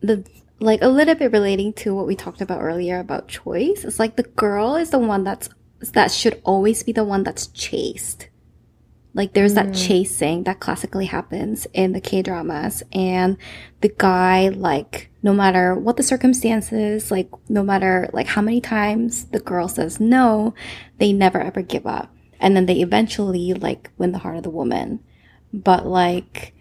the 0.00 0.24
like 0.60 0.82
a 0.82 0.88
little 0.88 1.14
bit 1.14 1.32
relating 1.32 1.72
to 1.72 1.94
what 1.94 2.06
we 2.06 2.14
talked 2.14 2.40
about 2.40 2.60
earlier 2.60 3.00
about 3.00 3.28
choice. 3.28 3.84
It's 3.84 3.98
like 3.98 4.16
the 4.16 4.22
girl 4.22 4.76
is 4.76 4.90
the 4.90 4.98
one 4.98 5.24
that's 5.24 5.48
that 5.92 6.12
should 6.12 6.40
always 6.44 6.82
be 6.82 6.92
the 6.92 7.04
one 7.04 7.22
that's 7.22 7.46
chased. 7.48 8.28
Like 9.12 9.32
there's 9.32 9.54
that 9.54 9.68
mm. 9.68 9.86
chasing 9.86 10.44
that 10.44 10.60
classically 10.60 11.06
happens 11.06 11.66
in 11.72 11.92
the 11.92 12.00
K 12.00 12.22
dramas 12.22 12.82
and 12.92 13.38
the 13.80 13.88
guy 13.88 14.50
like 14.50 15.10
no 15.22 15.32
matter 15.32 15.74
what 15.74 15.96
the 15.96 16.02
circumstances, 16.02 17.10
like 17.10 17.28
no 17.48 17.62
matter 17.62 18.08
like 18.12 18.28
how 18.28 18.42
many 18.42 18.60
times 18.60 19.24
the 19.26 19.40
girl 19.40 19.66
says 19.68 19.98
no, 19.98 20.54
they 20.98 21.12
never 21.12 21.40
ever 21.40 21.62
give 21.62 21.86
up. 21.86 22.14
And 22.38 22.56
then 22.56 22.66
they 22.66 22.80
eventually 22.80 23.52
like 23.54 23.90
win 23.98 24.12
the 24.12 24.18
heart 24.18 24.36
of 24.36 24.42
the 24.42 24.50
woman 24.50 25.00
but 25.52 25.86
like 25.86 26.54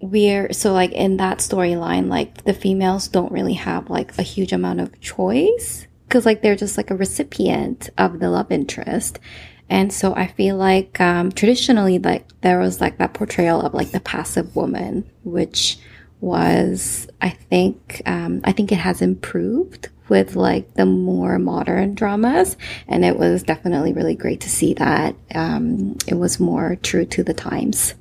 we're 0.00 0.52
so 0.52 0.72
like 0.72 0.92
in 0.92 1.16
that 1.16 1.38
storyline 1.38 2.08
like 2.08 2.44
the 2.44 2.52
females 2.52 3.08
don't 3.08 3.32
really 3.32 3.54
have 3.54 3.88
like 3.88 4.16
a 4.18 4.22
huge 4.22 4.52
amount 4.52 4.80
of 4.80 5.00
choice 5.00 5.86
because 6.06 6.26
like 6.26 6.42
they're 6.42 6.56
just 6.56 6.76
like 6.76 6.90
a 6.90 6.96
recipient 6.96 7.90
of 7.98 8.20
the 8.20 8.30
love 8.30 8.52
interest. 8.52 9.18
And 9.68 9.92
so 9.92 10.14
i 10.14 10.28
feel 10.28 10.56
like 10.56 11.00
um 11.00 11.32
traditionally 11.32 11.98
like 11.98 12.28
there 12.42 12.60
was 12.60 12.80
like 12.80 12.98
that 12.98 13.14
portrayal 13.14 13.60
of 13.60 13.74
like 13.74 13.90
the 13.90 13.98
passive 13.98 14.54
woman 14.54 15.10
which 15.24 15.78
was 16.20 17.08
i 17.20 17.30
think 17.30 18.00
um 18.06 18.40
i 18.44 18.52
think 18.52 18.70
it 18.70 18.78
has 18.78 19.02
improved 19.02 19.88
with 20.08 20.36
like 20.36 20.74
the 20.74 20.86
more 20.86 21.38
modern 21.38 21.94
dramas 21.94 22.56
and 22.88 23.04
it 23.04 23.18
was 23.18 23.42
definitely 23.42 23.92
really 23.92 24.14
great 24.14 24.40
to 24.40 24.48
see 24.50 24.74
that 24.74 25.14
um 25.34 25.96
it 26.06 26.14
was 26.14 26.40
more 26.40 26.76
true 26.76 27.04
to 27.04 27.22
the 27.24 27.34
times 27.34 27.94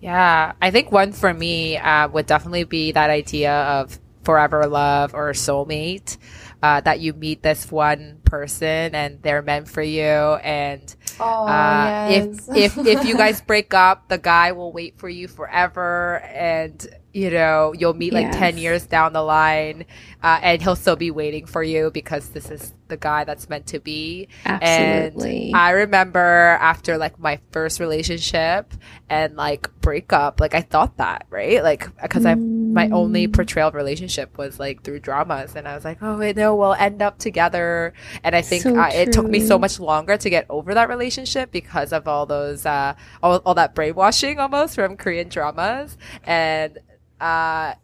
Yeah, 0.00 0.52
I 0.60 0.70
think 0.70 0.92
one 0.92 1.12
for 1.12 1.32
me 1.32 1.78
uh, 1.78 2.08
would 2.08 2.26
definitely 2.26 2.64
be 2.64 2.92
that 2.92 3.10
idea 3.10 3.52
of 3.52 3.98
forever 4.24 4.66
love 4.66 5.14
or 5.14 5.32
soulmate. 5.32 6.18
Uh, 6.62 6.80
that 6.80 7.00
you 7.00 7.12
meet 7.12 7.42
this 7.42 7.70
one 7.70 8.20
person 8.24 8.94
and 8.94 9.22
they're 9.22 9.42
meant 9.42 9.68
for 9.68 9.82
you, 9.82 10.02
and 10.40 10.94
Oh, 11.18 11.28
uh, 11.46 11.92
if 12.06 12.28
if 12.54 12.78
if 12.86 13.04
you 13.04 13.16
guys 13.16 13.42
break 13.42 13.74
up, 13.74 14.08
the 14.08 14.16
guy 14.16 14.52
will 14.52 14.72
wait 14.72 14.98
for 14.98 15.08
you 15.10 15.28
forever, 15.28 16.20
and 16.20 16.86
you 17.14 17.30
know 17.30 17.72
you'll 17.78 17.94
meet 17.94 18.12
like 18.12 18.32
ten 18.32 18.58
years 18.58 18.86
down 18.86 19.12
the 19.12 19.22
line, 19.22 19.86
uh, 20.22 20.40
and 20.42 20.60
he'll 20.60 20.76
still 20.76 20.96
be 20.96 21.12
waiting 21.12 21.46
for 21.46 21.62
you 21.62 21.90
because 21.92 22.30
this 22.30 22.50
is 22.50 22.74
the 22.88 22.96
guy 22.96 23.22
that's 23.22 23.48
meant 23.48 23.68
to 23.68 23.78
be. 23.78 24.28
Absolutely. 24.44 25.46
And 25.46 25.56
I 25.56 25.70
remember 25.70 26.58
after 26.60 26.98
like 26.98 27.18
my 27.18 27.38
first 27.52 27.78
relationship 27.78 28.74
and 29.08 29.36
like 29.36 29.70
breakup, 29.80 30.40
like 30.40 30.54
I 30.54 30.60
thought 30.60 30.96
that, 30.96 31.26
right? 31.30 31.62
Like 31.62 31.88
because 32.02 32.26
I 32.26 32.34
my 32.34 32.90
only 32.90 33.28
portrayal 33.28 33.68
of 33.68 33.74
relationship 33.74 34.36
was 34.36 34.58
like 34.58 34.82
through 34.82 34.98
dramas, 34.98 35.54
and 35.54 35.68
I 35.68 35.76
was 35.76 35.84
like, 35.84 35.98
oh, 36.02 36.18
wait, 36.18 36.36
no, 36.36 36.56
we'll 36.56 36.74
end 36.74 37.00
up 37.00 37.18
together. 37.18 37.94
And 38.24 38.34
I 38.34 38.42
think 38.42 38.64
So 38.64 38.76
uh, 38.76 38.90
it 38.92 39.12
took 39.12 39.26
me 39.26 39.38
so 39.38 39.56
much 39.56 39.78
longer 39.78 40.16
to 40.16 40.30
get 40.30 40.46
over 40.50 40.74
that 40.74 40.88
relationship 40.88 41.52
because 41.52 41.92
of 41.92 42.08
all 42.08 42.26
those 42.26 42.66
uh 42.66 42.94
all, 43.22 43.36
all 43.46 43.54
that 43.54 43.76
brainwashing 43.76 44.38
almost 44.44 44.74
from 44.74 44.96
Korean 44.96 45.28
dramas, 45.28 45.96
and 46.24 46.78
uh 47.24 47.74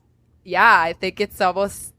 yeah, 0.44 0.80
I 0.80 0.92
think 0.94 1.20
it's 1.20 1.40
almost 1.40 1.94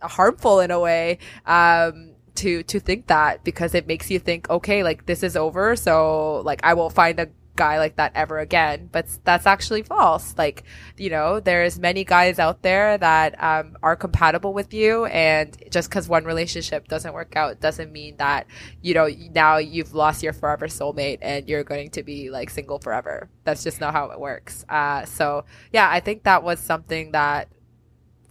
harmful 0.00 0.60
in 0.60 0.70
a 0.70 0.80
way 0.80 1.18
um 1.46 2.10
to 2.34 2.62
to 2.64 2.80
think 2.80 3.06
that 3.06 3.44
because 3.44 3.74
it 3.74 3.86
makes 3.86 4.10
you 4.10 4.18
think 4.18 4.48
okay 4.50 4.82
like 4.82 5.06
this 5.06 5.22
is 5.22 5.36
over 5.36 5.76
so 5.76 6.40
like 6.44 6.60
i 6.64 6.74
won't 6.74 6.92
find 6.92 7.20
a 7.20 7.28
guy 7.56 7.78
like 7.78 7.96
that 7.96 8.12
ever 8.14 8.38
again 8.38 8.88
but 8.92 9.06
that's 9.24 9.46
actually 9.46 9.82
false. 9.82 10.34
Like 10.38 10.64
you 10.96 11.10
know 11.10 11.40
there's 11.40 11.78
many 11.78 12.04
guys 12.04 12.38
out 12.38 12.62
there 12.62 12.98
that 12.98 13.42
um, 13.42 13.76
are 13.82 13.96
compatible 13.96 14.52
with 14.52 14.72
you 14.72 15.06
and 15.06 15.56
just 15.70 15.88
because 15.88 16.08
one 16.08 16.24
relationship 16.24 16.88
doesn't 16.88 17.12
work 17.12 17.36
out 17.36 17.60
doesn't 17.60 17.92
mean 17.92 18.16
that 18.16 18.46
you 18.80 18.94
know 18.94 19.08
now 19.34 19.56
you've 19.56 19.94
lost 19.94 20.22
your 20.22 20.32
forever 20.32 20.66
soulmate 20.66 21.18
and 21.22 21.48
you're 21.48 21.64
going 21.64 21.90
to 21.90 22.02
be 22.02 22.30
like 22.30 22.50
single 22.50 22.78
forever. 22.78 23.28
That's 23.44 23.64
just 23.64 23.80
not 23.80 23.92
how 23.92 24.10
it 24.10 24.20
works. 24.20 24.64
Uh, 24.68 25.04
so 25.04 25.44
yeah 25.72 25.88
i 25.88 26.00
think 26.00 26.22
that 26.24 26.42
was 26.42 26.58
something 26.58 27.12
that 27.12 27.48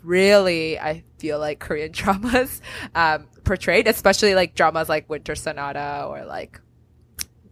really 0.04 0.80
I 0.80 1.04
feel 1.18 1.40
like 1.40 1.60
Korean 1.60 1.92
dramas 1.94 2.62
um, 2.96 3.28
portrayed, 3.44 3.88
especially 3.88 4.36
like 4.36 4.56
dramas 4.56 4.90
like 4.90 5.10
Winter 5.10 5.36
Sonata 5.36 6.06
or 6.08 6.26
like 6.26 6.60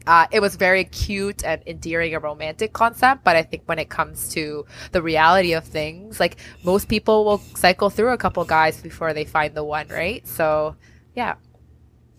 uh, 0.09 0.25
it 0.31 0.39
was 0.39 0.55
very 0.55 0.85
cute 0.85 1.45
and 1.45 1.61
endearing 1.67 2.15
and 2.15 2.23
romantic 2.23 2.73
concept, 2.73 3.23
but 3.23 3.35
I 3.35 3.43
think 3.43 3.61
when 3.67 3.77
it 3.77 3.89
comes 3.89 4.29
to 4.29 4.65
the 4.91 5.03
reality 5.03 5.53
of 5.53 5.63
things, 5.63 6.19
like 6.19 6.37
most 6.63 6.89
people 6.89 7.25
will 7.25 7.37
cycle 7.55 7.91
through 7.91 8.11
a 8.13 8.17
couple 8.17 8.43
guys 8.43 8.81
before 8.81 9.13
they 9.13 9.23
find 9.23 9.53
the 9.53 9.63
one, 9.63 9.87
right? 9.89 10.27
So, 10.27 10.75
yeah. 11.15 11.35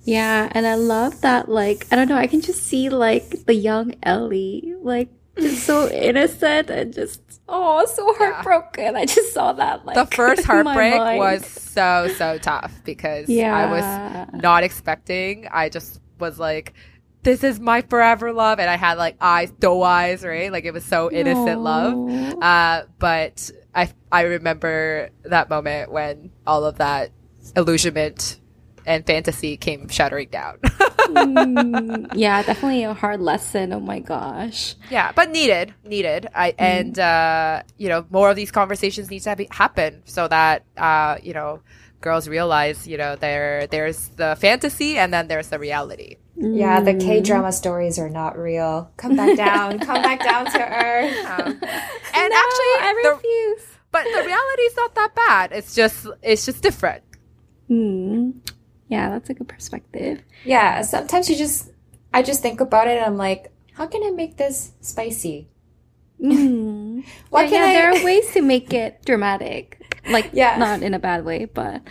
Yeah, 0.04 0.48
and 0.52 0.68
I 0.68 0.76
love 0.76 1.20
that. 1.22 1.48
Like, 1.48 1.88
I 1.90 1.96
don't 1.96 2.08
know, 2.08 2.16
I 2.16 2.28
can 2.28 2.42
just 2.42 2.62
see 2.62 2.90
like 2.90 3.44
the 3.46 3.54
young 3.54 3.96
Ellie, 4.04 4.72
like 4.80 5.08
just 5.36 5.64
so 5.64 5.88
innocent 5.90 6.70
and 6.70 6.94
just 6.94 7.20
oh, 7.48 7.84
so 7.86 8.14
heartbroken. 8.18 8.94
I 8.94 9.04
just 9.04 9.34
saw 9.34 9.52
that. 9.54 9.84
Like 9.84 9.96
The 9.96 10.14
first 10.14 10.44
heartbreak 10.46 11.18
was 11.18 11.44
so, 11.44 12.06
so 12.16 12.38
tough 12.38 12.72
because 12.84 13.28
yeah. 13.28 13.52
I 13.52 14.28
was 14.28 14.40
not 14.40 14.62
expecting. 14.62 15.48
I 15.50 15.68
just 15.68 16.00
was 16.20 16.38
like, 16.38 16.74
this 17.22 17.44
is 17.44 17.60
my 17.60 17.82
forever 17.82 18.32
love. 18.32 18.58
And 18.58 18.70
I 18.70 18.76
had 18.76 18.98
like 18.98 19.16
eyes, 19.20 19.50
doe 19.50 19.82
eyes, 19.82 20.24
right? 20.24 20.50
Like 20.50 20.64
it 20.64 20.72
was 20.72 20.84
so 20.84 21.10
innocent 21.10 21.60
love. 21.60 22.10
Uh, 22.42 22.82
but 22.98 23.50
I, 23.74 23.92
I 24.10 24.22
remember 24.22 25.10
that 25.24 25.50
moment 25.50 25.92
when 25.92 26.30
all 26.46 26.64
of 26.64 26.78
that 26.78 27.10
illusionment 27.56 28.40
and 28.86 29.06
fantasy 29.06 29.56
came 29.56 29.88
shattering 29.88 30.28
down. 30.28 30.58
mm, 30.64 32.12
yeah, 32.14 32.42
definitely 32.42 32.84
a 32.84 32.94
hard 32.94 33.20
lesson. 33.20 33.72
Oh 33.72 33.80
my 33.80 34.00
gosh. 34.00 34.74
Yeah, 34.90 35.12
but 35.12 35.30
needed, 35.30 35.74
needed. 35.84 36.28
I 36.34 36.52
mm. 36.52 36.54
and 36.58 36.98
uh, 36.98 37.62
you 37.76 37.88
know 37.88 38.06
more 38.10 38.30
of 38.30 38.36
these 38.36 38.50
conversations 38.50 39.10
need 39.10 39.20
to 39.20 39.30
have, 39.30 39.40
happen 39.50 40.02
so 40.06 40.28
that 40.28 40.64
uh, 40.76 41.18
you 41.22 41.34
know 41.34 41.60
girls 42.00 42.28
realize 42.28 42.88
you 42.88 42.96
know 42.96 43.14
there 43.16 43.66
there's 43.66 44.08
the 44.16 44.36
fantasy 44.40 44.96
and 44.96 45.12
then 45.12 45.28
there's 45.28 45.48
the 45.48 45.58
reality. 45.58 46.16
Yeah, 46.40 46.80
the 46.80 46.94
K 46.94 47.20
drama 47.20 47.52
stories 47.52 47.98
are 47.98 48.08
not 48.08 48.38
real. 48.38 48.90
Come 48.96 49.14
back 49.14 49.36
down. 49.36 49.78
come 49.88 50.02
back 50.02 50.22
down 50.24 50.46
to 50.46 50.58
earth. 50.58 51.16
Um, 51.30 51.46
and 52.14 52.30
no, 52.30 52.36
actually, 52.36 52.74
I 52.80 52.94
refuse. 53.04 53.62
The, 53.62 53.78
but 53.92 54.04
the 54.04 54.22
reality 54.24 54.62
is 54.62 54.76
not 54.76 54.94
that 54.94 55.14
bad. 55.14 55.52
It's 55.52 55.74
just 55.74 56.06
it's 56.22 56.46
just 56.46 56.62
different. 56.62 57.02
Hmm. 57.68 58.30
Yeah, 58.88 59.10
that's 59.10 59.30
a 59.30 59.34
good 59.34 59.48
perspective. 59.48 60.22
Yeah, 60.44 60.82
sometimes 60.82 61.28
you 61.28 61.36
just 61.36 61.70
I 62.12 62.22
just 62.22 62.42
think 62.42 62.60
about 62.60 62.88
it 62.88 62.96
and 62.96 63.06
I'm 63.06 63.16
like, 63.16 63.52
how 63.74 63.86
can 63.86 64.02
I 64.02 64.10
make 64.10 64.36
this 64.36 64.72
spicy? 64.80 65.48
Mm. 66.20 67.04
Why 67.30 67.44
yeah, 67.44 67.50
yeah 67.50 67.64
I... 67.64 67.72
there 67.72 67.92
are 67.92 68.04
ways 68.04 68.32
to 68.32 68.42
make 68.42 68.72
it 68.72 69.04
dramatic. 69.04 69.80
Like 70.08 70.30
yeah. 70.32 70.56
not 70.56 70.82
in 70.82 70.94
a 70.94 70.98
bad 70.98 71.24
way, 71.24 71.44
but 71.44 71.82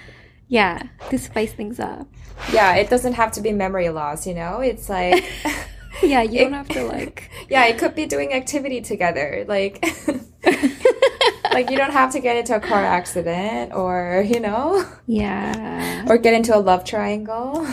yeah, 0.48 0.84
to 1.10 1.18
spice 1.18 1.54
things 1.54 1.80
up. 1.80 2.08
Yeah, 2.52 2.76
it 2.76 2.90
doesn't 2.90 3.14
have 3.14 3.32
to 3.34 3.42
be 3.42 3.52
memory 3.54 3.90
loss, 3.90 4.26
you 4.26 4.34
know? 4.34 4.60
It's 4.60 4.90
like 4.90 5.24
Yeah, 6.04 6.22
you 6.22 6.40
don't 6.40 6.54
have 6.54 6.70
to 6.70 6.84
like 6.88 7.30
Yeah, 7.50 7.66
it 7.66 7.78
could 7.78 7.96
be 7.96 8.06
doing 8.06 8.34
activity 8.34 8.82
together. 8.82 9.46
Like 9.48 9.84
like 11.54 11.70
you 11.70 11.78
don't 11.78 11.92
have 11.92 12.12
to 12.14 12.20
get 12.20 12.38
into 12.38 12.56
a 12.56 12.60
car 12.60 12.84
accident 12.84 13.74
or, 13.74 14.26
you 14.28 14.40
know? 14.40 14.86
Yeah. 15.08 16.06
Or 16.08 16.18
get 16.18 16.34
into 16.34 16.56
a 16.56 16.60
love 16.60 16.84
triangle. 16.86 17.68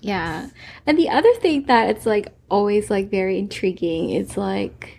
yeah. 0.00 0.48
And 0.86 0.98
the 0.98 1.08
other 1.08 1.32
thing 1.34 1.64
that 1.64 1.90
it's 1.90 2.06
like 2.06 2.28
always 2.50 2.90
like 2.90 3.10
very 3.10 3.38
intriguing 3.38 4.10
is 4.10 4.36
like 4.36 4.97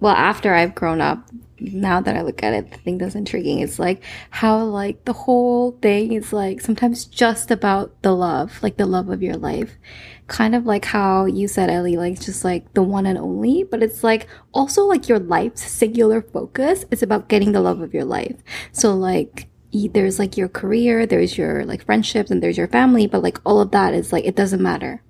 well, 0.00 0.14
after 0.14 0.54
I've 0.54 0.74
grown 0.74 1.00
up, 1.00 1.28
now 1.58 2.02
that 2.02 2.16
I 2.16 2.20
look 2.20 2.42
at 2.42 2.52
it, 2.52 2.70
the 2.70 2.76
thing 2.76 2.98
that's 2.98 3.14
intriguing 3.14 3.60
is 3.60 3.78
like 3.78 4.02
how 4.30 4.62
like 4.62 5.04
the 5.06 5.14
whole 5.14 5.72
thing 5.80 6.12
is 6.12 6.32
like 6.32 6.60
sometimes 6.60 7.06
just 7.06 7.50
about 7.50 8.02
the 8.02 8.14
love, 8.14 8.62
like 8.62 8.76
the 8.76 8.86
love 8.86 9.08
of 9.08 9.22
your 9.22 9.36
life 9.36 9.76
kind 10.26 10.54
of 10.54 10.66
like 10.66 10.84
how 10.84 11.24
you 11.24 11.46
said, 11.48 11.70
Ellie, 11.70 11.96
like 11.96 12.20
just 12.20 12.44
like 12.44 12.72
the 12.74 12.82
one 12.82 13.06
and 13.06 13.18
only, 13.18 13.64
but 13.64 13.82
it's 13.82 14.02
like 14.02 14.26
also 14.52 14.84
like 14.84 15.08
your 15.08 15.18
life's 15.18 15.62
singular 15.62 16.20
focus 16.20 16.84
is 16.90 17.02
about 17.02 17.28
getting 17.28 17.52
the 17.52 17.60
love 17.60 17.80
of 17.80 17.94
your 17.94 18.04
life. 18.04 18.36
So 18.72 18.94
like 18.94 19.48
there's 19.72 20.18
like 20.18 20.36
your 20.36 20.48
career, 20.48 21.06
there's 21.06 21.36
your 21.38 21.64
like 21.64 21.84
friendships, 21.84 22.30
and 22.30 22.42
there's 22.42 22.58
your 22.58 22.68
family, 22.68 23.06
but 23.06 23.22
like 23.22 23.38
all 23.44 23.60
of 23.60 23.70
that 23.70 23.94
is 23.94 24.12
like 24.12 24.24
it 24.24 24.36
doesn't 24.36 24.62
matter. 24.62 25.02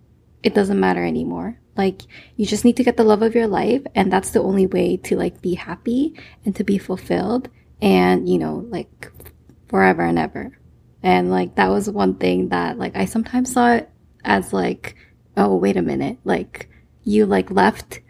It 0.43 0.55
doesn't 0.55 0.79
matter 0.79 1.05
anymore. 1.05 1.59
Like 1.77 2.03
you 2.37 2.47
just 2.47 2.65
need 2.65 2.77
to 2.77 2.85
get 2.85 2.97
the 2.97 3.05
love 3.05 3.23
of 3.23 3.35
your 3.35 3.47
life, 3.47 3.83
and 3.95 4.13
that's 4.13 4.31
the 4.31 4.43
only 4.43 4.67
way 4.67 4.97
to 4.99 5.17
like 5.17 5.43
be 5.43 5.55
happy 5.55 6.15
and 6.45 6.55
to 6.57 6.65
be 6.65 6.79
fulfilled, 6.79 7.49
and 7.81 8.29
you 8.29 8.39
know 8.39 8.67
like 8.69 9.11
forever 9.69 10.03
and 10.03 10.19
ever. 10.19 10.59
And 11.03 11.31
like 11.31 11.57
that 11.57 11.69
was 11.69 11.89
one 11.91 12.15
thing 12.15 12.49
that 12.49 12.79
like 12.79 12.97
I 12.97 13.05
sometimes 13.05 13.53
saw 13.53 13.73
it 13.73 13.91
as 14.25 14.53
like 14.53 14.97
oh, 15.37 15.57
wait 15.57 15.77
a 15.77 15.83
minute. 15.83 16.19
Like, 16.25 16.69
you 17.05 17.27
like 17.27 17.51
left 17.51 18.01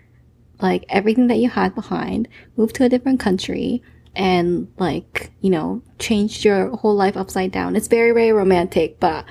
like 0.61 0.87
everything 0.89 1.27
that 1.27 1.37
you 1.37 1.51
had 1.51 1.75
behind, 1.75 2.29
moved 2.57 2.77
to 2.77 2.85
a 2.85 2.89
different 2.89 3.21
country, 3.21 3.83
and 4.15 4.69
like, 4.79 5.31
you 5.41 5.51
know, 5.51 5.83
changed 5.99 6.45
your 6.45 6.75
whole 6.77 6.95
life 6.95 7.17
upside 7.17 7.53
down. 7.53 7.77
It's 7.77 7.89
very, 7.89 8.13
very 8.13 8.33
romantic, 8.33 8.99
but 8.99 9.27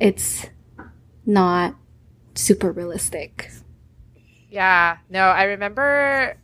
it's 0.00 0.46
not 1.26 1.76
super 2.34 2.72
realistic. 2.72 3.50
Yeah, 4.52 4.98
no, 5.08 5.28
I 5.28 5.44
remember 5.44 6.36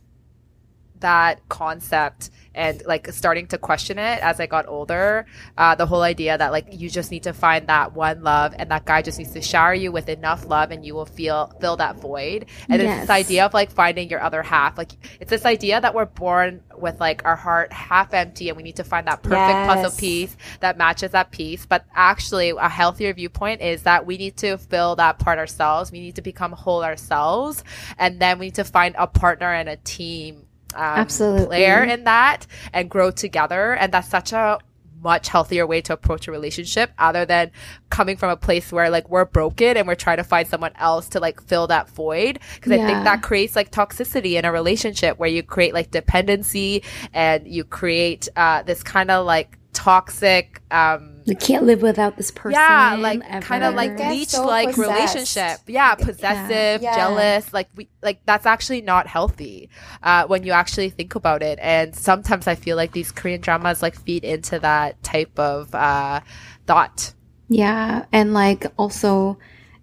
that 0.99 1.47
concept 1.47 2.31
and 2.59 2.83
like 2.85 3.07
starting 3.13 3.47
to 3.47 3.57
question 3.57 3.97
it 3.97 4.21
as 4.21 4.41
I 4.41 4.45
got 4.45 4.67
older. 4.67 5.25
Uh, 5.57 5.75
the 5.75 5.85
whole 5.85 6.01
idea 6.01 6.37
that 6.37 6.51
like 6.51 6.67
you 6.69 6.89
just 6.89 7.09
need 7.09 7.23
to 7.23 7.31
find 7.31 7.67
that 7.67 7.93
one 7.93 8.21
love 8.21 8.53
and 8.59 8.69
that 8.69 8.83
guy 8.83 9.01
just 9.01 9.17
needs 9.17 9.31
to 9.31 9.41
shower 9.41 9.73
you 9.73 9.93
with 9.93 10.09
enough 10.09 10.45
love 10.45 10.71
and 10.71 10.85
you 10.85 10.93
will 10.93 11.05
feel 11.05 11.55
fill 11.61 11.77
that 11.77 11.95
void. 11.95 12.47
And 12.67 12.81
yes. 12.81 12.91
it's 12.91 13.01
this 13.03 13.09
idea 13.09 13.45
of 13.45 13.53
like 13.53 13.71
finding 13.71 14.09
your 14.09 14.21
other 14.21 14.43
half. 14.43 14.77
Like 14.77 14.91
it's 15.21 15.29
this 15.29 15.45
idea 15.45 15.79
that 15.79 15.95
we're 15.95 16.05
born 16.05 16.61
with 16.77 16.99
like 16.99 17.23
our 17.23 17.37
heart 17.37 17.71
half 17.71 18.13
empty 18.13 18.49
and 18.49 18.57
we 18.57 18.63
need 18.63 18.75
to 18.75 18.83
find 18.83 19.07
that 19.07 19.23
perfect 19.23 19.39
yes. 19.39 19.73
puzzle 19.73 19.97
piece 19.97 20.35
that 20.59 20.77
matches 20.77 21.11
that 21.11 21.31
piece. 21.31 21.65
But 21.65 21.85
actually 21.95 22.49
a 22.49 22.67
healthier 22.67 23.13
viewpoint 23.13 23.61
is 23.61 23.83
that 23.83 24.05
we 24.05 24.17
need 24.17 24.35
to 24.37 24.57
fill 24.57 24.97
that 24.97 25.17
part 25.17 25.39
ourselves. 25.39 25.93
We 25.93 26.01
need 26.01 26.15
to 26.15 26.21
become 26.21 26.51
whole 26.51 26.83
ourselves. 26.83 27.63
And 27.97 28.19
then 28.19 28.37
we 28.37 28.47
need 28.47 28.55
to 28.55 28.65
find 28.65 28.95
a 28.97 29.07
partner 29.07 29.53
and 29.53 29.69
a 29.69 29.77
team 29.77 30.45
um, 30.75 30.83
Absolutely. 30.83 31.47
player 31.47 31.83
in 31.83 32.03
that 32.03 32.45
and 32.73 32.89
grow 32.89 33.11
together. 33.11 33.73
And 33.73 33.91
that's 33.91 34.09
such 34.09 34.33
a 34.33 34.59
much 35.01 35.29
healthier 35.29 35.65
way 35.65 35.81
to 35.81 35.93
approach 35.93 36.27
a 36.27 36.31
relationship 36.31 36.91
other 36.97 37.25
than 37.25 37.51
coming 37.89 38.17
from 38.17 38.29
a 38.29 38.35
place 38.35 38.71
where 38.71 38.89
like 38.89 39.09
we're 39.09 39.25
broken 39.25 39.77
and 39.77 39.87
we're 39.87 39.95
trying 39.95 40.17
to 40.17 40.23
find 40.23 40.47
someone 40.47 40.73
else 40.75 41.07
to 41.09 41.19
like 41.19 41.41
fill 41.41 41.67
that 41.67 41.89
void 41.89 42.39
because 42.55 42.71
yeah. 42.71 42.83
i 42.83 42.87
think 42.87 43.03
that 43.03 43.21
creates 43.21 43.55
like 43.55 43.71
toxicity 43.71 44.33
in 44.33 44.45
a 44.45 44.51
relationship 44.51 45.17
where 45.17 45.29
you 45.29 45.41
create 45.41 45.73
like 45.73 45.91
dependency 45.91 46.83
and 47.13 47.47
you 47.47 47.63
create 47.63 48.27
uh, 48.35 48.61
this 48.63 48.83
kind 48.83 49.09
of 49.09 49.25
like 49.25 49.57
toxic 49.71 50.61
um 50.71 51.18
you 51.29 51.35
can't 51.35 51.65
live 51.65 51.81
without 51.81 52.17
this 52.17 52.31
person 52.31 52.59
yeah 52.59 52.95
like 52.99 53.21
kind 53.41 53.63
of 53.63 53.75
like 53.75 53.97
leech 53.97 54.33
like 54.37 54.75
so 54.75 54.81
relationship. 54.81 55.59
Yeah 55.67 55.95
possessive 55.95 56.81
yeah. 56.81 56.95
jealous 56.95 57.53
like 57.53 57.69
we 57.75 57.89
like 58.01 58.19
that's 58.25 58.45
actually 58.45 58.81
not 58.81 59.07
healthy 59.07 59.69
uh 60.03 60.25
when 60.27 60.43
you 60.43 60.51
actually 60.51 60.89
think 60.89 61.15
about 61.15 61.41
it. 61.43 61.59
And 61.61 61.95
sometimes 61.95 62.47
i 62.47 62.55
feel 62.55 62.75
like 62.75 62.91
these 62.91 63.11
korean 63.11 63.41
dramas 63.41 63.81
like 63.81 63.95
feed 63.95 64.23
into 64.23 64.59
that 64.59 65.01
type 65.03 65.37
of 65.39 65.73
uh 65.73 66.21
thought. 66.65 67.13
Yeah 67.47 68.05
and 68.11 68.33
like 68.33 68.65
also 68.77 69.37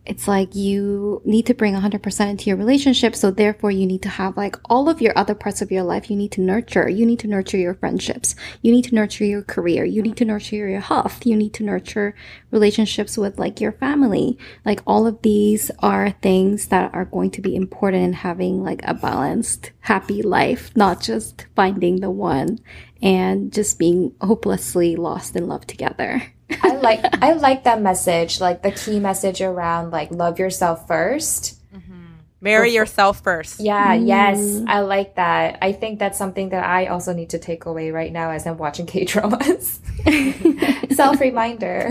it's 0.07 0.29
like 0.29 0.55
you 0.55 1.21
need 1.25 1.47
to 1.47 1.55
bring 1.55 1.75
100% 1.75 2.31
into 2.31 2.49
your 2.49 2.57
relationship. 2.57 3.17
So 3.17 3.31
therefore 3.31 3.71
you 3.71 3.87
need 3.87 4.03
to 4.03 4.09
have 4.09 4.37
like 4.37 4.57
all 4.71 4.89
of 4.89 5.01
your 5.01 5.13
other 5.19 5.35
parts 5.35 5.61
of 5.61 5.73
your 5.73 5.83
life 5.83 6.09
you 6.09 6.17
need 6.17 6.33
to 6.33 6.41
nurture. 6.41 6.89
You 6.89 7.05
need 7.05 7.19
to 7.21 7.27
nurture 7.27 7.57
your 7.57 7.75
friendships. 7.75 8.37
You 8.63 8.73
need 8.73 8.85
to 8.85 8.95
nurture 8.95 9.25
your 9.25 9.43
career. 9.43 9.85
You 9.85 10.03
need 10.03 10.17
to 10.19 10.25
nurture 10.25 10.69
your 10.69 10.81
health. 10.81 11.27
You 11.27 11.37
need 11.37 11.55
to 11.55 11.65
nurture 11.65 12.15
relationships 12.51 13.19
with 13.19 13.39
like 13.39 13.61
your 13.61 13.73
family. 13.73 14.39
Like 14.65 14.81
all 14.87 15.07
of 15.07 15.23
these 15.23 15.71
are 15.81 16.11
things 16.23 16.69
that 16.69 16.95
are 16.95 17.05
going 17.05 17.33
to 17.33 17.41
be 17.41 17.57
important 17.57 18.05
in 18.05 18.13
having 18.13 18.63
like 18.63 18.83
a 18.85 18.95
balanced, 18.95 19.73
happy 19.81 20.23
life, 20.23 20.75
not 20.77 21.01
just 21.01 21.47
finding 21.57 22.01
the 22.01 22.11
one 22.11 22.59
and 23.03 23.53
just 23.53 23.79
being 23.79 24.15
hopelessly 24.21 24.97
lost 24.97 25.35
in 25.37 25.49
love 25.49 25.67
together. 25.67 26.23
I 26.51 26.77
like 26.83 27.01
I 27.23 27.33
like 27.33 27.65
that 27.65 27.81
message, 27.81 28.41
like 28.41 28.63
the 28.63 28.71
key 28.71 29.01
message 29.01 29.41
around 29.41 29.91
like 29.91 30.11
love 30.11 30.39
yourself 30.39 30.87
1st 30.87 31.59
mm-hmm. 31.75 32.05
Marry 32.41 32.69
Before, 32.69 32.75
yourself 32.75 33.23
first. 33.23 33.61
Yeah, 33.61 33.97
mm. 33.97 34.07
yes, 34.07 34.63
I 34.67 34.81
like 34.81 35.17
that. 35.17 35.59
I 35.63 35.73
think 35.73 35.99
that's 35.99 36.19
something 36.19 36.51
that 36.51 36.65
I 36.65 36.87
also 36.87 37.13
need 37.13 37.31
to 37.31 37.39
take 37.39 37.65
away 37.65 37.91
right 37.91 38.13
now 38.13 38.31
as 38.31 38.47
I'm 38.47 38.59
watching 38.59 38.87
K 38.93 39.05
dramas. 39.05 39.81
Self 40.95 41.21
reminder. 41.21 41.91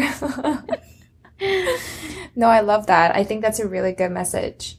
no, 2.35 2.47
I 2.47 2.61
love 2.61 2.87
that. 2.87 3.15
I 3.15 3.23
think 3.23 3.41
that's 3.41 3.59
a 3.59 3.67
really 3.67 3.91
good 3.91 4.11
message. 4.11 4.77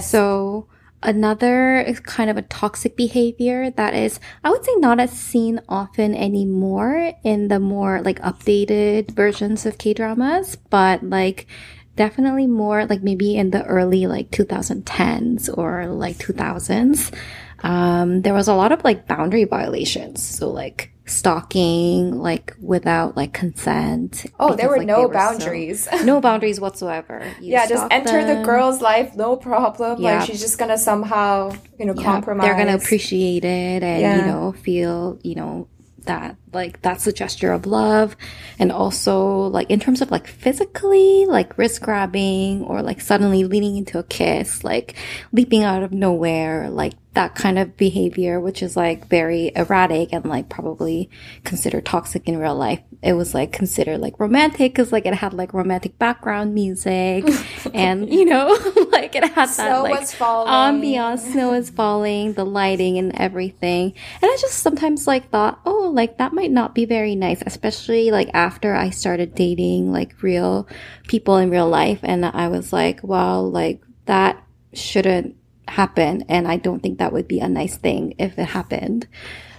So 0.00 0.68
Another 1.02 1.84
kind 2.04 2.28
of 2.28 2.36
a 2.36 2.42
toxic 2.42 2.96
behavior 2.96 3.70
that 3.70 3.94
is, 3.94 4.18
I 4.42 4.50
would 4.50 4.64
say 4.64 4.74
not 4.76 4.98
as 4.98 5.12
seen 5.12 5.60
often 5.68 6.14
anymore 6.14 7.12
in 7.22 7.48
the 7.48 7.60
more 7.60 8.02
like 8.02 8.20
updated 8.20 9.12
versions 9.12 9.64
of 9.64 9.78
K-dramas, 9.78 10.56
but 10.56 11.04
like 11.04 11.46
definitely 11.94 12.46
more 12.46 12.86
like 12.86 13.02
maybe 13.02 13.36
in 13.36 13.50
the 13.50 13.64
early 13.64 14.06
like 14.06 14.30
2010s 14.30 15.48
or 15.56 15.86
like 15.86 16.16
2000s. 16.18 17.14
Um, 17.62 18.22
there 18.22 18.34
was 18.34 18.48
a 18.48 18.54
lot 18.54 18.72
of 18.72 18.84
like 18.84 19.06
boundary 19.06 19.44
violations. 19.44 20.22
So 20.22 20.50
like 20.50 20.92
stalking 21.06 22.18
like 22.18 22.54
without 22.60 23.16
like 23.16 23.32
consent. 23.32 24.26
Oh, 24.38 24.48
because, 24.48 24.56
there 24.58 24.68
were 24.68 24.78
like, 24.78 24.86
no 24.86 25.08
boundaries. 25.08 25.88
So, 25.90 25.96
no 26.04 26.20
boundaries 26.20 26.60
whatsoever. 26.60 27.24
You 27.40 27.52
yeah, 27.52 27.66
just 27.66 27.86
enter 27.90 28.24
them. 28.24 28.38
the 28.38 28.44
girl's 28.44 28.80
life, 28.80 29.14
no 29.16 29.36
problem. 29.36 30.00
Yeah. 30.00 30.18
Like 30.18 30.26
she's 30.26 30.40
just 30.40 30.58
gonna 30.58 30.78
somehow, 30.78 31.52
you 31.78 31.86
know, 31.86 31.94
yeah, 31.94 32.04
compromise. 32.04 32.46
They're 32.46 32.56
gonna 32.56 32.76
appreciate 32.76 33.44
it 33.44 33.82
and, 33.82 34.00
yeah. 34.00 34.16
you 34.18 34.26
know, 34.26 34.52
feel, 34.52 35.18
you 35.22 35.34
know, 35.34 35.68
that 36.04 36.36
like 36.52 36.82
that's 36.82 37.06
a 37.06 37.12
gesture 37.12 37.52
of 37.52 37.66
love. 37.66 38.16
And 38.58 38.72
also 38.72 39.48
like 39.48 39.70
in 39.70 39.80
terms 39.80 40.00
of 40.00 40.10
like 40.10 40.26
physically 40.26 41.26
like 41.26 41.56
wrist 41.58 41.82
grabbing 41.82 42.62
or 42.62 42.82
like 42.82 43.00
suddenly 43.00 43.44
leaning 43.44 43.76
into 43.76 43.98
a 43.98 44.02
kiss 44.02 44.64
like 44.64 44.96
leaping 45.32 45.62
out 45.62 45.82
of 45.82 45.92
nowhere 45.92 46.70
like 46.70 46.94
that 47.14 47.34
kind 47.34 47.58
of 47.58 47.76
behavior 47.76 48.38
which 48.38 48.62
is 48.62 48.76
like 48.76 49.08
very 49.08 49.50
erratic 49.56 50.12
and 50.12 50.24
like 50.26 50.48
probably 50.48 51.10
considered 51.42 51.84
toxic 51.84 52.28
in 52.28 52.38
real 52.38 52.54
life. 52.54 52.80
It 53.02 53.14
was 53.14 53.34
like 53.34 53.50
considered 53.50 53.98
like 53.98 54.20
romantic 54.20 54.72
because 54.72 54.92
like 54.92 55.06
it 55.06 55.14
had 55.14 55.34
like 55.34 55.52
romantic 55.52 55.98
background 55.98 56.54
music 56.54 57.24
and 57.74 58.08
you 58.12 58.24
know 58.24 58.48
like 58.92 59.16
it 59.16 59.24
had 59.24 59.48
that 59.48 59.82
like 59.82 60.06
ambiance 60.06 61.32
snow 61.32 61.54
is 61.54 61.70
falling 61.70 62.34
the 62.34 62.44
lighting 62.44 62.98
and 62.98 63.12
everything. 63.16 63.94
And 64.22 64.30
i 64.30 64.36
just 64.40 64.58
sometimes 64.58 65.06
like 65.06 65.30
thought 65.30 65.60
oh 65.64 65.90
like 65.92 66.18
that 66.18 66.32
might 66.38 66.52
not 66.52 66.74
be 66.74 66.84
very 66.84 67.16
nice 67.16 67.42
especially 67.44 68.12
like 68.12 68.30
after 68.32 68.74
i 68.74 68.90
started 68.90 69.34
dating 69.34 69.90
like 69.90 70.22
real 70.22 70.68
people 71.08 71.36
in 71.36 71.50
real 71.50 71.68
life. 71.68 71.98
And 72.02 72.24
i 72.24 72.46
was 72.46 72.72
like 72.72 73.00
well 73.02 73.50
like 73.50 73.82
that 74.04 74.42
shouldn't 74.72 75.36
happen. 75.66 76.24
And 76.28 76.46
i 76.46 76.56
don't 76.56 76.80
think 76.80 76.98
that 76.98 77.12
would 77.12 77.28
be 77.28 77.40
a 77.40 77.48
nice 77.48 77.76
thing 77.76 78.14
if 78.18 78.38
it 78.38 78.44
happened. 78.44 79.06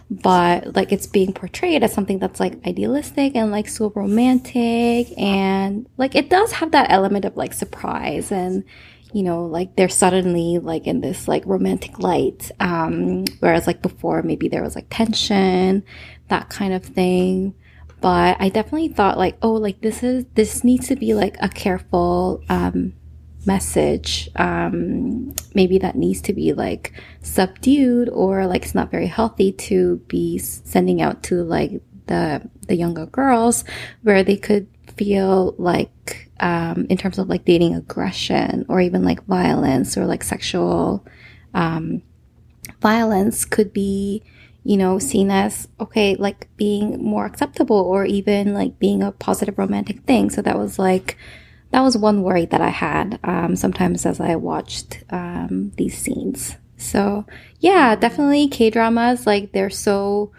But 0.09 0.75
like 0.75 0.91
it's 0.91 1.05
being 1.05 1.33
portrayed 1.33 1.83
as 1.83 1.93
something 1.93 2.17
that's 2.17 2.39
like 2.39 2.65
idealistic 2.65 3.35
and 3.35 3.51
like 3.51 3.67
so 3.67 3.91
romantic. 3.95 5.07
And 5.17 5.87
like 5.97 6.15
it 6.15 6.29
does 6.29 6.51
have 6.53 6.71
that 6.71 6.89
element 6.89 7.25
of 7.25 7.37
like 7.37 7.53
surprise 7.53 8.31
and 8.31 8.63
you 9.11 9.23
know 9.23 9.45
like 9.45 9.75
they're 9.75 9.89
suddenly 9.89 10.59
like 10.59 10.85
in 10.87 11.01
this 11.01 11.27
like 11.27 11.45
romantic 11.45 11.99
light. 11.99 12.51
Um 12.59 13.25
whereas 13.39 13.67
like 13.67 13.81
before 13.81 14.23
maybe 14.23 14.47
there 14.47 14.63
was 14.63 14.75
like 14.75 14.87
tension 14.89 15.83
that 16.29 16.49
kind 16.49 16.73
of 16.73 16.83
thing. 16.83 17.53
But 18.01 18.37
i 18.39 18.47
definitely 18.47 18.87
thought 18.87 19.17
like 19.17 19.37
oh 19.41 19.51
like 19.51 19.81
this 19.81 20.03
is 20.03 20.23
this 20.33 20.63
needs 20.63 20.87
to 20.87 20.95
be 20.95 21.13
like 21.13 21.35
a 21.41 21.49
careful 21.49 22.41
um 22.47 22.93
message. 23.45 24.29
Um, 24.35 25.33
maybe 25.53 25.77
that 25.79 25.95
needs 25.95 26.21
to 26.23 26.33
be 26.33 26.53
like 26.53 26.93
subdued 27.21 28.09
or 28.09 28.45
like 28.45 28.63
it's 28.63 28.75
not 28.75 28.91
very 28.91 29.07
healthy 29.07 29.51
to 29.69 29.97
be 30.07 30.37
sending 30.37 31.01
out 31.01 31.23
to 31.23 31.43
like 31.43 31.81
the 32.07 32.47
the 32.67 32.75
younger 32.75 33.05
girls 33.05 33.63
where 34.03 34.23
they 34.23 34.37
could 34.37 34.67
feel 34.97 35.55
like 35.57 36.29
um, 36.39 36.85
in 36.89 36.97
terms 36.97 37.17
of 37.17 37.29
like 37.29 37.45
dating 37.45 37.75
aggression 37.75 38.65
or 38.69 38.81
even 38.81 39.03
like 39.03 39.23
violence 39.25 39.97
or 39.97 40.05
like 40.05 40.23
sexual 40.23 41.05
um, 41.53 42.01
violence 42.81 43.45
could 43.45 43.71
be 43.73 44.23
you 44.63 44.77
know 44.77 44.99
seen 44.99 45.31
as 45.31 45.67
okay 45.79 46.15
like 46.15 46.49
being 46.57 47.01
more 47.03 47.25
acceptable 47.25 47.77
or 47.77 48.05
even 48.05 48.53
like 48.53 48.77
being 48.79 49.01
a 49.01 49.11
positive 49.11 49.57
romantic 49.57 50.01
thing 50.01 50.29
so 50.29 50.41
that 50.41 50.57
was 50.57 50.77
like 50.77 51.17
that 51.71 51.81
was 51.81 51.97
one 51.97 52.23
worry 52.23 52.45
that 52.45 52.61
I 52.61 52.69
had 52.69 53.19
um, 53.23 53.55
sometimes 53.55 54.05
as 54.05 54.19
I 54.19 54.35
watched 54.35 55.03
um, 55.11 55.71
these 55.77 55.97
scenes. 55.97 56.55
So 56.77 57.25
yeah, 57.59 57.95
definitely 57.95 58.47
K 58.47 58.69
dramas 58.69 59.27
like 59.27 59.51
they're 59.51 59.69
so 59.69 60.31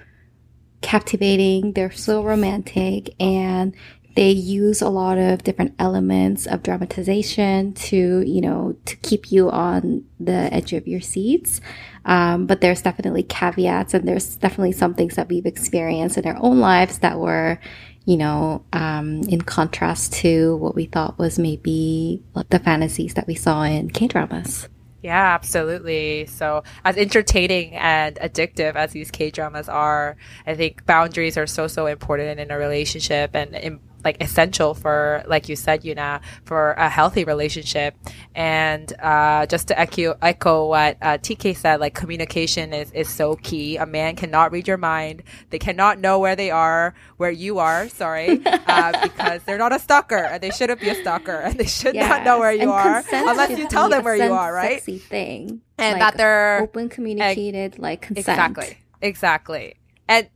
captivating, 0.81 1.73
they're 1.73 1.93
so 1.93 2.25
romantic, 2.25 3.15
and 3.21 3.75
they 4.17 4.31
use 4.31 4.83
a 4.83 4.89
lot 4.89 5.19
of 5.19 5.45
different 5.45 5.75
elements 5.79 6.47
of 6.47 6.63
dramatization 6.63 7.73
to 7.75 8.23
you 8.27 8.41
know 8.41 8.77
to 8.85 8.97
keep 8.97 9.31
you 9.31 9.51
on 9.51 10.05
the 10.19 10.53
edge 10.53 10.73
of 10.73 10.87
your 10.87 11.01
seats. 11.01 11.61
Um, 12.05 12.47
but 12.47 12.61
there's 12.61 12.83
definitely 12.83 13.23
caveats, 13.23 13.93
and 13.93 14.09
there's 14.09 14.37
definitely 14.37 14.73
some 14.73 14.95
things 14.95 15.17
that 15.17 15.29
we've 15.29 15.47
experienced 15.47 16.17
in 16.17 16.27
our 16.27 16.39
own 16.41 16.59
lives 16.61 16.99
that 17.01 17.19
were 17.19 17.61
you 18.07 18.17
know, 18.17 18.65
um, 18.73 19.21
in 19.29 19.43
contrast 19.43 20.13
to 20.15 20.57
what 20.57 20.75
we 20.75 20.87
thought 20.87 21.19
was 21.19 21.39
maybe 21.39 22.23
the 22.49 22.59
fantasies 22.59 23.15
that 23.15 23.27
we 23.27 23.35
saw 23.35 23.63
in 23.63 23.91
K 23.91 24.09
dramas. 24.09 24.69
Yeah, 25.03 25.35
absolutely. 25.35 26.27
So, 26.27 26.63
as 26.85 26.97
entertaining 26.97 27.75
and 27.75 28.17
addictive 28.17 28.75
as 28.75 28.93
these 28.93 29.11
K 29.11 29.31
dramas 29.31 29.69
are, 29.69 30.17
I 30.47 30.55
think 30.55 30.85
boundaries 30.85 31.39
are 31.39 31.47
so, 31.47 31.69
so 31.69 31.87
important 31.87 32.39
in 32.39 32.51
a 32.51 32.59
relationship 32.59 33.35
and 33.35 33.55
in, 33.55 33.81
like 34.05 34.23
essential 34.23 34.75
for, 34.75 35.23
like 35.27 35.49
you 35.49 35.57
said, 35.57 35.83
Yuna, 35.83 36.21
for 36.45 36.73
a 36.73 36.89
healthy 36.89 37.25
relationship. 37.25 37.97
And 38.35 38.93
uh, 39.01 39.47
just 39.47 39.69
to 39.69 39.79
echo 39.79 40.17
echo 40.23 40.67
what 40.67 40.97
uh, 41.03 41.19
TK 41.19 41.57
said, 41.57 41.81
like 41.81 41.95
communication 41.95 42.73
is 42.73 42.91
is 42.93 43.09
so 43.09 43.37
key. 43.37 43.77
A 43.77 43.87
man 43.87 44.17
cannot 44.17 44.53
read 44.53 44.69
your 44.69 44.77
mind. 44.77 45.23
They 45.51 45.59
cannot 45.59 45.99
know 45.99 46.19
where 46.19 46.37
they 46.37 46.51
are, 46.51 46.95
where 47.17 47.31
you 47.31 47.59
are. 47.59 47.89
Sorry, 47.89 48.41
uh, 48.47 49.03
because 49.03 49.43
they're 49.45 49.59
not 49.59 49.73
a 49.73 49.79
stalker, 49.79 50.17
and 50.17 50.43
they 50.43 50.51
shouldn't 50.51 50.81
be 50.81 50.89
a 50.89 50.95
stalker, 50.95 51.37
and 51.37 51.59
they 51.59 51.67
should 51.67 51.95
yes. 51.95 52.09
not 52.09 52.25
know 52.25 52.39
where 52.39 52.53
you 52.53 52.63
and 52.63 52.71
are 52.71 53.05
unless 53.13 53.59
you 53.59 53.69
tell 53.69 53.89
them 53.89 54.05
where 54.05 54.17
you 54.17 54.33
are. 54.33 54.53
Right? 54.53 54.83
Thing 54.83 55.63
and 55.79 55.99
like 55.99 56.13
that 56.13 56.17
they're 56.17 56.61
open 56.63 56.89
communicated, 56.89 57.79
like 57.79 58.03
consent. 58.03 58.39
Exactly. 58.39 58.79
Exactly. 59.03 59.75
And 60.09 60.29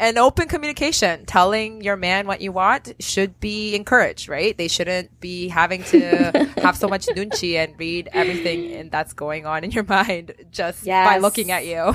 and 0.00 0.16
open 0.16 0.48
communication, 0.48 1.26
telling 1.26 1.82
your 1.82 1.94
man 1.94 2.26
what 2.26 2.40
you 2.40 2.52
want 2.52 2.94
should 3.00 3.38
be 3.38 3.74
encouraged, 3.74 4.30
right? 4.30 4.56
They 4.56 4.66
shouldn't 4.66 5.20
be 5.20 5.48
having 5.48 5.84
to 5.84 6.48
have 6.62 6.78
so 6.78 6.88
much 6.88 7.06
nunchi 7.08 7.56
and 7.56 7.78
read 7.78 8.08
everything 8.14 8.88
that's 8.88 9.12
going 9.12 9.44
on 9.44 9.62
in 9.62 9.70
your 9.72 9.84
mind 9.88 10.32
just 10.50 10.86
yes. 10.86 11.06
by 11.06 11.18
looking 11.18 11.50
at 11.50 11.66
you. 11.66 11.94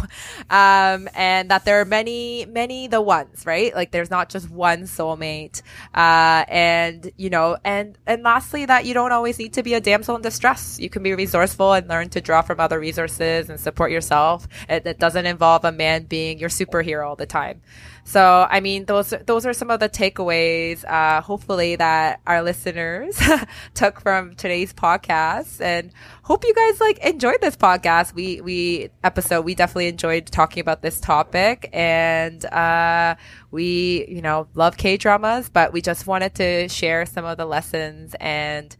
Um, 0.52 1.10
and 1.16 1.50
that 1.50 1.66
there 1.66 1.82
are 1.82 1.86
many, 1.86 2.46
many 2.46 2.88
the 2.88 3.02
ones, 3.02 3.44
right? 3.44 3.74
Like 3.74 3.90
there's 3.90 4.12
not 4.12 4.30
just 4.30 4.52
one 4.52 4.84
soulmate. 4.84 5.64
Uh, 5.92 6.46
and, 6.48 7.12
you 7.18 7.32
know, 7.32 7.58
and, 7.66 7.98
and 8.06 8.22
lastly, 8.22 8.68
that 8.68 8.86
you 8.86 8.94
don't 8.94 9.14
always 9.14 9.40
need 9.40 9.54
to 9.54 9.64
be 9.64 9.74
a 9.74 9.82
damsel 9.82 10.16
in 10.16 10.22
distress. 10.22 10.80
You 10.80 10.92
can 10.92 11.02
be 11.02 11.16
resourceful 11.16 11.74
and 11.74 11.88
learn 11.88 12.10
to 12.10 12.22
draw 12.22 12.44
from 12.44 12.60
other 12.60 12.80
resources 12.80 13.50
and 13.50 13.60
support 13.60 13.92
yourself. 13.92 14.48
It, 14.70 14.86
it 14.86 15.00
doesn't 15.00 15.26
involve 15.26 15.66
a 15.66 15.72
man 15.72 16.04
being 16.04 16.38
your 16.38 16.50
superhero 16.50 17.08
all 17.08 17.16
the 17.16 17.26
time. 17.26 17.62
So, 18.08 18.48
I 18.48 18.60
mean, 18.60 18.86
those 18.86 19.16
those 19.26 19.48
are 19.48 19.54
some 19.54 19.72
of 19.72 19.80
the 19.80 19.90
takeaways. 19.90 20.86
Uh, 20.86 21.22
hopefully, 21.22 21.76
that 21.76 22.22
our 22.28 22.44
listeners 22.44 23.20
took 23.74 24.00
from 24.00 24.36
today's 24.36 24.74
podcast, 24.74 25.60
and 25.60 25.92
hope 26.22 26.44
you 26.46 26.54
guys 26.54 26.80
like 26.80 27.00
enjoyed 27.00 27.42
this 27.42 27.56
podcast. 27.56 28.14
We 28.14 28.42
we 28.42 28.90
episode. 29.04 29.42
We 29.42 29.56
definitely 29.56 29.88
enjoyed 29.88 30.28
talking 30.28 30.62
about 30.62 30.84
this 30.84 31.00
topic, 31.00 31.68
and 31.74 32.46
uh, 32.46 33.16
we 33.50 34.06
you 34.08 34.22
know 34.22 34.48
love 34.54 34.78
K 34.78 34.98
dramas, 34.98 35.50
but 35.50 35.74
we 35.74 35.82
just 35.82 36.06
wanted 36.06 36.36
to 36.36 36.70
share 36.70 37.08
some 37.08 37.26
of 37.26 37.38
the 37.38 37.46
lessons 37.46 38.16
and 38.20 38.78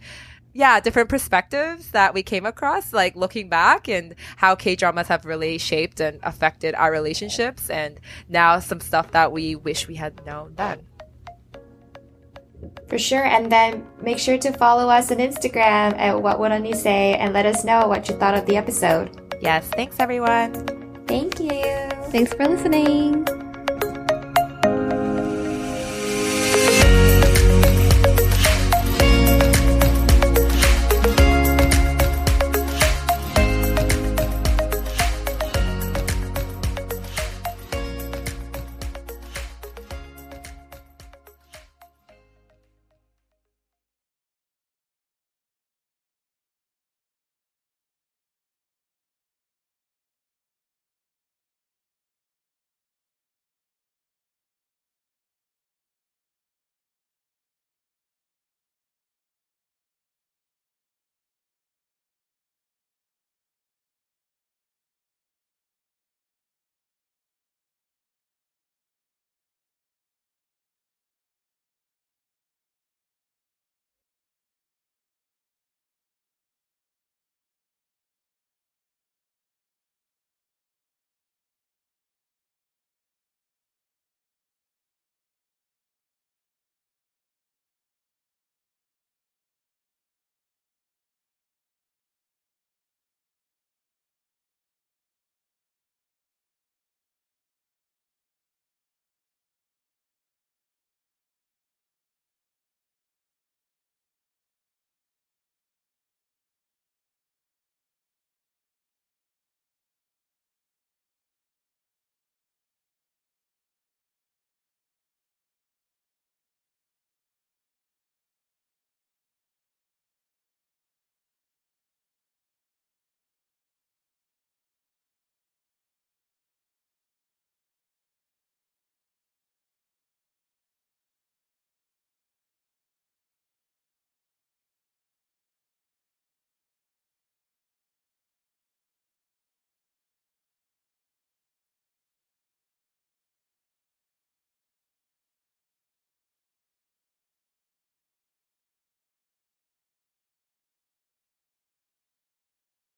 yeah, 0.56 0.80
different 0.80 1.10
perspectives 1.10 1.92
that 1.92 2.14
we 2.14 2.24
came 2.24 2.46
across, 2.46 2.94
like 2.94 3.14
looking 3.18 3.50
back 3.50 3.90
and 3.90 4.16
how 4.38 4.56
K 4.56 4.78
dramas 4.78 5.10
have 5.10 5.26
really 5.26 5.58
shaped 5.58 6.00
and 6.00 6.18
affected 6.24 6.74
our 6.76 6.94
relationships, 6.94 7.70
and 7.70 8.00
now 8.30 8.60
some 8.60 8.80
stuff 8.80 9.12
that 9.12 9.34
we 9.34 9.56
wish 9.56 9.86
we 9.90 9.96
had 9.96 10.26
known 10.26 10.54
then. 10.56 10.80
For 12.88 12.98
sure, 12.98 13.26
and 13.26 13.52
then 13.52 13.86
make 14.02 14.18
sure 14.18 14.38
to 14.38 14.54
follow 14.54 14.90
us 14.90 15.12
on 15.12 15.18
Instagram 15.18 15.94
at 16.00 16.24
What 16.24 16.40
Would 16.40 16.54
Unnie 16.54 16.76
Say 16.76 17.16
and 17.16 17.34
let 17.34 17.46
us 17.46 17.66
know 17.66 17.88
what 17.90 18.08
you 18.08 18.16
thought 18.16 18.36
of 18.36 18.46
the 18.46 18.56
episode. 18.56 19.38
Yes, 19.42 19.68
thanks 19.76 20.00
everyone. 20.00 20.54
Thank 21.06 21.42
you. 21.42 21.90
Thanks 22.12 22.34
for 22.34 22.48
listening. 22.48 23.45